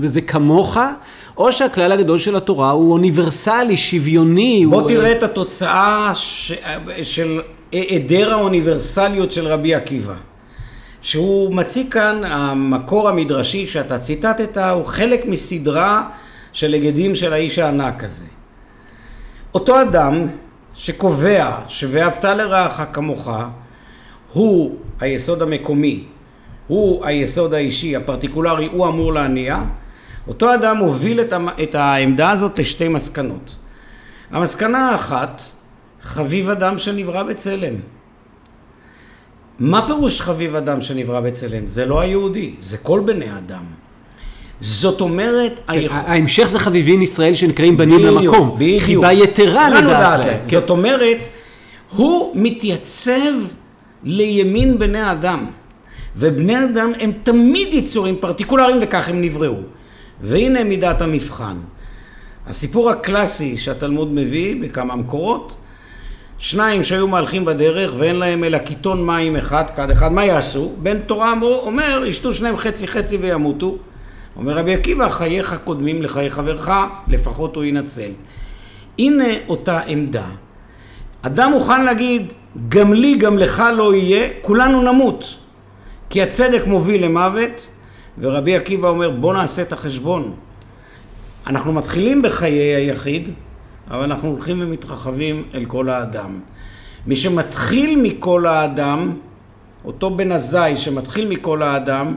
וזה 0.01 0.21
כמוך, 0.21 0.77
או 1.37 1.53
שהכלל 1.53 1.93
הגדול 1.93 2.19
של 2.19 2.37
התורה 2.37 2.71
הוא 2.71 2.93
אוניברסלי, 2.93 3.77
שוויוני. 3.77 4.67
בוא 4.67 4.81
הוא... 4.81 4.89
תראה 4.89 5.13
את 5.13 5.23
התוצאה 5.23 6.13
ש... 6.15 6.53
של 7.03 7.41
היעדר 7.73 8.33
האוניברסליות 8.33 9.33
של 9.33 9.47
רבי 9.47 9.75
עקיבא. 9.75 10.15
שהוא 11.03 11.55
מציג 11.55 11.93
כאן, 11.93 12.21
המקור 12.25 13.09
המדרשי 13.09 13.67
שאתה 13.67 13.99
ציטטת, 13.99 14.59
הוא 14.59 14.87
חלק 14.87 15.27
מסדרה 15.27 16.03
של 16.53 16.73
היגדים 16.73 17.15
של 17.15 17.33
האיש 17.33 17.59
הענק 17.59 18.05
הזה. 18.05 18.25
אותו 19.55 19.83
אדם 19.83 20.27
שקובע 20.75 21.51
ש"ואהבת 21.69 22.25
לרעך 22.25 22.83
כמוך" 22.93 23.31
הוא 24.33 24.77
היסוד 25.01 25.43
המקומי, 25.43 26.05
הוא 26.67 27.07
היסוד 27.07 27.55
האישי, 27.55 27.97
הפרטיקולרי, 27.97 28.69
הוא 28.73 28.89
אמור 28.89 29.13
להניע, 29.13 29.63
אותו 30.29 30.55
אדם 30.55 30.77
הוביל 30.77 31.21
את 31.63 31.75
העמדה 31.75 32.31
הזאת 32.31 32.59
לשתי 32.59 32.89
מסקנות. 32.89 33.57
המסקנה 34.31 34.91
האחת, 34.91 35.43
חביב 36.03 36.49
אדם 36.49 36.79
שנברא 36.79 37.23
בצלם. 37.23 37.75
מה 39.59 39.87
פירוש 39.87 40.21
חביב 40.21 40.55
אדם 40.55 40.83
שנברא 40.83 41.21
בצלם? 41.21 41.67
זה 41.67 41.85
לא 41.87 42.01
היהודי, 42.01 42.55
זה 42.61 42.79
כל 42.79 43.01
בני 43.01 43.37
אדם. 43.39 43.65
זאת 44.61 45.01
אומרת... 45.01 45.61
כן, 45.67 45.73
היכ... 45.73 45.93
ההמשך 45.93 46.45
זה 46.45 46.59
חביבין 46.59 47.03
ישראל 47.03 47.35
שנקראים 47.35 47.77
בנים 47.77 47.99
בדיוק, 47.99 48.23
למקום. 48.23 48.55
בדיוק. 48.55 48.83
חיבה 48.83 49.13
יתרה 49.13 49.71
לדעת 49.71 50.25
להם. 50.25 50.39
כן. 50.49 50.61
זאת 50.61 50.71
אומרת, 50.71 51.19
הוא 51.97 52.33
מתייצב 52.35 53.33
לימין 54.05 54.79
בני 54.79 54.99
האדם. 54.99 55.47
ובני 56.17 56.65
אדם 56.65 56.93
הם 57.01 57.13
תמיד 57.23 57.75
יצורים 57.75 58.17
פרטיקולריים 58.21 58.77
וכך 58.81 59.09
הם 59.09 59.21
נבראו. 59.21 59.61
והנה 60.21 60.65
מידת 60.65 61.03
המבחן. 61.03 61.57
הסיפור 62.47 62.91
הקלאסי 62.91 63.57
שהתלמוד 63.57 64.13
מביא 64.13 64.63
בכמה 64.63 64.97
מקורות, 64.97 65.57
שניים 66.39 66.85
שהיו 66.85 67.09
מהלכים 67.09 67.45
בדרך 67.45 67.93
ואין 67.99 68.17
להם 68.17 68.45
אלא 68.45 68.59
קיטון 68.59 69.07
מים 69.07 69.37
אחד, 69.37 69.65
כד 69.77 69.91
אחד, 69.91 70.13
מה 70.13 70.25
יעשו? 70.25 70.73
בן 70.83 70.99
תורה 70.99 71.33
אמרו, 71.33 71.55
אומר, 71.55 72.05
ישתו 72.07 72.33
שניהם 72.33 72.57
חצי 72.57 72.89
חצי 72.89 73.17
וימותו. 73.17 73.77
אומר 74.37 74.57
רבי 74.57 74.75
עקיבא, 74.75 75.09
חייך 75.09 75.57
קודמים 75.65 76.03
לחיי 76.03 76.31
חברך, 76.31 76.71
לפחות 77.09 77.57
הוא 77.57 77.65
ינצל. 77.65 78.11
הנה 78.99 79.29
אותה 79.49 79.81
עמדה. 79.81 80.27
אדם 81.23 81.51
מוכן 81.51 81.85
להגיד, 81.85 82.27
גם 82.69 82.93
לי, 82.93 83.17
גם 83.17 83.39
לך 83.39 83.63
לא 83.77 83.95
יהיה, 83.95 84.29
כולנו 84.43 84.93
נמות. 84.93 85.37
כי 86.11 86.23
הצדק 86.23 86.63
מוביל 86.67 87.05
למוות, 87.05 87.69
ורבי 88.19 88.57
עקיבא 88.57 88.89
אומר, 88.89 89.11
בוא 89.11 89.35
נעשה 89.35 89.63
את 89.63 89.73
החשבון. 89.73 90.33
אנחנו 91.47 91.73
מתחילים 91.73 92.23
בחיי 92.23 92.75
היחיד, 92.75 93.31
אבל 93.91 94.03
אנחנו 94.03 94.29
הולכים 94.29 94.63
ומתרחבים 94.63 95.43
אל 95.55 95.65
כל 95.65 95.89
האדם. 95.89 96.41
מי 97.07 97.17
שמתחיל 97.17 98.01
מכל 98.03 98.47
האדם, 98.47 99.17
אותו 99.85 100.11
בן 100.11 100.33
עזאי 100.33 100.79
שמתחיל 100.79 101.29
מכל 101.29 101.63
האדם, 101.63 102.17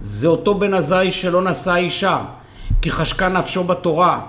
זה 0.00 0.28
אותו 0.28 0.54
בן 0.54 0.74
עזאי 0.74 1.12
שלא 1.12 1.42
נשא 1.42 1.74
אישה, 1.74 2.24
כי 2.82 2.90
חשקה 2.90 3.28
נפשו 3.28 3.64
בתורה. 3.64 4.20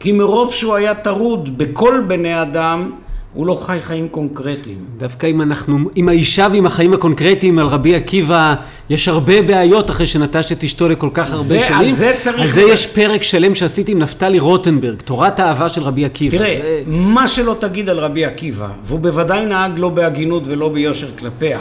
כי 0.00 0.12
מרוב 0.12 0.52
שהוא 0.52 0.74
היה 0.74 0.94
טרוד 0.94 1.58
בכל 1.58 2.04
בני 2.08 2.42
אדם, 2.42 2.90
הוא 3.34 3.46
לא 3.46 3.54
חי 3.62 3.78
חיים 3.80 4.08
קונקרטיים. 4.08 4.78
דווקא 4.96 5.26
אם 5.26 5.42
אנחנו, 5.42 5.78
עם 5.94 6.08
האישה 6.08 6.48
ועם 6.52 6.66
החיים 6.66 6.94
הקונקרטיים 6.94 7.58
על 7.58 7.66
רבי 7.66 7.94
עקיבא, 7.94 8.54
יש 8.90 9.08
הרבה 9.08 9.42
בעיות 9.42 9.90
אחרי 9.90 10.06
שנטש 10.06 10.52
את 10.52 10.64
אשתו 10.64 10.88
לכל 10.88 11.08
כך 11.14 11.30
הרבה 11.30 11.42
זה, 11.42 11.60
שנים. 11.68 11.78
על 11.80 11.90
זה 11.90 12.14
צריך... 12.18 12.40
על 12.40 12.48
זה 12.48 12.62
יש 12.62 12.86
פרק 12.86 13.22
שלם 13.22 13.54
שעשיתי 13.54 13.92
עם 13.92 13.98
נפתלי 13.98 14.38
רוטנברג, 14.38 15.02
תורת 15.02 15.40
האהבה 15.40 15.68
של 15.68 15.82
רבי 15.82 16.04
עקיבא. 16.04 16.38
תראה, 16.38 16.58
זה... 16.62 16.82
מה 16.86 17.28
שלא 17.28 17.56
תגיד 17.60 17.88
על 17.88 17.98
רבי 17.98 18.24
עקיבא, 18.24 18.68
והוא 18.84 19.00
בוודאי 19.00 19.46
נהג 19.46 19.72
לא 19.78 19.88
בהגינות 19.88 20.42
ולא 20.46 20.68
ביושר 20.68 21.08
כלפיה, 21.18 21.60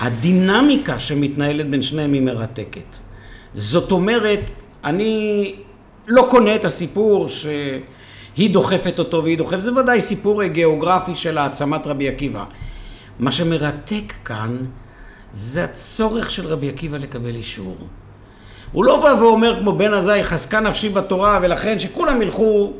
הדינמיקה 0.00 1.00
שמתנהלת 1.00 1.70
בין 1.70 1.82
שניהם 1.82 2.12
היא 2.12 2.22
מרתקת. 2.22 2.96
זאת 3.54 3.92
אומרת, 3.92 4.50
אני 4.84 5.52
לא 6.08 6.26
קונה 6.30 6.54
את 6.54 6.64
הסיפור 6.64 7.28
שהיא 8.36 8.50
דוחפת 8.50 8.98
אותו 8.98 9.24
והיא 9.24 9.38
דוחפת, 9.38 9.60
זה 9.60 9.72
ודאי 9.72 10.00
סיפור 10.00 10.44
גיאוגרפי 10.44 11.14
של 11.14 11.38
העצמת 11.38 11.86
רבי 11.86 12.08
עקיבא. 12.08 12.44
מה 13.18 13.32
שמרתק 13.32 14.12
כאן 14.24 14.56
זה 15.32 15.64
הצורך 15.64 16.30
של 16.30 16.46
רבי 16.46 16.68
עקיבא 16.68 16.98
לקבל 16.98 17.34
אישור. 17.34 17.76
הוא 18.72 18.84
לא 18.84 19.02
בא 19.02 19.22
ואומר 19.22 19.60
כמו 19.60 19.72
בן 19.72 19.94
עזאי, 19.94 20.24
חזקה 20.24 20.60
נפשי 20.60 20.88
בתורה 20.88 21.38
ולכן 21.42 21.78
שכולם 21.78 22.22
ילכו 22.22 22.72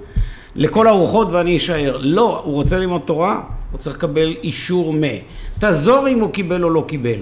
לכל 0.55 0.89
הרוחות 0.89 1.29
ואני 1.31 1.57
אשאר. 1.57 1.97
לא, 2.01 2.41
הוא 2.45 2.55
רוצה 2.55 2.79
ללמוד 2.79 3.01
תורה, 3.05 3.43
הוא 3.73 3.79
צריך 3.79 3.97
לקבל 3.97 4.35
אישור 4.43 4.93
מ. 4.93 5.03
תעזוב 5.59 6.07
אם 6.07 6.21
הוא 6.21 6.31
קיבל 6.31 6.65
או 6.65 6.71
לא 6.71 6.85
קיבל. 6.89 7.19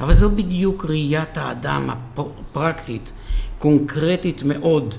אבל 0.00 0.14
זו 0.14 0.30
בדיוק 0.30 0.84
ראיית 0.88 1.38
האדם 1.38 1.90
הפרקטית, 2.16 3.12
קונקרטית 3.58 4.42
מאוד, 4.42 4.94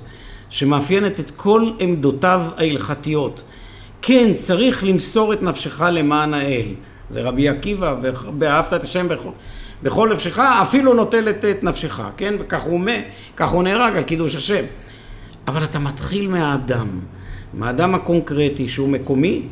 שמאפיינת 0.49 1.19
את 1.19 1.31
כל 1.31 1.71
עמדותיו 1.79 2.41
ההלכתיות. 2.57 3.43
כן, 4.01 4.33
צריך 4.35 4.83
למסור 4.83 5.33
את 5.33 5.41
נפשך 5.41 5.81
למען 5.91 6.33
האל. 6.33 6.65
זה 7.09 7.21
רבי 7.21 7.49
עקיבא, 7.49 7.95
ואהבת 8.39 8.73
את 8.73 8.83
השם 8.83 9.07
בכל, 9.07 9.29
בכל 9.83 10.13
נפשך, 10.13 10.39
אפילו 10.39 10.93
נוטל 10.93 11.29
את, 11.29 11.63
נפשך, 11.63 12.01
כן? 12.17 12.35
וכך 12.39 12.61
הוא 12.61 12.79
מת, 12.79 13.05
כך 13.35 13.49
הוא 13.49 13.63
נהרג 13.63 13.95
על 13.97 14.03
קידוש 14.03 14.35
השם. 14.35 14.63
אבל 15.47 15.63
אתה 15.63 15.79
מתחיל 15.79 16.29
מהאדם, 16.29 16.87
מהאדם 17.53 17.95
הקונקרטי 17.95 18.69
שהוא 18.69 18.89
מקומי, 18.89 19.43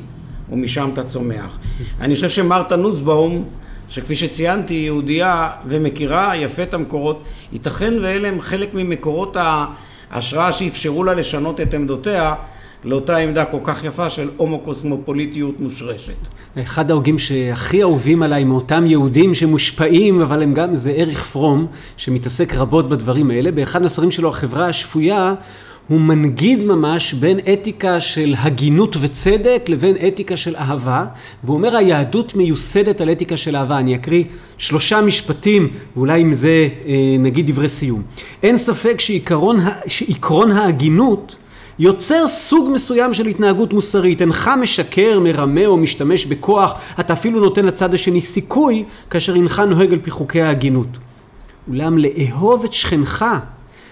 ומשם 0.52 0.90
אתה 0.94 1.04
צומח. 1.04 1.58
אני 2.02 2.16
חושב 2.16 2.30
שמרתה 2.30 2.76
נוסבאום, 2.76 3.50
שכפי 3.90 4.16
שציינתי, 4.16 4.74
יהודייה 4.74 5.50
ומכירה 5.66 6.36
יפה 6.36 6.64
את 6.64 6.74
המקורות, 6.74 7.24
ייתכן 7.54 7.94
ואלה 8.02 8.28
הם 8.28 8.42
חלק 8.42 8.74
ממקורות 8.74 9.38
ההשראה 10.12 10.54
שאפשרו 10.54 11.04
לה 11.04 11.14
לשנות 11.14 11.62
את 11.62 11.74
עמדותיה 11.74 12.36
לאותה 12.84 13.18
עמדה 13.18 13.46
כל 13.46 13.58
כך 13.64 13.84
יפה 13.84 14.10
של 14.10 14.30
הומו-קוסמופוליטיות 14.38 15.60
מושרשת. 15.60 16.14
אחד 16.64 16.92
ההוגים 16.92 17.20
שהכי 17.20 17.82
אהובים 17.82 18.24
עליי 18.24 18.44
מאותם 18.44 18.86
יהודים 18.88 19.34
שמושפעים, 19.34 20.22
אבל 20.22 20.44
הם 20.44 20.54
גם, 20.54 20.76
זה 20.76 20.90
אריך 20.98 21.24
פרום, 21.24 21.68
שמתעסק 21.98 22.54
רבות 22.56 22.90
בדברים 22.90 23.32
האלה. 23.32 23.52
באחד 23.52 23.82
מהספרים 23.82 24.12
שלו, 24.12 24.30
החברה 24.30 24.68
השפויה, 24.68 25.34
הוא 25.88 26.02
מנגיד 26.02 26.64
ממש 26.64 27.14
בין 27.14 27.40
אתיקה 27.54 28.00
של 28.00 28.36
הגינות 28.38 28.98
וצדק 29.02 29.66
לבין 29.68 29.96
אתיקה 30.08 30.38
של 30.38 30.56
אהבה, 30.56 31.06
והוא 31.44 31.58
אומר 31.58 31.76
היהדות 31.76 32.36
מיוסדת 32.36 33.02
על 33.02 33.12
אתיקה 33.12 33.38
של 33.38 33.56
אהבה. 33.56 33.80
אני 33.80 33.96
אקריא 33.96 34.24
שלושה 34.58 35.02
משפטים, 35.02 35.70
ואולי 35.96 36.22
עם 36.22 36.34
זה 36.34 36.68
אה, 36.88 36.94
נגיד 37.20 37.52
דברי 37.52 37.68
סיום. 37.68 38.04
אין 38.44 38.58
ספק 38.58 39.00
שעיקרון, 39.00 39.60
שעיקרון 39.88 40.52
ההגינות 40.52 41.36
יוצר 41.80 42.28
סוג 42.28 42.70
מסוים 42.74 43.14
של 43.14 43.28
התנהגות 43.28 43.74
מוסרית. 43.74 44.22
אינך 44.22 44.52
משקר, 44.62 45.20
מרמה 45.20 45.66
או 45.66 45.78
משתמש 45.78 46.26
בכוח, 46.26 46.74
אתה 47.00 47.14
אפילו 47.14 47.40
נותן 47.40 47.66
לצד 47.66 47.94
השני 47.94 48.22
סיכוי 48.22 48.84
כאשר 49.10 49.36
אינך 49.36 49.60
נוהג 49.60 49.94
על 49.94 50.00
פי 50.00 50.12
חוקי 50.12 50.42
ההגינות. 50.42 50.98
אולם 51.70 51.98
לאהוב 51.98 52.64
את 52.66 52.74
שכנך 52.74 53.26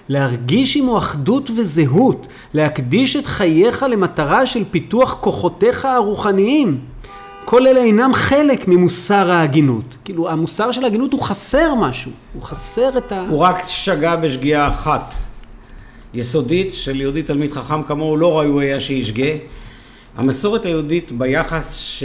להרגיש 0.10 0.78
עמו 0.78 0.98
אחדות 0.98 1.50
וזהות, 1.58 2.28
להקדיש 2.54 3.16
את 3.16 3.26
חייך 3.26 3.86
למטרה 3.90 4.46
של 4.46 4.64
פיתוח 4.72 5.18
כוחותיך 5.22 5.86
הרוחניים. 5.86 6.80
כל 7.46 7.68
אלה 7.68 7.80
אינם 7.80 8.12
חלק 8.14 8.68
ממוסר 8.68 9.32
ההגינות. 9.32 9.98
כאילו, 10.06 10.30
המוסר 10.30 10.72
של 10.72 10.84
ההגינות 10.84 11.14
הוא 11.14 11.22
חסר 11.22 11.76
משהו, 11.76 12.12
הוא 12.34 12.44
חסר 12.44 12.98
את 12.98 13.12
ה... 13.12 13.26
הוא 13.30 13.40
רק 13.40 13.64
שגה 13.68 14.16
בשגיאה 14.16 14.68
אחת. 14.68 15.14
יסודית 16.14 16.74
של 16.74 17.02
יהודי 17.02 17.24
תלמיד 17.24 17.52
חכם 17.52 17.84
כמוהו 17.84 18.18
לא 18.18 18.40
ראוי 18.40 18.66
היה 18.66 18.80
שישגה. 18.80 19.32
המסורת 20.18 20.66
היהודית 20.66 21.12
ביחס 21.12 21.74
ש... 21.74 22.04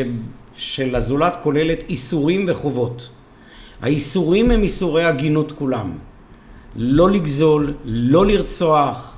של 0.55 0.94
הזולת 0.94 1.36
כוללת 1.42 1.84
איסורים 1.88 2.44
וחובות. 2.49 3.11
האיסורים 3.82 4.51
הם 4.51 4.62
איסורי 4.62 5.05
הגינות 5.05 5.53
כולם. 5.53 5.92
לא 6.81 7.11
לגזול, 7.11 7.74
לא 7.85 8.26
לרצוח, 8.26 9.16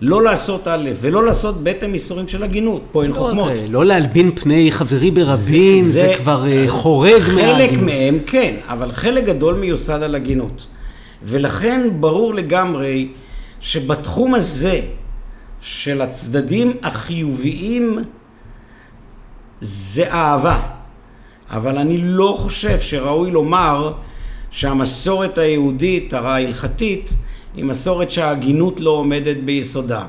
לא 0.00 0.22
לעשות 0.22 0.68
א' 0.68 0.90
ולא 1.00 1.24
לעשות 1.24 1.64
ב' 1.64 1.72
הם 1.82 1.94
איסורים 1.94 2.28
של 2.28 2.42
הגינות, 2.42 2.82
פה 2.92 3.02
אין 3.02 3.10
לא, 3.10 3.16
חוכמות. 3.16 3.50
לא 3.68 3.86
להלבין 3.86 4.30
פני 4.34 4.72
חברי 4.72 5.10
ברבים, 5.10 5.84
זה, 5.84 5.90
זה, 5.90 6.08
זה 6.08 6.14
כבר 6.18 6.44
uh, 6.44 6.70
חורג 6.70 7.22
מההגינות. 7.34 7.56
חלק 7.56 7.72
מהם 7.82 8.18
כן, 8.26 8.54
אבל 8.68 8.92
חלק 8.92 9.24
גדול 9.24 9.54
מיוסד 9.54 10.02
על 10.02 10.14
הגינות. 10.14 10.66
ולכן 11.22 11.88
ברור 12.00 12.34
לגמרי 12.34 13.08
שבתחום 13.60 14.34
הזה 14.34 14.80
של 15.60 16.00
הצדדים 16.00 16.72
החיוביים 16.82 17.98
זה 19.60 20.12
אהבה. 20.12 20.60
אבל 21.50 21.78
אני 21.78 21.98
לא 21.98 22.34
חושב 22.38 22.80
שראוי 22.80 23.30
לומר 23.30 23.92
שהמסורת 24.52 25.38
היהודית, 25.38 26.12
ההלכתית, 26.12 27.14
היא 27.56 27.64
מסורת 27.64 28.10
שההגינות 28.10 28.80
לא 28.80 28.90
עומדת 28.90 29.36
ביסודה. 29.44 30.04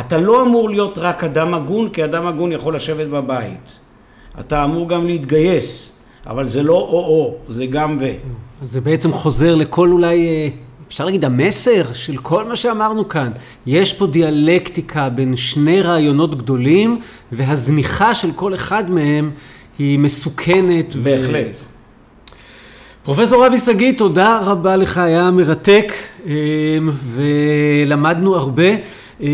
אתה 0.00 0.18
לא 0.18 0.42
אמור 0.42 0.70
להיות 0.70 0.98
רק 0.98 1.24
אדם 1.24 1.54
הגון, 1.54 1.88
כי 1.88 2.04
אדם 2.04 2.26
הגון 2.26 2.52
יכול 2.52 2.76
לשבת 2.76 3.06
בבית. 3.06 3.78
אתה 4.40 4.64
אמור 4.64 4.88
גם 4.88 5.06
להתגייס, 5.06 5.92
אבל 6.26 6.46
זה 6.46 6.62
לא 6.62 6.74
או-או, 6.74 7.36
זה 7.48 7.66
גם 7.66 7.96
ו. 8.00 8.06
אז 8.62 8.72
זה 8.72 8.80
בעצם 8.80 9.12
חוזר 9.12 9.54
לכל 9.54 9.88
אולי, 9.88 10.28
אה, 10.28 10.48
אפשר 10.88 11.04
להגיד, 11.04 11.24
המסר 11.24 11.92
של 11.92 12.16
כל 12.16 12.44
מה 12.44 12.56
שאמרנו 12.56 13.08
כאן. 13.08 13.30
יש 13.66 13.92
פה 13.92 14.06
דיאלקטיקה 14.06 15.08
בין 15.08 15.36
שני 15.36 15.82
רעיונות 15.82 16.38
גדולים, 16.38 17.00
והזניחה 17.32 18.14
של 18.14 18.32
כל 18.32 18.54
אחד 18.54 18.90
מהם 18.90 19.30
היא 19.78 19.98
מסוכנת. 19.98 20.96
בהחלט. 20.96 21.56
ו... 21.64 21.77
פרופסור 23.08 23.46
אבי 23.46 23.58
שגיא, 23.58 23.92
תודה 23.98 24.40
רבה 24.44 24.76
לך, 24.76 24.98
היה 24.98 25.30
מרתק, 25.30 25.92
אה, 26.26 26.32
ולמדנו 27.04 28.36
הרבה, 28.36 28.68
אה, 29.22 29.26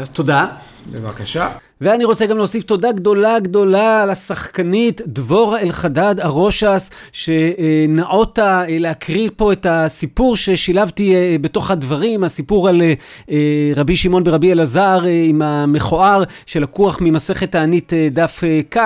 אז 0.00 0.10
תודה. 0.10 0.46
בבקשה. 0.92 1.48
ואני 1.80 2.04
רוצה 2.04 2.26
גם 2.26 2.36
להוסיף 2.36 2.64
תודה 2.64 2.92
גדולה 2.92 3.38
גדולה 3.38 4.06
לשחקנית 4.06 5.00
דבורה 5.06 5.60
אלחדד 5.60 6.20
ארושס, 6.20 6.90
שנאותה 7.12 8.64
אה, 8.68 8.78
להקריא 8.78 9.30
פה 9.36 9.52
את 9.52 9.66
הסיפור 9.70 10.36
ששילבתי 10.36 11.14
אה, 11.14 11.36
בתוך 11.40 11.70
הדברים, 11.70 12.24
הסיפור 12.24 12.68
על 12.68 12.82
אה, 13.30 13.72
רבי 13.76 13.96
שמעון 13.96 14.24
ברבי 14.24 14.52
אלעזר 14.52 15.00
עם 15.24 15.42
המכוער 15.42 16.22
שלקוח 16.46 16.98
ממסכת 17.00 17.52
תענית 17.52 17.92
דף 18.10 18.42
כ', 18.70 18.78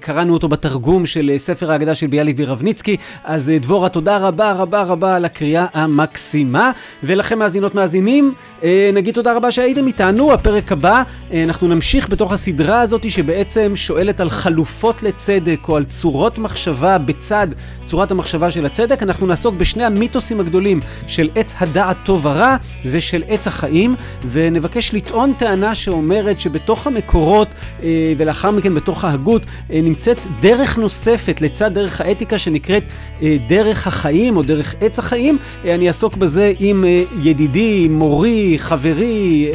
קראנו 0.00 0.34
אותו 0.34 0.48
בתרגום 0.48 1.06
של 1.06 1.32
ספר 1.36 1.70
ההגדה 1.70 1.94
של 1.94 2.06
ביאליק 2.06 2.36
ורבניצקי, 2.38 2.96
אז 3.24 3.52
דבורה, 3.60 3.88
תודה 3.88 4.16
רבה 4.16 4.52
רבה 4.52 4.82
רבה 4.82 5.16
על 5.16 5.24
הקריאה 5.24 5.66
המקסימה, 5.74 6.72
ולכם 7.02 7.38
מאזינות 7.38 7.74
מאזינים, 7.74 8.34
נגיד 8.92 9.14
תודה 9.14 9.32
רבה 9.32 9.50
שהייתם 9.50 9.86
איתנו, 9.86 10.32
הפרק 10.32 10.72
הבא, 10.72 11.02
אנחנו 11.34 11.68
נמשיך 11.68 11.99
נמשיך 12.00 12.12
בתוך 12.12 12.32
הסדרה 12.32 12.80
הזאת 12.80 13.10
שבעצם 13.10 13.72
שואלת 13.74 14.20
על 14.20 14.30
חלופות 14.30 15.02
לצדק 15.02 15.68
או 15.68 15.76
על 15.76 15.84
צורות 15.84 16.38
מחשבה 16.38 16.98
בצד 16.98 17.46
צורת 17.90 18.10
המחשבה 18.10 18.50
של 18.50 18.66
הצדק. 18.66 19.02
אנחנו 19.02 19.26
נעסוק 19.26 19.54
בשני 19.54 19.84
המיתוסים 19.84 20.40
הגדולים 20.40 20.80
של 21.06 21.30
עץ 21.34 21.54
הדעת 21.60 21.96
טוב 22.04 22.26
ורע 22.26 22.56
ושל 22.84 23.22
עץ 23.28 23.46
החיים, 23.46 23.94
ונבקש 24.30 24.94
לטעון 24.94 25.32
טענה 25.32 25.74
שאומרת 25.74 26.40
שבתוך 26.40 26.86
המקורות 26.86 27.48
אה, 27.82 28.12
ולאחר 28.16 28.50
מכן 28.50 28.74
בתוך 28.74 29.04
ההגות 29.04 29.42
אה, 29.72 29.80
נמצאת 29.82 30.18
דרך 30.40 30.78
נוספת 30.78 31.40
לצד 31.40 31.74
דרך 31.74 32.00
האתיקה 32.00 32.38
שנקראת 32.38 32.82
אה, 33.22 33.36
דרך 33.48 33.86
החיים 33.86 34.36
או 34.36 34.42
דרך 34.42 34.74
עץ 34.80 34.98
החיים. 34.98 35.38
אני 35.64 35.88
אעסוק 35.88 36.16
בזה 36.16 36.52
עם 36.58 36.84
ידידי, 37.22 37.88
מורי, 37.88 38.54
חברי, 38.58 39.50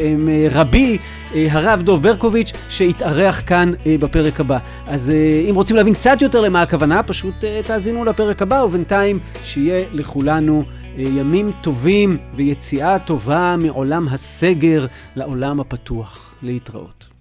רבי. 0.50 0.98
הרב 1.34 1.82
דוב 1.82 2.02
ברקוביץ', 2.02 2.52
שיתארח 2.70 3.42
כאן 3.46 3.72
בפרק 4.00 4.40
הבא. 4.40 4.58
אז 4.86 5.12
אם 5.50 5.54
רוצים 5.54 5.76
להבין 5.76 5.94
קצת 5.94 6.22
יותר 6.22 6.40
למה 6.40 6.62
הכוונה, 6.62 7.02
פשוט 7.02 7.34
תאזינו 7.66 8.04
לפרק 8.04 8.25
הבא, 8.42 8.62
ובינתיים 8.64 9.18
שיהיה 9.44 9.86
לכולנו 9.92 10.64
ימים 10.96 11.50
טובים 11.60 12.18
ויציאה 12.34 12.98
טובה 12.98 13.56
מעולם 13.62 14.08
הסגר 14.08 14.86
לעולם 15.16 15.60
הפתוח. 15.60 16.34
להתראות. 16.42 17.15